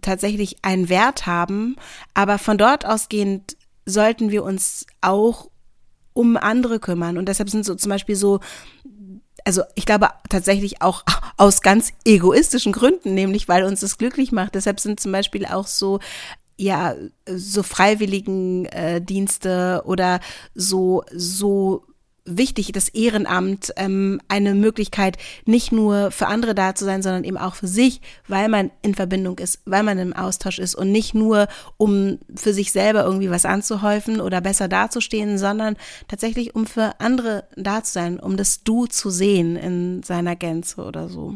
tatsächlich 0.00 0.56
einen 0.62 0.88
Wert 0.88 1.26
haben. 1.26 1.76
Aber 2.14 2.38
von 2.38 2.58
dort 2.58 2.86
ausgehend 2.86 3.56
sollten 3.86 4.30
wir 4.30 4.44
uns 4.44 4.86
auch 5.00 5.48
um 6.12 6.36
andere 6.36 6.80
kümmern. 6.80 7.18
Und 7.18 7.28
deshalb 7.28 7.50
sind 7.50 7.64
so 7.64 7.74
zum 7.74 7.90
Beispiel 7.90 8.16
so, 8.16 8.40
also 9.44 9.62
ich 9.74 9.86
glaube 9.86 10.08
tatsächlich 10.28 10.82
auch 10.82 11.04
aus 11.36 11.62
ganz 11.62 11.92
egoistischen 12.04 12.72
Gründen, 12.72 13.14
nämlich 13.14 13.48
weil 13.48 13.64
uns 13.64 13.80
das 13.80 13.98
glücklich 13.98 14.32
macht. 14.32 14.54
Deshalb 14.54 14.80
sind 14.80 15.00
zum 15.00 15.12
Beispiel 15.12 15.46
auch 15.46 15.66
so 15.66 16.00
ja 16.56 16.94
so 17.26 17.62
freiwilligen 17.62 18.66
äh, 18.66 19.00
Dienste 19.00 19.82
oder 19.84 20.20
so 20.54 21.02
so 21.12 21.84
wichtig, 22.24 22.72
das 22.72 22.88
Ehrenamt, 22.88 23.72
ähm, 23.76 24.20
eine 24.28 24.54
Möglichkeit, 24.54 25.16
nicht 25.44 25.72
nur 25.72 26.10
für 26.10 26.26
andere 26.26 26.54
da 26.54 26.74
zu 26.74 26.84
sein, 26.84 27.02
sondern 27.02 27.24
eben 27.24 27.36
auch 27.36 27.54
für 27.54 27.66
sich, 27.66 28.00
weil 28.28 28.48
man 28.48 28.70
in 28.82 28.94
Verbindung 28.94 29.38
ist, 29.38 29.60
weil 29.64 29.82
man 29.82 29.98
im 29.98 30.12
Austausch 30.12 30.58
ist 30.58 30.74
und 30.74 30.92
nicht 30.92 31.14
nur, 31.14 31.48
um 31.76 32.18
für 32.34 32.52
sich 32.52 32.72
selber 32.72 33.04
irgendwie 33.04 33.30
was 33.30 33.44
anzuhäufen 33.44 34.20
oder 34.20 34.40
besser 34.40 34.68
dazustehen, 34.68 35.38
sondern 35.38 35.76
tatsächlich, 36.08 36.54
um 36.54 36.66
für 36.66 37.00
andere 37.00 37.44
da 37.56 37.82
zu 37.82 37.92
sein, 37.92 38.20
um 38.20 38.36
das 38.36 38.62
Du 38.62 38.86
zu 38.86 39.10
sehen 39.10 39.56
in 39.56 40.02
seiner 40.02 40.36
Gänze 40.36 40.82
oder 40.82 41.08
so. 41.08 41.34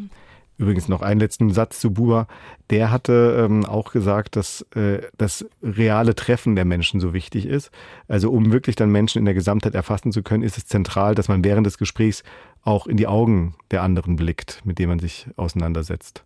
Übrigens 0.59 0.89
noch 0.89 1.03
einen 1.03 1.21
letzten 1.21 1.53
Satz 1.53 1.81
zu 1.81 1.93
Buber. 1.93 2.27
Der 2.71 2.91
hatte 2.91 3.47
ähm, 3.47 3.67
auch 3.67 3.93
gesagt, 3.93 4.37
dass 4.37 4.63
äh, 4.75 5.03
das 5.19 5.45
reale 5.63 6.15
Treffen 6.15 6.57
der 6.57 6.65
Menschen 6.65 6.99
so 6.99 7.13
wichtig 7.13 7.47
ist. 7.47 7.71
Also 8.09 8.31
um 8.31 8.53
wirklich 8.53 8.75
dann 8.75 8.91
Menschen 8.91 9.19
in 9.19 9.27
der 9.27 9.35
Gesamtheit 9.35 9.75
erfassen 9.75 10.13
zu 10.13 10.23
können, 10.23 10.43
ist 10.43 10.57
es 10.57 10.67
zentral, 10.67 11.15
dass 11.15 11.29
man 11.29 11.45
während 11.45 11.67
des 11.67 11.77
Gesprächs 11.77 12.23
auch 12.63 12.87
in 12.87 12.97
die 12.97 13.07
Augen 13.07 13.55
der 13.71 13.83
anderen 13.83 14.17
blickt, 14.17 14.63
mit 14.65 14.79
denen 14.79 14.89
man 14.89 14.99
sich 14.99 15.27
auseinandersetzt. 15.37 16.25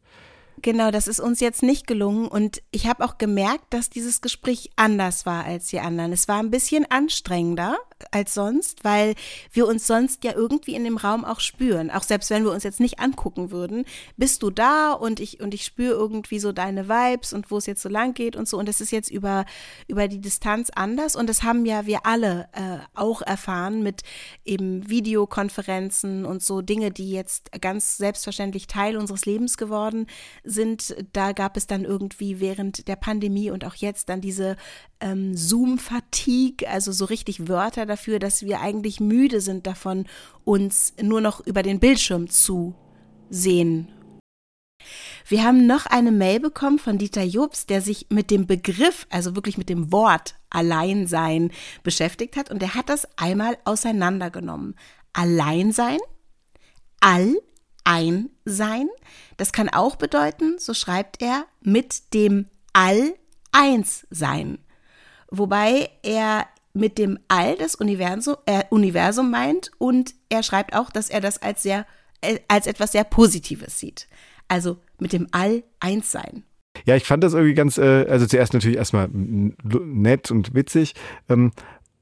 Genau, 0.63 0.91
das 0.91 1.09
ist 1.09 1.21
uns 1.21 1.41
jetzt 1.41 1.63
nicht 1.63 1.87
gelungen 1.87 2.29
und 2.29 2.63
ich 2.71 2.87
habe 2.87 3.05
auch 3.05 3.19
gemerkt, 3.19 3.65
dass 3.71 3.89
dieses 3.89 4.21
Gespräch 4.21 4.71
anders 4.77 5.25
war 5.25 5.45
als 5.45 5.69
die 5.69 5.81
anderen. 5.81 6.13
Es 6.13 6.29
war 6.29 6.39
ein 6.39 6.51
bisschen 6.51 6.85
anstrengender 6.91 7.79
als 8.11 8.35
sonst, 8.35 8.85
weil 8.85 9.15
wir 9.53 9.67
uns 9.67 9.87
sonst 9.87 10.25
ja 10.25 10.33
irgendwie 10.35 10.75
in 10.75 10.85
dem 10.85 10.97
Raum 10.97 11.25
auch 11.25 11.41
spüren. 11.41 11.91
Auch 11.91 12.03
selbst 12.03 12.31
wenn 12.31 12.45
wir 12.45 12.53
uns 12.53 12.65
jetzt 12.65 12.81
nicht 12.81 13.01
angucken 13.01 13.51
würden, 13.51 13.85
bist 14.17 14.43
du 14.43 14.51
da 14.51 14.93
und 14.93 15.21
ich 15.21 15.41
und 15.41 15.55
ich 15.55 15.65
spüre 15.65 15.93
irgendwie 15.93 16.39
so 16.39 16.53
deine 16.53 16.89
Vibes 16.89 17.33
und 17.33 17.51
wo 17.51 17.59
es 17.59 17.67
jetzt 17.67 17.83
so 17.83 17.89
lang 17.89 18.15
geht 18.15 18.37
und 18.37 18.49
so. 18.49 18.59
Und 18.59 18.69
das 18.69 18.81
ist 18.81 18.93
jetzt 18.93 19.11
über 19.11 19.45
über 19.89 20.09
die 20.09 20.21
Distanz 20.21 20.71
anders. 20.75 21.17
Und 21.17 21.29
das 21.29 21.43
haben 21.43 21.65
ja 21.65 21.87
wir 21.87 22.07
alle 22.07 22.49
äh, 22.53 22.79
auch 22.95 23.23
erfahren 23.23 23.83
mit 23.83 24.03
eben 24.45 24.89
Videokonferenzen 24.89 26.25
und 26.25 26.43
so 26.43 26.61
Dinge, 26.61 26.91
die 26.91 27.11
jetzt 27.11 27.51
ganz 27.61 27.97
selbstverständlich 27.97 28.67
Teil 28.67 28.97
unseres 28.97 29.27
Lebens 29.27 29.57
geworden 29.57 30.07
sind, 30.45 30.95
da 31.13 31.33
gab 31.33 31.57
es 31.57 31.67
dann 31.67 31.85
irgendwie 31.85 32.41
während 32.41 32.89
der 32.89 32.97
Pandemie 32.97 33.51
und 33.51 33.65
auch 33.65 33.75
jetzt 33.75 34.09
dann 34.09 34.21
diese 34.21 34.57
ähm, 35.01 35.37
Zoom-Fatigue, 35.37 36.69
also 36.69 36.93
so 36.93 37.05
richtig 37.05 37.49
Wörter 37.49 37.87
dafür, 37.87 38.19
dass 38.19 38.43
wir 38.43 38.61
eigentlich 38.61 39.01
müde 39.01 39.41
sind 39.41 39.67
davon, 39.67 40.07
uns 40.45 40.95
nur 41.01 41.21
noch 41.21 41.45
über 41.47 41.63
den 41.63 41.81
Bildschirm 41.81 42.29
zu 42.29 42.75
sehen. 43.29 43.89
Wir 45.29 45.45
haben 45.45 45.67
noch 45.67 45.87
eine 45.87 46.11
Mail 46.11 46.41
bekommen 46.41 46.79
von 46.79 46.99
Dieter 46.99 47.23
Jobs, 47.23 47.67
der 47.67 47.81
sich 47.83 48.07
mit 48.09 48.31
dem 48.31 48.47
Begriff, 48.47 49.07
also 49.11 49.37
wirklich 49.37 49.59
mit 49.59 49.69
dem 49.69 49.93
Wort 49.93 50.35
Alleinsein 50.49 51.53
beschäftigt 51.83 52.37
hat 52.37 52.51
und 52.51 52.61
der 52.61 52.75
hat 52.75 52.89
das 52.89 53.07
einmal 53.17 53.59
auseinandergenommen. 53.65 54.75
Alleinsein, 55.13 55.99
all 57.01 57.37
ein 57.85 58.31
sein. 58.45 58.89
Das 59.37 59.53
kann 59.53 59.69
auch 59.69 59.97
bedeuten, 59.97 60.59
so 60.59 60.75
schreibt 60.75 61.23
er, 61.23 61.47
mit 61.61 62.15
dem 62.15 62.47
All 62.73 63.15
eins 63.53 64.07
sein. 64.11 64.59
Wobei 65.31 65.91
er 66.03 66.47
mit 66.73 66.99
dem 66.99 67.19
All 67.29 67.57
das 67.57 67.75
Universum, 67.75 68.37
äh, 68.47 68.65
Universum 68.71 69.31
meint 69.31 69.71
und 69.79 70.15
er 70.29 70.43
schreibt 70.43 70.75
auch, 70.75 70.91
dass 70.91 71.11
er 71.11 71.21
das 71.21 71.43
als 71.43 71.63
sehr, 71.63 71.87
äh, 72.21 72.39
als 72.49 72.67
etwas 72.67 72.93
sehr 72.93 73.05
Positives 73.05 73.79
sieht. 73.79 74.09
Also 74.49 74.79
mit 74.99 75.13
dem 75.13 75.27
All 75.33 75.63
eins 75.81 76.11
sein. 76.13 76.45
Ja, 76.87 76.97
ich 76.97 77.05
fand 77.05 77.25
das 77.25 77.35
irgendwie 77.35 77.55
ganz, 77.55 77.79
äh, 77.79 78.07
also 78.09 78.27
zuerst 78.27 78.55
natürlich 78.55 78.79
erstmal 78.79 79.09
nett 79.13 80.31
und 80.31 80.55
witzig. 80.55 80.95
Ähm, 81.29 81.53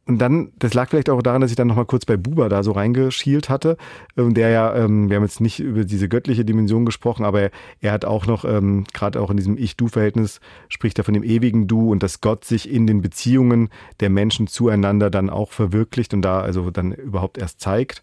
und 0.08 0.16
dann, 0.18 0.52
das 0.58 0.72
lag 0.72 0.88
vielleicht 0.88 1.10
auch 1.10 1.20
daran, 1.20 1.42
dass 1.42 1.50
ich 1.50 1.56
dann 1.56 1.68
nochmal 1.68 1.84
kurz 1.84 2.06
bei 2.06 2.16
Buba 2.16 2.48
da 2.48 2.62
so 2.62 2.72
reingeschielt 2.72 3.50
hatte. 3.50 3.76
Und 4.16 4.38
der 4.38 4.48
ja, 4.48 4.74
ähm, 4.74 5.10
wir 5.10 5.16
haben 5.16 5.22
jetzt 5.22 5.42
nicht 5.42 5.60
über 5.60 5.84
diese 5.84 6.08
göttliche 6.08 6.46
Dimension 6.46 6.86
gesprochen, 6.86 7.26
aber 7.26 7.42
er, 7.42 7.50
er 7.82 7.92
hat 7.92 8.06
auch 8.06 8.26
noch, 8.26 8.46
ähm, 8.46 8.84
gerade 8.94 9.20
auch 9.20 9.30
in 9.30 9.36
diesem 9.36 9.58
Ich-Du-Verhältnis, 9.58 10.40
spricht 10.70 10.96
er 10.96 11.04
von 11.04 11.12
dem 11.12 11.24
ewigen 11.24 11.66
Du 11.66 11.92
und 11.92 12.02
dass 12.02 12.22
Gott 12.22 12.46
sich 12.46 12.70
in 12.72 12.86
den 12.86 13.02
Beziehungen 13.02 13.68
der 14.00 14.08
Menschen 14.08 14.46
zueinander 14.46 15.10
dann 15.10 15.28
auch 15.28 15.52
verwirklicht 15.52 16.14
und 16.14 16.22
da 16.22 16.40
also 16.40 16.70
dann 16.70 16.92
überhaupt 16.92 17.36
erst 17.36 17.60
zeigt. 17.60 18.02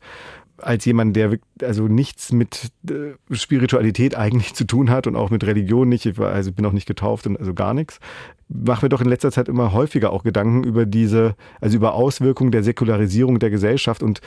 Als 0.57 0.85
jemand, 0.85 1.15
der 1.15 1.37
also 1.61 1.87
nichts 1.87 2.31
mit 2.31 2.71
äh, 2.89 3.13
Spiritualität 3.35 4.15
eigentlich 4.15 4.53
zu 4.55 4.65
tun 4.65 4.89
hat 4.89 5.07
und 5.07 5.15
auch 5.15 5.29
mit 5.29 5.45
Religion 5.45 5.89
nicht, 5.89 6.05
ich 6.05 6.17
war, 6.17 6.31
also 6.31 6.51
bin 6.51 6.65
auch 6.65 6.71
nicht 6.71 6.87
getauft 6.87 7.27
und 7.27 7.37
also 7.37 7.53
gar 7.53 7.73
nichts, 7.73 7.99
mache 8.47 8.85
mir 8.85 8.89
doch 8.89 9.01
in 9.01 9.09
letzter 9.09 9.31
Zeit 9.31 9.47
immer 9.49 9.73
häufiger 9.73 10.11
auch 10.11 10.23
Gedanken 10.23 10.63
über 10.63 10.85
diese, 10.85 11.35
also 11.61 11.77
über 11.77 11.93
Auswirkungen 11.93 12.51
der 12.51 12.63
Säkularisierung 12.63 13.39
der 13.39 13.49
Gesellschaft 13.49 14.03
und 14.03 14.21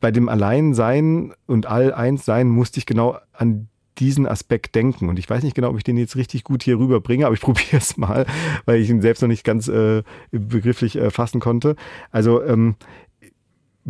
bei 0.00 0.10
dem 0.10 0.28
Alleinsein 0.28 1.32
und 1.46 1.66
All-Eins-Sein 1.66 2.48
musste 2.48 2.78
ich 2.78 2.86
genau 2.86 3.16
an 3.32 3.68
diesen 3.98 4.26
Aspekt 4.26 4.74
denken. 4.74 5.08
Und 5.08 5.18
ich 5.18 5.28
weiß 5.28 5.42
nicht 5.42 5.54
genau, 5.54 5.70
ob 5.70 5.76
ich 5.76 5.84
den 5.84 5.96
jetzt 5.96 6.16
richtig 6.16 6.44
gut 6.44 6.62
hier 6.62 6.78
rüberbringe, 6.78 7.26
aber 7.26 7.34
ich 7.34 7.40
probiere 7.42 7.78
es 7.78 7.96
mal, 7.96 8.26
weil 8.64 8.80
ich 8.80 8.90
ihn 8.90 9.02
selbst 9.02 9.22
noch 9.22 9.28
nicht 9.28 9.44
ganz 9.44 9.68
äh, 9.68 10.02
begrifflich 10.30 10.96
äh, 10.96 11.10
fassen 11.10 11.40
konnte. 11.40 11.76
Also 12.10 12.42
ähm, 12.42 12.76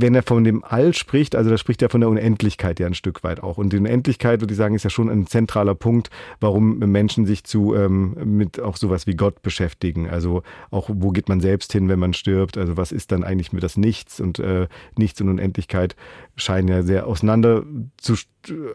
wenn 0.01 0.15
er 0.15 0.23
von 0.23 0.45
dem 0.45 0.63
All 0.63 0.95
spricht, 0.95 1.35
also 1.35 1.51
da 1.51 1.59
spricht 1.59 1.83
er 1.83 1.91
von 1.91 2.01
der 2.01 2.09
Unendlichkeit 2.09 2.79
ja 2.79 2.87
ein 2.87 2.95
Stück 2.95 3.25
weit 3.25 3.43
auch. 3.43 3.59
Und 3.59 3.73
die 3.73 3.79
Unendlichkeit, 3.79 4.41
würde 4.41 4.55
ich 4.55 4.59
sagen, 4.59 4.77
ist 4.77 4.85
ja 4.85 4.91
schon 4.91 5.11
ein 5.11 5.27
zentraler 5.27 5.75
Punkt, 5.75 6.09
warum 6.39 6.79
Menschen 6.79 7.27
sich 7.27 7.43
zu 7.43 7.75
ähm, 7.75 8.17
mit 8.25 8.61
auch 8.61 8.77
sowas 8.77 9.09
wie 9.09 9.17
Gott 9.17 9.43
beschäftigen. 9.43 10.09
Also 10.09 10.45
auch, 10.71 10.89
wo 10.93 11.11
geht 11.11 11.29
man 11.29 11.41
selbst 11.41 11.73
hin, 11.73 11.89
wenn 11.89 11.99
man 11.99 12.15
stirbt? 12.15 12.57
Also 12.57 12.77
was 12.77 12.93
ist 12.93 13.11
dann 13.11 13.25
eigentlich 13.25 13.53
mir 13.53 13.61
das 13.61 13.77
Nichts? 13.77 14.21
Und 14.21 14.39
äh, 14.39 14.69
Nichts 14.97 15.21
und 15.21 15.31
Unendlichkeit 15.31 15.97
scheinen 16.37 16.69
ja 16.69 16.83
sehr 16.83 17.09
auseinander 17.09 17.65
zu, 17.97 18.15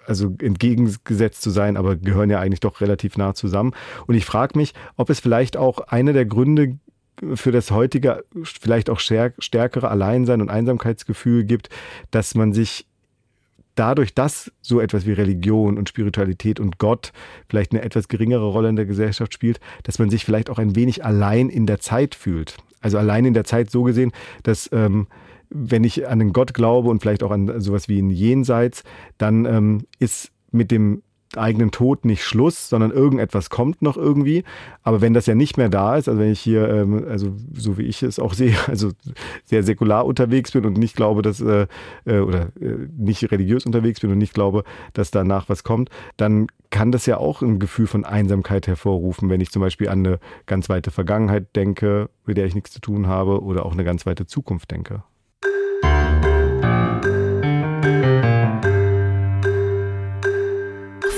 also 0.05 0.35
entgegengesetzt 0.41 1.41
zu 1.41 1.51
sein, 1.51 1.77
aber 1.77 1.95
gehören 1.95 2.31
ja 2.31 2.41
eigentlich 2.41 2.59
doch 2.59 2.81
relativ 2.81 3.17
nah 3.17 3.33
zusammen. 3.33 3.71
Und 4.07 4.15
ich 4.15 4.25
frage 4.25 4.57
mich, 4.57 4.73
ob 4.97 5.09
es 5.09 5.21
vielleicht 5.21 5.55
auch 5.55 5.79
einer 5.79 6.11
der 6.11 6.25
Gründe 6.25 6.79
für 7.35 7.51
das 7.51 7.71
heutige 7.71 8.23
vielleicht 8.43 8.89
auch 8.89 8.99
stärkere 8.99 9.89
Alleinsein 9.89 10.41
und 10.41 10.49
Einsamkeitsgefühl 10.49 11.43
gibt, 11.43 11.69
dass 12.11 12.35
man 12.35 12.53
sich 12.53 12.87
dadurch, 13.75 14.13
dass 14.13 14.51
so 14.61 14.79
etwas 14.79 15.05
wie 15.05 15.13
Religion 15.13 15.77
und 15.77 15.89
Spiritualität 15.89 16.59
und 16.59 16.77
Gott 16.77 17.11
vielleicht 17.49 17.71
eine 17.71 17.81
etwas 17.81 18.07
geringere 18.07 18.45
Rolle 18.45 18.69
in 18.69 18.75
der 18.75 18.85
Gesellschaft 18.85 19.33
spielt, 19.33 19.59
dass 19.83 19.99
man 19.99 20.09
sich 20.09 20.25
vielleicht 20.25 20.49
auch 20.49 20.59
ein 20.59 20.75
wenig 20.75 21.03
allein 21.03 21.49
in 21.49 21.65
der 21.65 21.79
Zeit 21.79 22.15
fühlt. 22.15 22.57
Also 22.81 22.97
allein 22.97 23.25
in 23.25 23.33
der 23.33 23.45
Zeit 23.45 23.71
so 23.71 23.83
gesehen, 23.83 24.11
dass 24.43 24.69
ähm, 24.71 25.07
wenn 25.49 25.83
ich 25.83 26.07
an 26.07 26.19
den 26.19 26.33
Gott 26.33 26.53
glaube 26.53 26.89
und 26.89 27.01
vielleicht 27.01 27.23
auch 27.23 27.31
an 27.31 27.61
sowas 27.61 27.87
wie 27.87 28.01
ein 28.01 28.09
Jenseits, 28.09 28.83
dann 29.17 29.45
ähm, 29.45 29.85
ist 29.99 30.31
mit 30.51 30.71
dem 30.71 31.01
eigenen 31.37 31.71
Tod 31.71 32.05
nicht 32.05 32.23
Schluss, 32.23 32.69
sondern 32.69 32.91
irgendetwas 32.91 33.49
kommt 33.49 33.81
noch 33.81 33.97
irgendwie. 33.97 34.43
Aber 34.81 35.01
wenn 35.01 35.13
das 35.13 35.25
ja 35.25 35.35
nicht 35.35 35.57
mehr 35.57 35.69
da 35.69 35.95
ist, 35.95 36.07
also 36.07 36.19
wenn 36.19 36.31
ich 36.31 36.39
hier, 36.39 36.69
ähm, 36.69 37.05
also 37.07 37.33
so 37.53 37.77
wie 37.77 37.83
ich 37.83 38.03
es 38.03 38.19
auch 38.19 38.33
sehe, 38.33 38.55
also 38.67 38.91
sehr 39.45 39.63
säkular 39.63 40.05
unterwegs 40.05 40.51
bin 40.51 40.65
und 40.65 40.77
nicht 40.77 40.95
glaube, 40.95 41.21
dass, 41.21 41.41
äh, 41.41 41.67
äh, 42.05 42.19
oder 42.19 42.47
äh, 42.59 42.87
nicht 42.97 43.31
religiös 43.31 43.65
unterwegs 43.65 43.99
bin 43.99 44.11
und 44.11 44.17
nicht 44.17 44.33
glaube, 44.33 44.63
dass 44.93 45.11
danach 45.11 45.49
was 45.49 45.63
kommt, 45.63 45.89
dann 46.17 46.47
kann 46.69 46.91
das 46.91 47.05
ja 47.05 47.17
auch 47.17 47.41
ein 47.41 47.59
Gefühl 47.59 47.85
von 47.85 48.03
Einsamkeit 48.03 48.65
hervorrufen, 48.67 49.29
wenn 49.29 49.41
ich 49.41 49.51
zum 49.51 49.61
Beispiel 49.61 49.89
an 49.89 49.99
eine 49.99 50.19
ganz 50.47 50.69
weite 50.69 50.89
Vergangenheit 50.89 51.55
denke, 51.55 52.09
mit 52.25 52.37
der 52.37 52.45
ich 52.45 52.55
nichts 52.55 52.71
zu 52.71 52.81
tun 52.81 53.07
habe, 53.07 53.43
oder 53.43 53.65
auch 53.65 53.73
eine 53.73 53.83
ganz 53.83 54.05
weite 54.05 54.25
Zukunft 54.25 54.71
denke. 54.71 55.03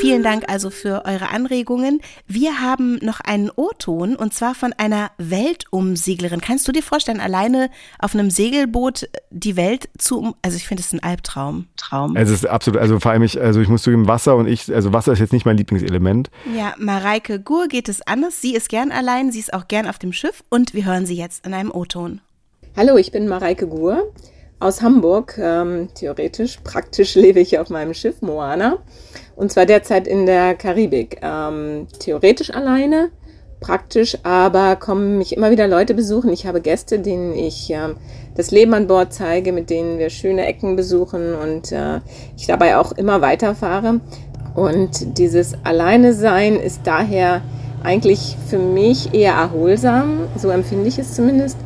Vielen 0.05 0.21
Dank 0.21 0.43
also 0.49 0.69
für 0.69 1.03
eure 1.05 1.29
Anregungen. 1.29 1.99
Wir 2.27 2.61
haben 2.61 2.97
noch 3.01 3.21
einen 3.21 3.49
O-Ton 3.55 4.15
und 4.15 4.35
zwar 4.35 4.53
von 4.53 4.71
einer 4.77 5.09
Weltumseglerin. 5.17 6.41
Kannst 6.41 6.67
du 6.67 6.71
dir 6.71 6.83
vorstellen, 6.83 7.19
alleine 7.19 7.71
auf 7.97 8.13
einem 8.13 8.29
Segelboot 8.29 9.09
die 9.31 9.55
Welt 9.55 9.89
zu, 9.97 10.35
also 10.43 10.57
ich 10.57 10.67
finde 10.67 10.83
es 10.83 10.93
ein 10.93 11.01
Albtraum. 11.01 11.65
Traum. 11.75 12.15
Es 12.15 12.29
ist 12.29 12.45
absolut, 12.45 12.79
also 12.79 12.99
vor 12.99 13.13
allem 13.13 13.23
ich, 13.23 13.41
also 13.41 13.59
ich 13.61 13.67
muss 13.67 13.81
zugeben, 13.81 14.07
Wasser 14.07 14.35
und 14.35 14.45
ich, 14.45 14.71
also 14.71 14.93
Wasser 14.93 15.11
ist 15.11 15.17
jetzt 15.17 15.33
nicht 15.33 15.47
mein 15.47 15.57
Lieblingselement. 15.57 16.29
Ja, 16.55 16.75
Mareike 16.77 17.39
Gur 17.39 17.67
geht 17.67 17.89
es 17.89 18.05
anders. 18.05 18.39
Sie 18.39 18.53
ist 18.53 18.69
gern 18.69 18.91
allein, 18.91 19.31
sie 19.31 19.39
ist 19.39 19.55
auch 19.55 19.67
gern 19.67 19.87
auf 19.87 19.97
dem 19.97 20.13
Schiff 20.13 20.43
und 20.51 20.75
wir 20.75 20.85
hören 20.85 21.07
sie 21.07 21.15
jetzt 21.15 21.47
in 21.47 21.55
einem 21.55 21.71
O-Ton. 21.71 22.21
Hallo, 22.77 22.95
ich 22.97 23.11
bin 23.11 23.27
Mareike 23.27 23.65
Gur 23.65 24.13
aus 24.59 24.83
Hamburg. 24.83 25.37
Ähm, 25.39 25.89
theoretisch, 25.95 26.59
praktisch 26.63 27.15
lebe 27.15 27.39
ich 27.39 27.57
auf 27.57 27.71
meinem 27.71 27.95
Schiff 27.95 28.21
Moana. 28.21 28.77
Und 29.35 29.51
zwar 29.51 29.65
derzeit 29.65 30.07
in 30.07 30.25
der 30.25 30.55
Karibik. 30.55 31.19
Ähm, 31.21 31.87
theoretisch 31.99 32.51
alleine, 32.51 33.09
praktisch, 33.59 34.17
aber 34.23 34.75
kommen 34.75 35.17
mich 35.17 35.35
immer 35.35 35.51
wieder 35.51 35.67
Leute 35.67 35.93
besuchen. 35.93 36.31
Ich 36.31 36.45
habe 36.45 36.61
Gäste, 36.61 36.99
denen 36.99 37.33
ich 37.33 37.69
ähm, 37.69 37.95
das 38.35 38.51
Leben 38.51 38.73
an 38.73 38.87
Bord 38.87 39.13
zeige, 39.13 39.51
mit 39.51 39.69
denen 39.69 39.99
wir 39.99 40.09
schöne 40.09 40.45
Ecken 40.45 40.75
besuchen 40.75 41.35
und 41.35 41.71
äh, 41.71 41.99
ich 42.37 42.47
dabei 42.47 42.77
auch 42.77 42.91
immer 42.93 43.21
weiterfahre. 43.21 44.01
Und 44.55 45.17
dieses 45.17 45.53
Alleine 45.63 46.13
sein 46.13 46.55
ist 46.55 46.81
daher 46.85 47.41
eigentlich 47.83 48.37
für 48.47 48.57
mich 48.57 49.13
eher 49.13 49.33
erholsam, 49.33 50.27
so 50.37 50.49
empfinde 50.49 50.87
ich 50.87 50.97
es 50.97 51.13
zumindest 51.13 51.57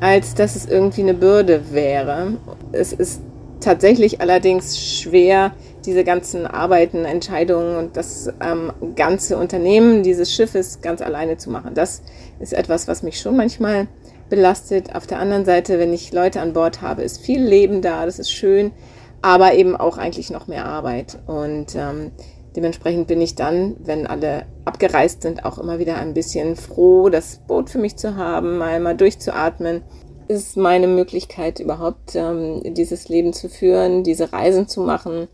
als 0.00 0.34
dass 0.34 0.56
es 0.56 0.66
irgendwie 0.66 1.02
eine 1.02 1.14
Bürde 1.14 1.72
wäre. 1.72 2.34
Es 2.72 2.92
ist 2.92 3.20
tatsächlich 3.60 4.20
allerdings 4.20 4.78
schwer, 4.78 5.52
diese 5.86 6.04
ganzen 6.04 6.46
Arbeiten, 6.46 7.04
Entscheidungen 7.04 7.76
und 7.76 7.96
das 7.96 8.32
ähm, 8.40 8.72
ganze 8.96 9.36
Unternehmen 9.36 10.02
dieses 10.02 10.32
Schiffes 10.32 10.80
ganz 10.80 11.00
alleine 11.00 11.36
zu 11.36 11.50
machen. 11.50 11.74
Das 11.74 12.02
ist 12.38 12.52
etwas, 12.52 12.88
was 12.88 13.02
mich 13.02 13.20
schon 13.20 13.36
manchmal 13.36 13.88
belastet. 14.30 14.94
Auf 14.94 15.06
der 15.06 15.18
anderen 15.18 15.44
Seite, 15.44 15.78
wenn 15.78 15.92
ich 15.92 16.12
Leute 16.12 16.40
an 16.40 16.54
Bord 16.54 16.80
habe, 16.80 17.02
ist 17.02 17.20
viel 17.20 17.42
Leben 17.42 17.82
da, 17.82 18.06
das 18.06 18.18
ist 18.18 18.30
schön, 18.30 18.72
aber 19.20 19.54
eben 19.54 19.76
auch 19.76 19.98
eigentlich 19.98 20.30
noch 20.30 20.46
mehr 20.46 20.64
Arbeit. 20.64 21.18
Und 21.26 21.74
ähm, 21.74 22.12
dementsprechend 22.56 23.08
bin 23.08 23.20
ich 23.20 23.34
dann, 23.34 23.76
wenn 23.80 24.06
alle 24.06 24.46
abgereist 24.64 25.22
sind, 25.22 25.44
auch 25.44 25.58
immer 25.58 25.78
wieder 25.78 25.96
ein 25.96 26.14
bisschen 26.14 26.56
froh, 26.56 27.10
das 27.10 27.40
Boot 27.46 27.68
für 27.68 27.78
mich 27.78 27.96
zu 27.96 28.16
haben, 28.16 28.56
mal 28.56 28.80
mal 28.80 28.96
durchzuatmen. 28.96 29.82
Ist 30.28 30.56
meine 30.56 30.86
Möglichkeit 30.86 31.58
überhaupt, 31.58 32.14
ähm, 32.14 32.62
dieses 32.74 33.08
Leben 33.08 33.32
zu 33.32 33.48
führen, 33.48 34.04
diese 34.04 34.32
Reisen 34.32 34.68
zu 34.68 34.80
machen. 34.80 35.26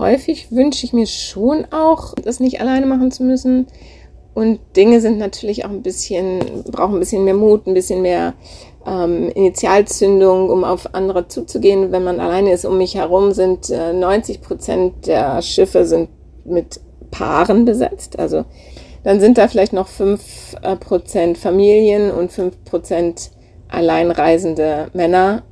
Häufig 0.00 0.50
wünsche 0.50 0.86
ich 0.86 0.94
mir 0.94 1.06
schon 1.06 1.66
auch, 1.70 2.14
das 2.14 2.40
nicht 2.40 2.58
alleine 2.58 2.86
machen 2.86 3.10
zu 3.10 3.22
müssen. 3.22 3.66
Und 4.32 4.60
Dinge 4.76 5.02
sind 5.02 5.18
natürlich 5.18 5.66
auch 5.66 5.70
ein 5.70 5.82
bisschen, 5.82 6.40
brauchen 6.70 6.94
ein 6.94 7.00
bisschen 7.00 7.24
mehr 7.24 7.34
Mut, 7.34 7.66
ein 7.66 7.74
bisschen 7.74 8.00
mehr 8.00 8.32
ähm, 8.86 9.28
Initialzündung, 9.28 10.48
um 10.48 10.64
auf 10.64 10.94
andere 10.94 11.28
zuzugehen. 11.28 11.92
Wenn 11.92 12.02
man 12.02 12.18
alleine 12.18 12.50
ist, 12.50 12.64
um 12.64 12.78
mich 12.78 12.94
herum 12.94 13.32
sind 13.32 13.68
äh, 13.68 13.92
90 13.92 14.40
Prozent 14.40 15.06
der 15.06 15.42
Schiffe 15.42 15.84
sind 15.84 16.08
mit 16.46 16.80
Paaren 17.10 17.66
besetzt. 17.66 18.18
Also 18.18 18.46
dann 19.04 19.20
sind 19.20 19.36
da 19.36 19.48
vielleicht 19.48 19.74
noch 19.74 19.88
5% 19.88 21.16
äh, 21.16 21.34
Familien 21.34 22.10
und 22.10 22.32
5% 22.32 23.28
alleinreisende 23.68 24.88
Männer. 24.94 25.42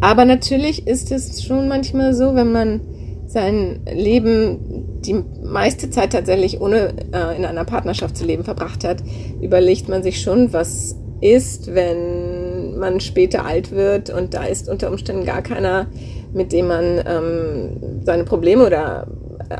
Aber 0.00 0.24
natürlich 0.24 0.86
ist 0.86 1.10
es 1.10 1.42
schon 1.42 1.66
manchmal 1.66 2.14
so, 2.14 2.36
wenn 2.36 2.52
man 2.52 2.80
sein 3.28 3.80
Leben 3.92 5.00
die 5.02 5.22
meiste 5.44 5.90
Zeit 5.90 6.12
tatsächlich 6.12 6.60
ohne 6.60 6.94
äh, 7.12 7.36
in 7.36 7.44
einer 7.44 7.64
Partnerschaft 7.64 8.16
zu 8.16 8.24
leben 8.24 8.42
verbracht 8.42 8.84
hat, 8.84 9.02
überlegt 9.40 9.88
man 9.88 10.02
sich 10.02 10.20
schon, 10.22 10.52
was 10.52 10.96
ist, 11.20 11.74
wenn 11.74 12.78
man 12.78 13.00
später 13.00 13.44
alt 13.44 13.70
wird 13.70 14.10
und 14.10 14.34
da 14.34 14.44
ist 14.44 14.68
unter 14.68 14.90
Umständen 14.90 15.26
gar 15.26 15.42
keiner, 15.42 15.86
mit 16.32 16.52
dem 16.52 16.68
man 16.68 17.02
ähm, 17.06 18.02
seine 18.04 18.24
Probleme 18.24 18.66
oder 18.66 19.06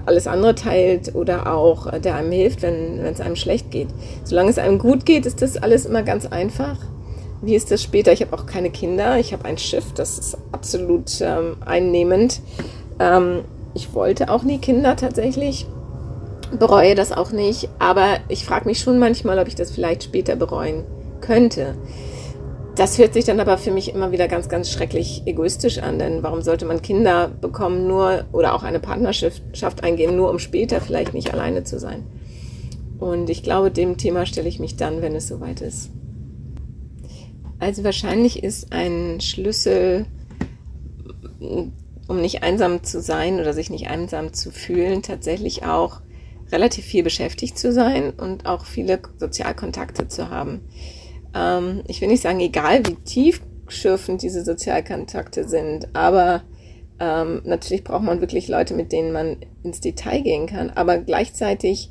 alles 0.06 0.26
andere 0.26 0.54
teilt 0.54 1.14
oder 1.14 1.52
auch 1.52 1.92
äh, 1.92 2.00
der 2.00 2.14
einem 2.14 2.32
hilft, 2.32 2.62
wenn 2.62 3.00
es 3.00 3.20
einem 3.20 3.36
schlecht 3.36 3.70
geht. 3.70 3.88
Solange 4.24 4.50
es 4.50 4.58
einem 4.58 4.78
gut 4.78 5.04
geht, 5.04 5.26
ist 5.26 5.42
das 5.42 5.56
alles 5.56 5.86
immer 5.86 6.02
ganz 6.02 6.26
einfach. 6.26 6.78
Wie 7.42 7.54
ist 7.54 7.70
das 7.70 7.82
später? 7.82 8.12
Ich 8.12 8.20
habe 8.20 8.36
auch 8.36 8.46
keine 8.46 8.70
Kinder. 8.70 9.18
Ich 9.18 9.32
habe 9.32 9.44
ein 9.44 9.58
Schiff, 9.58 9.92
das 9.94 10.18
ist 10.18 10.38
absolut 10.52 11.20
ähm, 11.20 11.56
einnehmend. 11.64 12.40
Ähm, 12.98 13.42
ich 13.78 13.94
wollte 13.94 14.28
auch 14.28 14.42
nie 14.42 14.58
Kinder 14.58 14.96
tatsächlich. 14.96 15.64
Bereue 16.58 16.96
das 16.96 17.12
auch 17.12 17.30
nicht. 17.30 17.68
Aber 17.78 18.18
ich 18.28 18.44
frage 18.44 18.66
mich 18.66 18.80
schon 18.80 18.98
manchmal, 18.98 19.38
ob 19.38 19.46
ich 19.46 19.54
das 19.54 19.70
vielleicht 19.70 20.02
später 20.02 20.34
bereuen 20.34 20.82
könnte. 21.20 21.76
Das 22.74 22.98
hört 22.98 23.14
sich 23.14 23.24
dann 23.24 23.38
aber 23.38 23.56
für 23.56 23.70
mich 23.70 23.94
immer 23.94 24.10
wieder 24.10 24.26
ganz, 24.26 24.48
ganz 24.48 24.70
schrecklich 24.70 25.22
egoistisch 25.26 25.78
an, 25.78 25.98
denn 25.98 26.22
warum 26.22 26.42
sollte 26.42 26.64
man 26.64 26.82
Kinder 26.82 27.28
bekommen 27.28 27.86
nur 27.88 28.24
oder 28.32 28.54
auch 28.54 28.62
eine 28.62 28.78
Partnerschaft 28.80 29.82
eingehen, 29.82 30.16
nur 30.16 30.30
um 30.30 30.38
später 30.38 30.80
vielleicht 30.80 31.14
nicht 31.14 31.32
alleine 31.32 31.62
zu 31.62 31.78
sein? 31.78 32.04
Und 32.98 33.30
ich 33.30 33.44
glaube, 33.44 33.70
dem 33.70 33.96
Thema 33.96 34.26
stelle 34.26 34.48
ich 34.48 34.58
mich 34.58 34.76
dann, 34.76 35.02
wenn 35.02 35.14
es 35.14 35.28
soweit 35.28 35.60
ist. 35.60 35.90
Also 37.60 37.84
wahrscheinlich 37.84 38.42
ist 38.42 38.72
ein 38.72 39.20
Schlüssel, 39.20 40.06
um 42.08 42.20
nicht 42.20 42.42
einsam 42.42 42.82
zu 42.82 43.00
sein 43.00 43.38
oder 43.38 43.52
sich 43.52 43.70
nicht 43.70 43.88
einsam 43.88 44.32
zu 44.32 44.50
fühlen, 44.50 45.02
tatsächlich 45.02 45.64
auch 45.64 46.00
relativ 46.50 46.84
viel 46.84 47.04
beschäftigt 47.04 47.56
zu 47.56 47.72
sein 47.72 48.10
und 48.10 48.46
auch 48.46 48.64
viele 48.64 48.98
Sozialkontakte 49.18 50.08
zu 50.08 50.30
haben. 50.30 50.62
Ähm, 51.34 51.84
ich 51.86 52.00
will 52.00 52.08
nicht 52.08 52.22
sagen, 52.22 52.40
egal 52.40 52.84
wie 52.86 52.96
tiefschürfend 52.96 54.22
diese 54.22 54.44
Sozialkontakte 54.44 55.48
sind, 55.48 55.94
aber 55.94 56.42
Ähm, 57.00 57.42
natürlich 57.44 57.84
braucht 57.84 58.02
man 58.02 58.20
wirklich 58.20 58.48
Leute, 58.48 58.74
mit 58.74 58.90
denen 58.90 59.12
man 59.12 59.36
ins 59.62 59.78
Detail 59.78 60.20
gehen 60.20 60.48
kann, 60.48 60.70
aber 60.70 60.98
gleichzeitig 60.98 61.90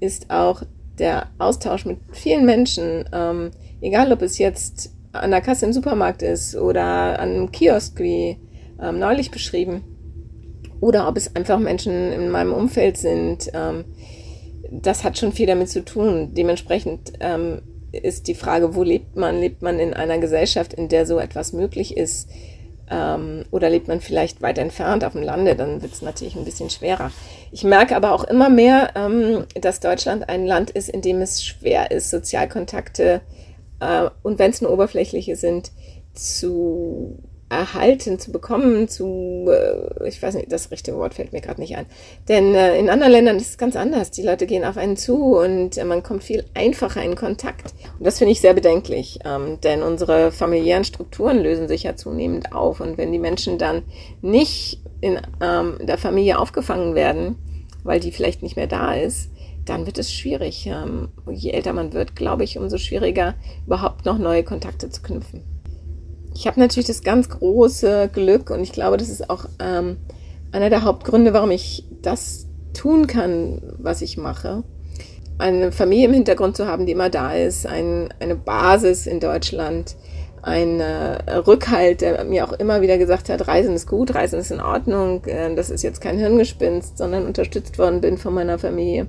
ist 0.00 0.30
auch 0.30 0.62
der 0.98 1.26
Austausch 1.36 1.84
mit 1.84 1.98
vielen 2.12 2.46
Menschen, 2.46 3.04
ähm, 3.12 3.50
egal 3.82 4.10
ob 4.14 4.22
es 4.22 4.38
jetzt 4.38 4.94
an 5.12 5.30
der 5.30 5.42
Kasse 5.42 5.66
im 5.66 5.74
Supermarkt 5.74 6.22
ist 6.22 6.56
oder 6.56 7.18
an 7.20 7.32
einem 7.32 7.52
Kiosk, 7.52 8.00
wie 8.00 8.38
ähm, 8.80 8.98
neulich 8.98 9.30
beschrieben, 9.30 9.84
oder 10.80 11.08
ob 11.08 11.16
es 11.16 11.34
einfach 11.34 11.58
Menschen 11.58 12.12
in 12.12 12.30
meinem 12.30 12.52
Umfeld 12.52 12.96
sind, 12.96 13.50
ähm, 13.54 13.84
das 14.70 15.04
hat 15.04 15.18
schon 15.18 15.32
viel 15.32 15.46
damit 15.46 15.70
zu 15.70 15.84
tun. 15.84 16.34
Dementsprechend 16.34 17.14
ähm, 17.20 17.62
ist 17.92 18.28
die 18.28 18.34
Frage, 18.34 18.74
wo 18.74 18.82
lebt 18.82 19.16
man? 19.16 19.40
Lebt 19.40 19.62
man 19.62 19.78
in 19.78 19.94
einer 19.94 20.18
Gesellschaft, 20.18 20.74
in 20.74 20.88
der 20.88 21.06
so 21.06 21.18
etwas 21.18 21.52
möglich 21.52 21.96
ist? 21.96 22.28
Ähm, 22.90 23.44
oder 23.50 23.70
lebt 23.70 23.88
man 23.88 24.00
vielleicht 24.00 24.42
weit 24.42 24.58
entfernt 24.58 25.04
auf 25.04 25.12
dem 25.12 25.22
Lande? 25.22 25.56
Dann 25.56 25.82
wird 25.82 25.92
es 25.92 26.02
natürlich 26.02 26.36
ein 26.36 26.44
bisschen 26.44 26.70
schwerer. 26.70 27.10
Ich 27.52 27.64
merke 27.64 27.96
aber 27.96 28.12
auch 28.12 28.24
immer 28.24 28.50
mehr, 28.50 28.90
ähm, 28.94 29.44
dass 29.60 29.80
Deutschland 29.80 30.28
ein 30.28 30.46
Land 30.46 30.70
ist, 30.70 30.88
in 30.88 31.00
dem 31.00 31.20
es 31.20 31.42
schwer 31.42 31.90
ist, 31.90 32.10
Sozialkontakte 32.10 33.22
äh, 33.80 34.08
und 34.22 34.38
wenn 34.38 34.50
es 34.50 34.60
nur 34.60 34.72
oberflächliche 34.72 35.36
sind, 35.36 35.72
zu 36.14 37.18
erhalten, 37.48 38.18
zu 38.18 38.32
bekommen, 38.32 38.88
zu, 38.88 39.48
äh, 39.48 40.08
ich 40.08 40.20
weiß 40.20 40.34
nicht, 40.34 40.50
das 40.50 40.70
richtige 40.70 40.96
Wort 40.96 41.14
fällt 41.14 41.32
mir 41.32 41.40
gerade 41.40 41.60
nicht 41.60 41.76
ein. 41.76 41.86
Denn 42.28 42.54
äh, 42.54 42.76
in 42.78 42.90
anderen 42.90 43.12
Ländern 43.12 43.36
ist 43.36 43.50
es 43.50 43.58
ganz 43.58 43.76
anders. 43.76 44.10
Die 44.10 44.22
Leute 44.22 44.46
gehen 44.46 44.64
auf 44.64 44.76
einen 44.76 44.96
zu 44.96 45.36
und 45.36 45.78
äh, 45.78 45.84
man 45.84 46.02
kommt 46.02 46.24
viel 46.24 46.44
einfacher 46.54 47.02
in 47.02 47.14
Kontakt. 47.14 47.72
Und 47.98 48.06
das 48.06 48.18
finde 48.18 48.32
ich 48.32 48.40
sehr 48.40 48.54
bedenklich, 48.54 49.20
ähm, 49.24 49.60
denn 49.62 49.82
unsere 49.82 50.32
familiären 50.32 50.84
Strukturen 50.84 51.38
lösen 51.38 51.68
sich 51.68 51.84
ja 51.84 51.94
zunehmend 51.94 52.52
auf. 52.52 52.80
Und 52.80 52.98
wenn 52.98 53.12
die 53.12 53.18
Menschen 53.18 53.58
dann 53.58 53.82
nicht 54.22 54.80
in 55.00 55.20
ähm, 55.40 55.78
der 55.82 55.98
Familie 55.98 56.38
aufgefangen 56.38 56.96
werden, 56.96 57.36
weil 57.84 58.00
die 58.00 58.10
vielleicht 58.10 58.42
nicht 58.42 58.56
mehr 58.56 58.66
da 58.66 58.94
ist, 58.94 59.30
dann 59.64 59.86
wird 59.86 59.98
es 59.98 60.12
schwierig. 60.12 60.66
Ähm, 60.66 61.10
je 61.30 61.50
älter 61.50 61.72
man 61.72 61.92
wird, 61.92 62.16
glaube 62.16 62.42
ich, 62.42 62.58
umso 62.58 62.78
schwieriger 62.78 63.34
überhaupt 63.66 64.04
noch 64.04 64.18
neue 64.18 64.42
Kontakte 64.42 64.90
zu 64.90 65.02
knüpfen. 65.02 65.55
Ich 66.36 66.46
habe 66.46 66.60
natürlich 66.60 66.86
das 66.86 67.02
ganz 67.02 67.30
große 67.30 68.10
Glück 68.12 68.50
und 68.50 68.62
ich 68.62 68.72
glaube, 68.72 68.98
das 68.98 69.08
ist 69.08 69.30
auch 69.30 69.46
ähm, 69.58 69.96
einer 70.52 70.68
der 70.68 70.84
Hauptgründe, 70.84 71.32
warum 71.32 71.50
ich 71.50 71.84
das 72.02 72.46
tun 72.74 73.06
kann, 73.06 73.62
was 73.78 74.02
ich 74.02 74.18
mache. 74.18 74.62
Eine 75.38 75.72
Familie 75.72 76.08
im 76.08 76.12
Hintergrund 76.12 76.54
zu 76.54 76.66
haben, 76.66 76.84
die 76.84 76.92
immer 76.92 77.08
da 77.08 77.32
ist, 77.32 77.66
ein, 77.66 78.12
eine 78.20 78.36
Basis 78.36 79.06
in 79.06 79.18
Deutschland, 79.18 79.96
ein 80.42 80.82
Rückhalt, 80.82 82.02
der 82.02 82.22
mir 82.24 82.46
auch 82.46 82.52
immer 82.52 82.82
wieder 82.82 82.98
gesagt 82.98 83.30
hat, 83.30 83.48
Reisen 83.48 83.74
ist 83.74 83.86
gut, 83.86 84.14
Reisen 84.14 84.38
ist 84.38 84.50
in 84.50 84.60
Ordnung, 84.60 85.24
äh, 85.24 85.54
das 85.54 85.70
ist 85.70 85.82
jetzt 85.82 86.02
kein 86.02 86.18
Hirngespinst, 86.18 86.98
sondern 86.98 87.24
unterstützt 87.24 87.78
worden 87.78 88.02
bin 88.02 88.18
von 88.18 88.34
meiner 88.34 88.58
Familie. 88.58 89.06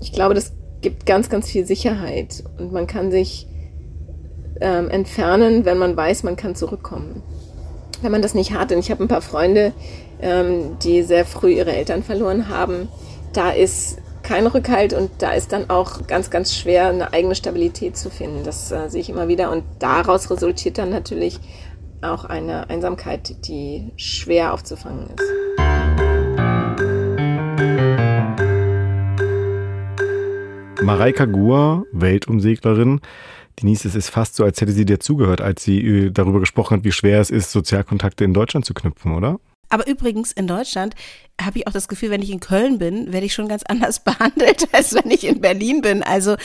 Ich 0.00 0.12
glaube, 0.12 0.32
das 0.32 0.52
gibt 0.80 1.04
ganz, 1.04 1.28
ganz 1.28 1.50
viel 1.50 1.66
Sicherheit 1.66 2.44
und 2.58 2.72
man 2.72 2.86
kann 2.86 3.10
sich 3.10 3.46
ähm, 4.60 4.88
entfernen, 4.90 5.64
wenn 5.64 5.78
man 5.78 5.96
weiß, 5.96 6.22
man 6.22 6.36
kann 6.36 6.54
zurückkommen. 6.54 7.22
Wenn 8.02 8.12
man 8.12 8.22
das 8.22 8.34
nicht 8.34 8.52
hat, 8.52 8.72
und 8.72 8.78
ich 8.78 8.90
habe 8.90 9.04
ein 9.04 9.08
paar 9.08 9.22
Freunde, 9.22 9.72
ähm, 10.22 10.78
die 10.82 11.02
sehr 11.02 11.24
früh 11.24 11.52
ihre 11.52 11.72
Eltern 11.72 12.02
verloren 12.02 12.48
haben, 12.48 12.88
da 13.32 13.50
ist 13.50 13.98
kein 14.22 14.46
Rückhalt 14.46 14.92
und 14.92 15.10
da 15.18 15.32
ist 15.32 15.52
dann 15.52 15.70
auch 15.70 16.06
ganz, 16.06 16.30
ganz 16.30 16.54
schwer, 16.54 16.88
eine 16.88 17.12
eigene 17.12 17.34
Stabilität 17.34 17.96
zu 17.96 18.10
finden. 18.10 18.44
Das 18.44 18.70
äh, 18.70 18.88
sehe 18.88 19.00
ich 19.00 19.10
immer 19.10 19.28
wieder 19.28 19.50
und 19.50 19.64
daraus 19.78 20.30
resultiert 20.30 20.78
dann 20.78 20.90
natürlich 20.90 21.40
auch 22.02 22.24
eine 22.24 22.70
Einsamkeit, 22.70 23.46
die 23.46 23.90
schwer 23.96 24.54
aufzufangen 24.54 25.08
ist. 25.16 25.24
Mareika 30.82 31.26
Gur, 31.26 31.86
Weltumseglerin, 31.92 33.00
Denise, 33.60 33.88
es 33.88 33.94
ist 33.94 34.10
fast 34.10 34.36
so, 34.36 34.44
als 34.44 34.60
hätte 34.60 34.72
sie 34.72 34.84
dir 34.84 35.00
zugehört, 35.00 35.40
als 35.40 35.64
sie 35.64 35.80
äh, 35.80 36.10
darüber 36.10 36.40
gesprochen 36.40 36.78
hat, 36.78 36.84
wie 36.84 36.92
schwer 36.92 37.20
es 37.20 37.30
ist, 37.30 37.50
Sozialkontakte 37.50 38.24
in 38.24 38.34
Deutschland 38.34 38.64
zu 38.64 38.74
knüpfen, 38.74 39.14
oder? 39.14 39.38
Aber 39.70 39.86
übrigens 39.86 40.32
in 40.32 40.46
Deutschland 40.46 40.94
habe 41.40 41.58
ich 41.58 41.66
auch 41.66 41.72
das 41.72 41.88
Gefühl, 41.88 42.10
wenn 42.10 42.22
ich 42.22 42.30
in 42.30 42.40
Köln 42.40 42.78
bin, 42.78 43.12
werde 43.12 43.26
ich 43.26 43.32
schon 43.32 43.48
ganz 43.48 43.62
anders 43.68 44.00
behandelt, 44.00 44.68
als 44.72 44.94
wenn 44.94 45.10
ich 45.10 45.26
in 45.26 45.40
Berlin 45.40 45.80
bin. 45.80 46.02
Also 46.02 46.36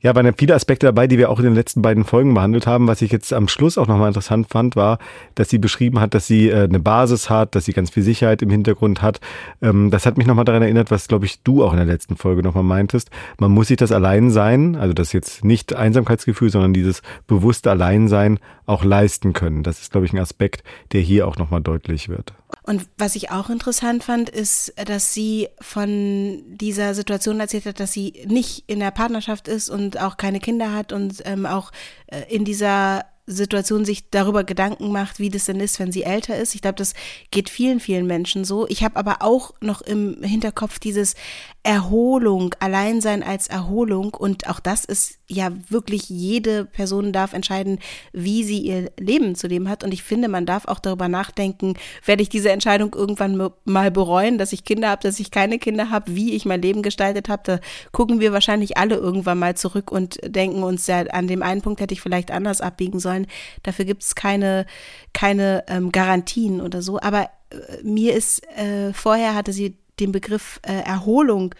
ja, 0.00 0.14
waren 0.14 0.26
ja 0.26 0.32
viele 0.36 0.54
Aspekte 0.54 0.86
dabei, 0.86 1.06
die 1.06 1.18
wir 1.18 1.30
auch 1.30 1.38
in 1.38 1.44
den 1.44 1.54
letzten 1.54 1.82
beiden 1.82 2.04
Folgen 2.04 2.34
behandelt 2.34 2.66
haben. 2.66 2.86
Was 2.86 3.02
ich 3.02 3.10
jetzt 3.10 3.32
am 3.32 3.48
Schluss 3.48 3.78
auch 3.78 3.86
nochmal 3.86 4.08
interessant 4.08 4.48
fand, 4.48 4.76
war, 4.76 4.98
dass 5.34 5.48
sie 5.48 5.58
beschrieben 5.58 6.00
hat, 6.00 6.14
dass 6.14 6.26
sie 6.26 6.48
äh, 6.48 6.64
eine 6.64 6.78
Basis 6.78 7.30
hat, 7.30 7.54
dass 7.54 7.64
sie 7.64 7.72
ganz 7.72 7.90
viel 7.90 8.02
Sicherheit 8.02 8.42
im 8.42 8.50
Hintergrund 8.50 9.02
hat. 9.02 9.20
Ähm, 9.62 9.90
das 9.90 10.06
hat 10.06 10.18
mich 10.18 10.26
nochmal 10.26 10.44
daran 10.44 10.62
erinnert, 10.62 10.90
was, 10.90 11.08
glaube 11.08 11.26
ich, 11.26 11.42
du 11.42 11.64
auch 11.64 11.72
in 11.72 11.78
der 11.78 11.86
letzten 11.86 12.16
Folge 12.16 12.42
nochmal 12.42 12.64
meintest. 12.64 13.10
Man 13.38 13.50
muss 13.50 13.68
sich 13.68 13.76
das 13.76 13.92
Alleinsein, 13.92 14.76
also 14.76 14.92
das 14.92 15.12
jetzt 15.12 15.44
nicht 15.44 15.74
Einsamkeitsgefühl, 15.74 16.50
sondern 16.50 16.74
dieses 16.74 17.02
bewusste 17.26 17.70
Alleinsein 17.70 18.38
auch 18.66 18.84
leisten 18.84 19.32
können. 19.32 19.62
Das 19.62 19.80
ist, 19.80 19.92
glaube 19.92 20.06
ich, 20.06 20.12
ein 20.12 20.18
Aspekt, 20.18 20.62
der 20.92 21.00
hier 21.00 21.26
auch 21.26 21.36
nochmal 21.36 21.60
deutlich 21.60 22.08
wird. 22.08 22.34
Und 22.62 22.73
was 22.98 23.16
ich 23.16 23.30
auch 23.30 23.50
interessant 23.50 24.04
fand, 24.04 24.30
ist, 24.30 24.72
dass 24.84 25.14
sie 25.14 25.48
von 25.60 26.42
dieser 26.46 26.94
Situation 26.94 27.40
erzählt 27.40 27.66
hat, 27.66 27.80
dass 27.80 27.92
sie 27.92 28.24
nicht 28.26 28.64
in 28.66 28.80
der 28.80 28.90
Partnerschaft 28.90 29.48
ist 29.48 29.70
und 29.70 30.00
auch 30.00 30.16
keine 30.16 30.40
Kinder 30.40 30.72
hat 30.72 30.92
und 30.92 31.22
ähm, 31.24 31.46
auch 31.46 31.72
äh, 32.06 32.22
in 32.28 32.44
dieser 32.44 33.04
Situation 33.26 33.84
sich 33.84 34.10
darüber 34.10 34.44
Gedanken 34.44 34.92
macht, 34.92 35.18
wie 35.18 35.30
das 35.30 35.46
denn 35.46 35.60
ist, 35.60 35.80
wenn 35.80 35.92
sie 35.92 36.02
älter 36.02 36.36
ist. 36.36 36.54
Ich 36.54 36.60
glaube, 36.60 36.76
das 36.76 36.92
geht 37.30 37.48
vielen, 37.48 37.80
vielen 37.80 38.06
Menschen 38.06 38.44
so. 38.44 38.66
Ich 38.68 38.84
habe 38.84 38.96
aber 38.96 39.16
auch 39.20 39.52
noch 39.60 39.80
im 39.80 40.22
Hinterkopf 40.22 40.78
dieses 40.78 41.14
Erholung, 41.62 42.54
Alleinsein 42.60 43.22
als 43.22 43.46
Erholung. 43.48 44.12
Und 44.12 44.48
auch 44.48 44.60
das 44.60 44.84
ist 44.84 45.18
ja 45.26 45.50
wirklich, 45.70 46.10
jede 46.10 46.66
Person 46.66 47.12
darf 47.12 47.32
entscheiden, 47.32 47.78
wie 48.12 48.44
sie 48.44 48.58
ihr 48.58 48.92
Leben 48.98 49.34
zu 49.34 49.46
leben 49.46 49.70
hat. 49.70 49.84
Und 49.84 49.94
ich 49.94 50.02
finde, 50.02 50.28
man 50.28 50.44
darf 50.44 50.66
auch 50.66 50.78
darüber 50.78 51.08
nachdenken, 51.08 51.74
werde 52.04 52.22
ich 52.22 52.28
diese 52.28 52.50
Entscheidung 52.50 52.92
irgendwann 52.94 53.50
mal 53.64 53.90
bereuen, 53.90 54.36
dass 54.36 54.52
ich 54.52 54.64
Kinder 54.64 54.90
habe, 54.90 55.02
dass 55.02 55.18
ich 55.18 55.30
keine 55.30 55.58
Kinder 55.58 55.88
habe, 55.88 56.14
wie 56.14 56.34
ich 56.34 56.44
mein 56.44 56.60
Leben 56.60 56.82
gestaltet 56.82 57.30
habe. 57.30 57.42
Da 57.44 57.60
gucken 57.92 58.20
wir 58.20 58.34
wahrscheinlich 58.34 58.76
alle 58.76 58.96
irgendwann 58.96 59.38
mal 59.38 59.56
zurück 59.56 59.90
und 59.90 60.18
denken 60.26 60.62
uns, 60.62 60.86
ja, 60.86 61.06
an 61.06 61.26
dem 61.26 61.42
einen 61.42 61.62
Punkt 61.62 61.80
hätte 61.80 61.94
ich 61.94 62.02
vielleicht 62.02 62.30
anders 62.30 62.60
abbiegen 62.60 63.00
sollen. 63.00 63.13
Dafür 63.62 63.84
gibt 63.84 64.02
es 64.02 64.14
keine, 64.14 64.66
keine 65.12 65.64
ähm, 65.68 65.92
Garantien 65.92 66.60
oder 66.60 66.82
so. 66.82 67.00
Aber 67.00 67.30
äh, 67.50 67.82
mir 67.82 68.14
ist, 68.14 68.46
äh, 68.56 68.92
vorher 68.92 69.34
hatte 69.34 69.52
sie 69.52 69.76
den 70.00 70.12
Begriff 70.12 70.60
äh, 70.62 70.72
Erholung 70.72 71.54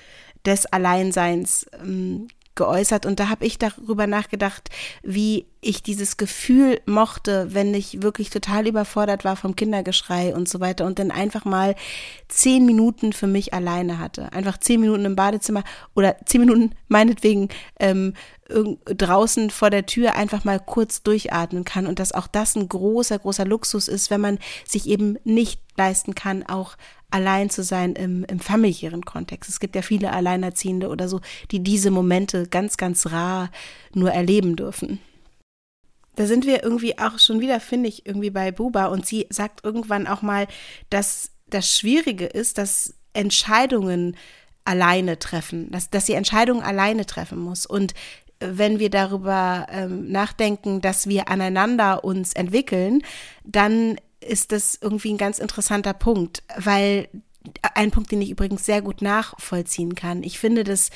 des 0.45 0.67
Alleinseins 0.67 1.67
ähm, 1.81 2.29
geäußert 2.55 3.05
und 3.05 3.19
da 3.19 3.29
habe 3.29 3.45
ich 3.45 3.59
darüber 3.59 4.07
nachgedacht, 4.07 4.71
wie 5.03 5.47
ich 5.61 5.83
dieses 5.83 6.17
Gefühl 6.17 6.81
mochte, 6.87 7.49
wenn 7.53 7.75
ich 7.75 8.03
wirklich 8.03 8.31
total 8.31 8.69
überfordert 8.69 9.25
war 9.25 9.35
vom 9.35 9.57
Kindergeschrei 9.57 10.35
und 10.35 10.49
so 10.49 10.61
weiter 10.61 10.87
und 10.87 10.99
dann 10.99 11.11
einfach 11.11 11.45
mal 11.45 11.75
zehn 12.29 12.65
Minuten 12.65 13.13
für 13.13 13.27
mich 13.27 13.55
alleine 13.55 13.99
hatte. 13.99 14.33
Einfach 14.33 14.59
zehn 14.59 14.81
Minuten 14.81 15.05
im 15.05 15.17
Badezimmer 15.17 15.65
oder 15.95 16.17
zehn 16.27 16.43
Minuten 16.43 16.73
meinetwegen 16.87 17.49
ähm, 17.81 18.15
draußen 18.49 19.51
vor 19.51 19.71
der 19.71 19.87
Tür 19.87 20.17
einfach 20.17 20.45
mal 20.45 20.61
kurz 20.61 21.03
durchatmen 21.03 21.65
kann 21.65 21.87
und 21.87 21.99
dass 21.99 22.13
auch 22.13 22.27
das 22.27 22.57
ein 22.57 22.69
großer, 22.69 23.19
großer 23.19 23.47
Luxus 23.47 23.89
ist, 23.89 24.11
wenn 24.11 24.21
man 24.21 24.39
sich 24.67 24.87
eben 24.87 25.17
nicht 25.25 25.61
leisten 25.77 26.15
kann, 26.15 26.45
auch 26.45 26.77
allein 27.11 27.49
zu 27.49 27.63
sein 27.63 27.95
im, 27.95 28.25
im 28.25 28.41
familiären 28.41 29.05
Kontext. 29.05 29.49
Es 29.49 29.61
gibt 29.61 29.77
ja 29.77 29.83
viele 29.83 30.13
Alleinerziehende 30.13 30.89
oder 30.89 31.09
so, 31.09 31.21
die 31.51 31.61
diese 31.61 31.91
Momente 31.91 32.47
ganz, 32.49 32.77
ganz 32.77 33.07
rar 33.07 33.51
nur 33.95 34.13
erleben 34.13 34.57
dürfen. 34.57 35.01
Da 36.17 36.27
sind 36.27 36.47
wir 36.47 36.63
irgendwie 36.63 36.99
auch 36.99 37.19
schon 37.19 37.41
wieder, 37.41 37.61
finde 37.61 37.89
ich, 37.89 38.07
irgendwie 38.07 38.31
bei 38.31 38.53
Buba 38.53 38.87
und 38.87 39.07
sie 39.07 39.27
sagt 39.31 39.65
irgendwann 39.65 40.07
auch 40.07 40.23
mal, 40.23 40.47
dass 40.91 41.31
das 41.49 41.77
Schwierige 41.77 42.27
ist, 42.27 42.59
dass 42.59 42.95
Entscheidungen 43.15 44.17
alleine 44.65 45.19
treffen, 45.19 45.71
dass, 45.71 45.91
dass 45.91 46.07
sie 46.07 46.15
Entscheidungen 46.15 46.63
alleine 46.63 47.07
treffen 47.07 47.39
muss. 47.39 47.67
Und 47.67 47.95
wenn 48.51 48.79
wir 48.79 48.91
darüber 48.91 49.67
ähm, 49.71 50.11
nachdenken, 50.11 50.81
dass 50.81 51.09
wir 51.09 51.29
aneinander 51.29 52.05
uns 52.05 52.33
entwickeln, 52.33 53.03
dann 53.45 53.97
ist 54.21 54.53
das 54.53 54.79
irgendwie 54.81 55.13
ein 55.13 55.19
ganz 55.19 55.39
interessanter 55.39 55.93
Punkt, 55.93 56.43
weil 56.57 57.09
ein 57.75 57.91
Punkt, 57.91 58.11
den 58.11 58.23
ich 58.23 58.31
übrigens 58.31 58.65
sehr 58.65 58.83
gut 58.83 59.03
nachvollziehen 59.03 59.95
kann. 59.95 60.23
Ich 60.23 60.39
finde 60.39 60.65
das 60.65 60.91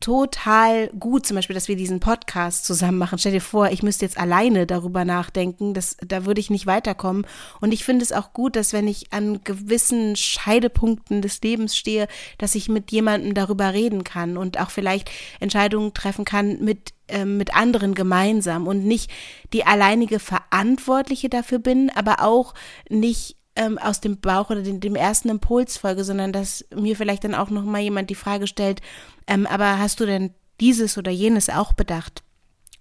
total 0.00 0.88
gut, 0.98 1.26
zum 1.26 1.36
Beispiel, 1.36 1.54
dass 1.54 1.68
wir 1.68 1.76
diesen 1.76 2.00
Podcast 2.00 2.64
zusammen 2.64 2.96
machen. 2.96 3.18
Stell 3.18 3.32
dir 3.32 3.40
vor, 3.40 3.70
ich 3.70 3.82
müsste 3.82 4.06
jetzt 4.06 4.18
alleine 4.18 4.66
darüber 4.66 5.04
nachdenken, 5.04 5.74
das, 5.74 5.98
da 6.04 6.24
würde 6.24 6.40
ich 6.40 6.48
nicht 6.48 6.66
weiterkommen. 6.66 7.26
Und 7.60 7.72
ich 7.72 7.84
finde 7.84 8.02
es 8.02 8.12
auch 8.12 8.32
gut, 8.32 8.56
dass 8.56 8.72
wenn 8.72 8.88
ich 8.88 9.12
an 9.12 9.44
gewissen 9.44 10.16
Scheidepunkten 10.16 11.20
des 11.20 11.42
Lebens 11.42 11.76
stehe, 11.76 12.08
dass 12.38 12.54
ich 12.54 12.70
mit 12.70 12.90
jemandem 12.90 13.34
darüber 13.34 13.74
reden 13.74 14.02
kann 14.02 14.38
und 14.38 14.58
auch 14.58 14.70
vielleicht 14.70 15.10
Entscheidungen 15.38 15.92
treffen 15.92 16.24
kann 16.24 16.64
mit 16.64 16.94
ähm, 17.08 17.36
mit 17.36 17.54
anderen 17.54 17.94
gemeinsam 17.94 18.66
und 18.66 18.84
nicht 18.84 19.10
die 19.52 19.66
alleinige 19.66 20.18
Verantwortliche 20.20 21.28
dafür 21.28 21.58
bin, 21.58 21.90
aber 21.90 22.22
auch 22.22 22.54
nicht 22.88 23.36
ähm, 23.60 23.78
aus 23.78 24.00
dem 24.00 24.18
Bauch 24.20 24.48
oder 24.48 24.62
dem, 24.62 24.80
dem 24.80 24.96
ersten 24.96 25.28
Impuls 25.28 25.76
folge, 25.76 26.02
sondern 26.02 26.32
dass 26.32 26.64
mir 26.74 26.96
vielleicht 26.96 27.24
dann 27.24 27.34
auch 27.34 27.50
nochmal 27.50 27.82
jemand 27.82 28.08
die 28.08 28.14
Frage 28.14 28.46
stellt, 28.46 28.80
ähm, 29.26 29.46
aber 29.46 29.78
hast 29.78 30.00
du 30.00 30.06
denn 30.06 30.32
dieses 30.60 30.96
oder 30.96 31.10
jenes 31.10 31.50
auch 31.50 31.74
bedacht? 31.74 32.22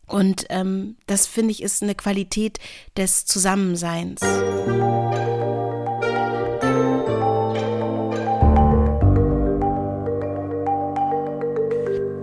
Und 0.07 0.45
ähm, 0.49 0.95
das 1.05 1.27
finde 1.27 1.51
ich 1.51 1.61
ist 1.61 1.83
eine 1.83 1.95
Qualität 1.95 2.59
des 2.97 3.25
Zusammenseins. 3.25 4.21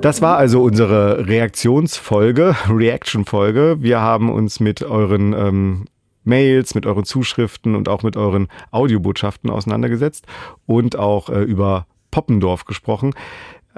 Das 0.01 0.23
war 0.23 0.39
also 0.39 0.63
unsere 0.63 1.27
Reaktionsfolge, 1.27 2.57
Reaction-Folge. 2.69 3.77
Wir 3.81 4.01
haben 4.01 4.31
uns 4.33 4.61
mit 4.61 4.83
euren 4.83 5.33
ähm, 5.35 5.85
Mails, 6.27 6.75
mit 6.75 6.87
euren 6.87 7.05
Zuschriften 7.05 7.75
und 7.75 7.89
auch 7.89 8.03
mit 8.03 8.17
euren 8.17 8.49
Audiobotschaften 8.71 9.51
auseinandergesetzt 9.51 10.27
und 10.67 10.97
auch 10.97 11.29
äh, 11.29 11.43
über 11.43 11.87
Poppendorf 12.11 12.65
gesprochen. 12.65 13.15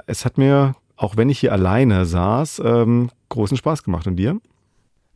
Es 0.05 0.25
hat 0.25 0.37
mir, 0.37 0.75
auch 0.95 1.17
wenn 1.17 1.29
ich 1.29 1.39
hier 1.39 1.53
alleine 1.53 2.05
saß, 2.05 2.61
ähm, 2.65 3.09
großen 3.29 3.57
Spaß 3.57 3.83
gemacht. 3.83 4.07
Und 4.07 4.15
dir? 4.15 4.39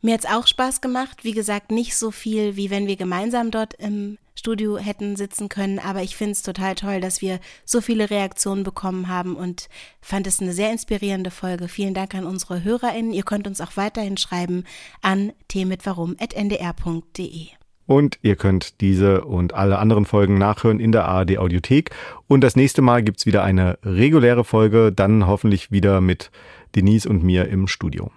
Mir 0.02 0.14
hat 0.14 0.24
es 0.24 0.30
auch 0.30 0.46
Spaß 0.46 0.80
gemacht. 0.80 1.24
Wie 1.24 1.32
gesagt, 1.32 1.70
nicht 1.70 1.96
so 1.96 2.10
viel, 2.10 2.56
wie 2.56 2.70
wenn 2.70 2.86
wir 2.86 2.96
gemeinsam 2.96 3.50
dort 3.50 3.74
im 3.74 4.18
Studio 4.36 4.78
hätten 4.78 5.16
sitzen 5.16 5.48
können. 5.48 5.78
Aber 5.78 6.02
ich 6.02 6.16
finde 6.16 6.32
es 6.32 6.42
total 6.42 6.74
toll, 6.74 7.00
dass 7.00 7.22
wir 7.22 7.38
so 7.64 7.80
viele 7.80 8.10
Reaktionen 8.10 8.64
bekommen 8.64 9.08
haben 9.08 9.36
und 9.36 9.68
fand 10.00 10.26
es 10.26 10.40
eine 10.40 10.52
sehr 10.52 10.72
inspirierende 10.72 11.30
Folge. 11.30 11.68
Vielen 11.68 11.94
Dank 11.94 12.14
an 12.14 12.26
unsere 12.26 12.64
HörerInnen. 12.64 13.12
Ihr 13.12 13.22
könnt 13.22 13.46
uns 13.46 13.60
auch 13.60 13.76
weiterhin 13.76 14.16
schreiben 14.16 14.64
an 15.02 15.32
themitwarum.ndr.de. 15.48 17.48
Und 17.86 18.18
ihr 18.22 18.36
könnt 18.36 18.80
diese 18.80 19.24
und 19.24 19.52
alle 19.52 19.78
anderen 19.78 20.06
Folgen 20.06 20.38
nachhören 20.38 20.80
in 20.80 20.90
der 20.90 21.04
ARD 21.04 21.38
Audiothek. 21.38 21.90
Und 22.26 22.40
das 22.40 22.56
nächste 22.56 22.82
Mal 22.82 23.02
gibt 23.02 23.18
es 23.18 23.26
wieder 23.26 23.44
eine 23.44 23.78
reguläre 23.82 24.44
Folge, 24.44 24.90
dann 24.90 25.26
hoffentlich 25.26 25.70
wieder 25.70 26.00
mit 26.00 26.30
Denise 26.74 27.08
und 27.08 27.22
mir 27.22 27.48
im 27.48 27.68
Studio. 27.68 28.10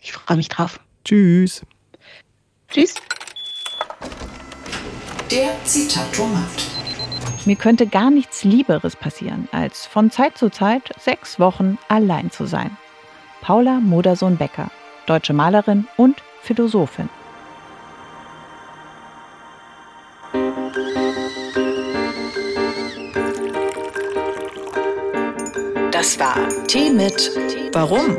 Ich 0.00 0.12
freue 0.12 0.36
mich 0.36 0.48
drauf. 0.48 0.80
Tschüss. 1.04 1.64
Tschüss. 2.68 2.94
Der 5.30 5.50
Zitatomat. 5.64 6.40
Mir 7.44 7.56
könnte 7.56 7.86
gar 7.86 8.10
nichts 8.10 8.44
Lieberes 8.44 8.96
passieren, 8.96 9.46
als 9.52 9.84
von 9.84 10.10
Zeit 10.10 10.38
zu 10.38 10.48
Zeit 10.48 10.90
sechs 10.98 11.38
Wochen 11.38 11.76
allein 11.88 12.30
zu 12.30 12.46
sein. 12.46 12.78
Paula 13.42 13.78
Modersohn-Becker, 13.80 14.70
deutsche 15.04 15.34
Malerin 15.34 15.86
und 15.98 16.22
Philosophin. 16.40 17.10
Das 25.90 26.18
war 26.18 26.36
Tee 26.68 26.88
mit 26.88 27.30
Warum? 27.74 28.16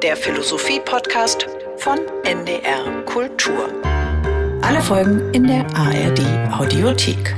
Der 0.00 0.16
Philosophie-Podcast 0.16 1.48
von 1.78 1.98
NDR 2.22 3.02
Kultur. 3.04 3.87
Alle 4.68 4.82
Folgen 4.82 5.32
in 5.32 5.46
der 5.46 5.64
ARD 5.74 6.20
Audiothek. 6.52 7.34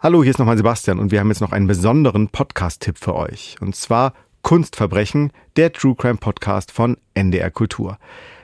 Hallo, 0.00 0.22
hier 0.22 0.28
ist 0.32 0.38
nochmal 0.38 0.58
Sebastian 0.58 0.98
und 0.98 1.10
wir 1.12 1.20
haben 1.20 1.30
jetzt 1.30 1.40
noch 1.40 1.52
einen 1.52 1.66
besonderen 1.66 2.28
Podcast-Tipp 2.28 2.98
für 2.98 3.16
euch. 3.16 3.56
Und 3.62 3.74
zwar 3.74 4.12
Kunstverbrechen, 4.42 5.32
der 5.56 5.72
True 5.72 5.94
Crime 5.96 6.18
Podcast 6.18 6.72
von 6.72 6.98
NDR 7.14 7.50
Kultur. 7.50 7.96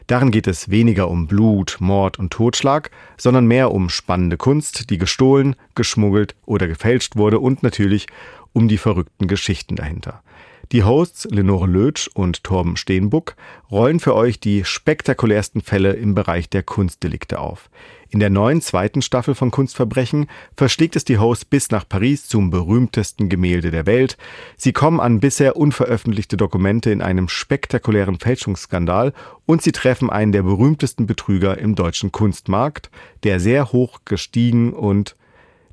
Darin 0.06 0.30
geht 0.30 0.46
es 0.46 0.70
weniger 0.70 1.10
um 1.10 1.26
Blut, 1.26 1.76
Mord 1.80 2.18
und 2.18 2.32
Totschlag, 2.32 2.90
sondern 3.18 3.44
mehr 3.44 3.72
um 3.72 3.90
spannende 3.90 4.38
Kunst, 4.38 4.88
die 4.88 4.96
gestohlen, 4.96 5.54
geschmuggelt 5.74 6.34
oder 6.46 6.66
gefälscht 6.66 7.16
wurde 7.16 7.40
und 7.40 7.62
natürlich 7.62 8.06
um 8.54 8.68
die 8.68 8.78
verrückten 8.78 9.28
Geschichten 9.28 9.76
dahinter. 9.76 10.23
Die 10.72 10.82
Hosts 10.82 11.28
Lenore 11.30 11.66
Lötsch 11.66 12.08
und 12.14 12.42
Torben 12.42 12.76
Steenbuck 12.76 13.36
rollen 13.70 14.00
für 14.00 14.14
euch 14.14 14.40
die 14.40 14.64
spektakulärsten 14.64 15.60
Fälle 15.60 15.92
im 15.92 16.14
Bereich 16.14 16.48
der 16.48 16.62
Kunstdelikte 16.62 17.38
auf. 17.38 17.70
In 18.08 18.20
der 18.20 18.30
neuen 18.30 18.60
zweiten 18.60 19.02
Staffel 19.02 19.34
von 19.34 19.50
Kunstverbrechen 19.50 20.26
verschlägt 20.56 20.94
es 20.94 21.04
die 21.04 21.18
Hosts 21.18 21.44
bis 21.44 21.70
nach 21.70 21.88
Paris 21.88 22.28
zum 22.28 22.50
berühmtesten 22.50 23.28
Gemälde 23.28 23.70
der 23.72 23.86
Welt. 23.86 24.16
Sie 24.56 24.72
kommen 24.72 25.00
an 25.00 25.20
bisher 25.20 25.56
unveröffentlichte 25.56 26.36
Dokumente 26.36 26.90
in 26.90 27.02
einem 27.02 27.28
spektakulären 27.28 28.20
Fälschungsskandal 28.20 29.12
und 29.46 29.62
sie 29.62 29.72
treffen 29.72 30.10
einen 30.10 30.32
der 30.32 30.44
berühmtesten 30.44 31.06
Betrüger 31.06 31.58
im 31.58 31.74
deutschen 31.74 32.12
Kunstmarkt, 32.12 32.90
der 33.24 33.40
sehr 33.40 33.72
hoch 33.72 34.00
gestiegen 34.04 34.72
und 34.72 35.16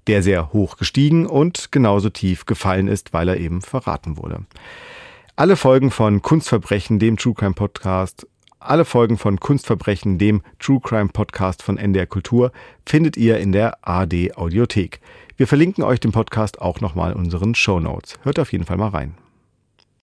der 0.08 0.24
sehr 0.24 0.54
hoch 0.54 0.78
gestiegen 0.78 1.26
und 1.26 1.72
genauso 1.72 2.10
tief 2.10 2.46
gefallen 2.46 2.88
ist, 2.88 3.14
weil 3.14 3.30
er 3.30 3.38
eben 3.38 3.62
verraten 3.62 4.18
wurde. 4.18 4.46
Alle 5.36 5.56
Folgen 5.56 5.92
von 5.92 6.22
Kunstverbrechen, 6.22 7.00
dem 7.00 7.18
True 7.18 7.34
Crime 7.34 7.54
Podcast, 7.54 8.28
alle 8.60 8.86
Folgen 8.86 9.18
von 9.18 9.40
Kunstverbrechen, 9.40 10.18
dem 10.18 10.44
True 10.60 10.80
Crime 10.80 11.10
Podcast 11.10 11.64
von 11.64 11.78
NDR 11.78 12.06
Kultur, 12.06 12.52
findet 12.86 13.18
ihr 13.18 13.40
in 13.40 13.52
der 13.52 13.78
AD 13.88 14.34
Audiothek. 14.36 15.00
Wir 15.38 15.48
verlinken 15.48 15.84
euch 15.84 16.00
den 16.00 16.12
Podcast 16.12 16.62
auch 16.62 16.82
nochmal 16.82 17.14
in 17.14 17.18
unseren 17.18 17.56
Show 17.56 17.80
Notes. 17.80 18.20
Hört 18.22 18.38
auf 18.38 18.52
jeden 18.52 18.66
Fall 18.66 18.78
mal 18.78 18.90
rein. 18.90 19.16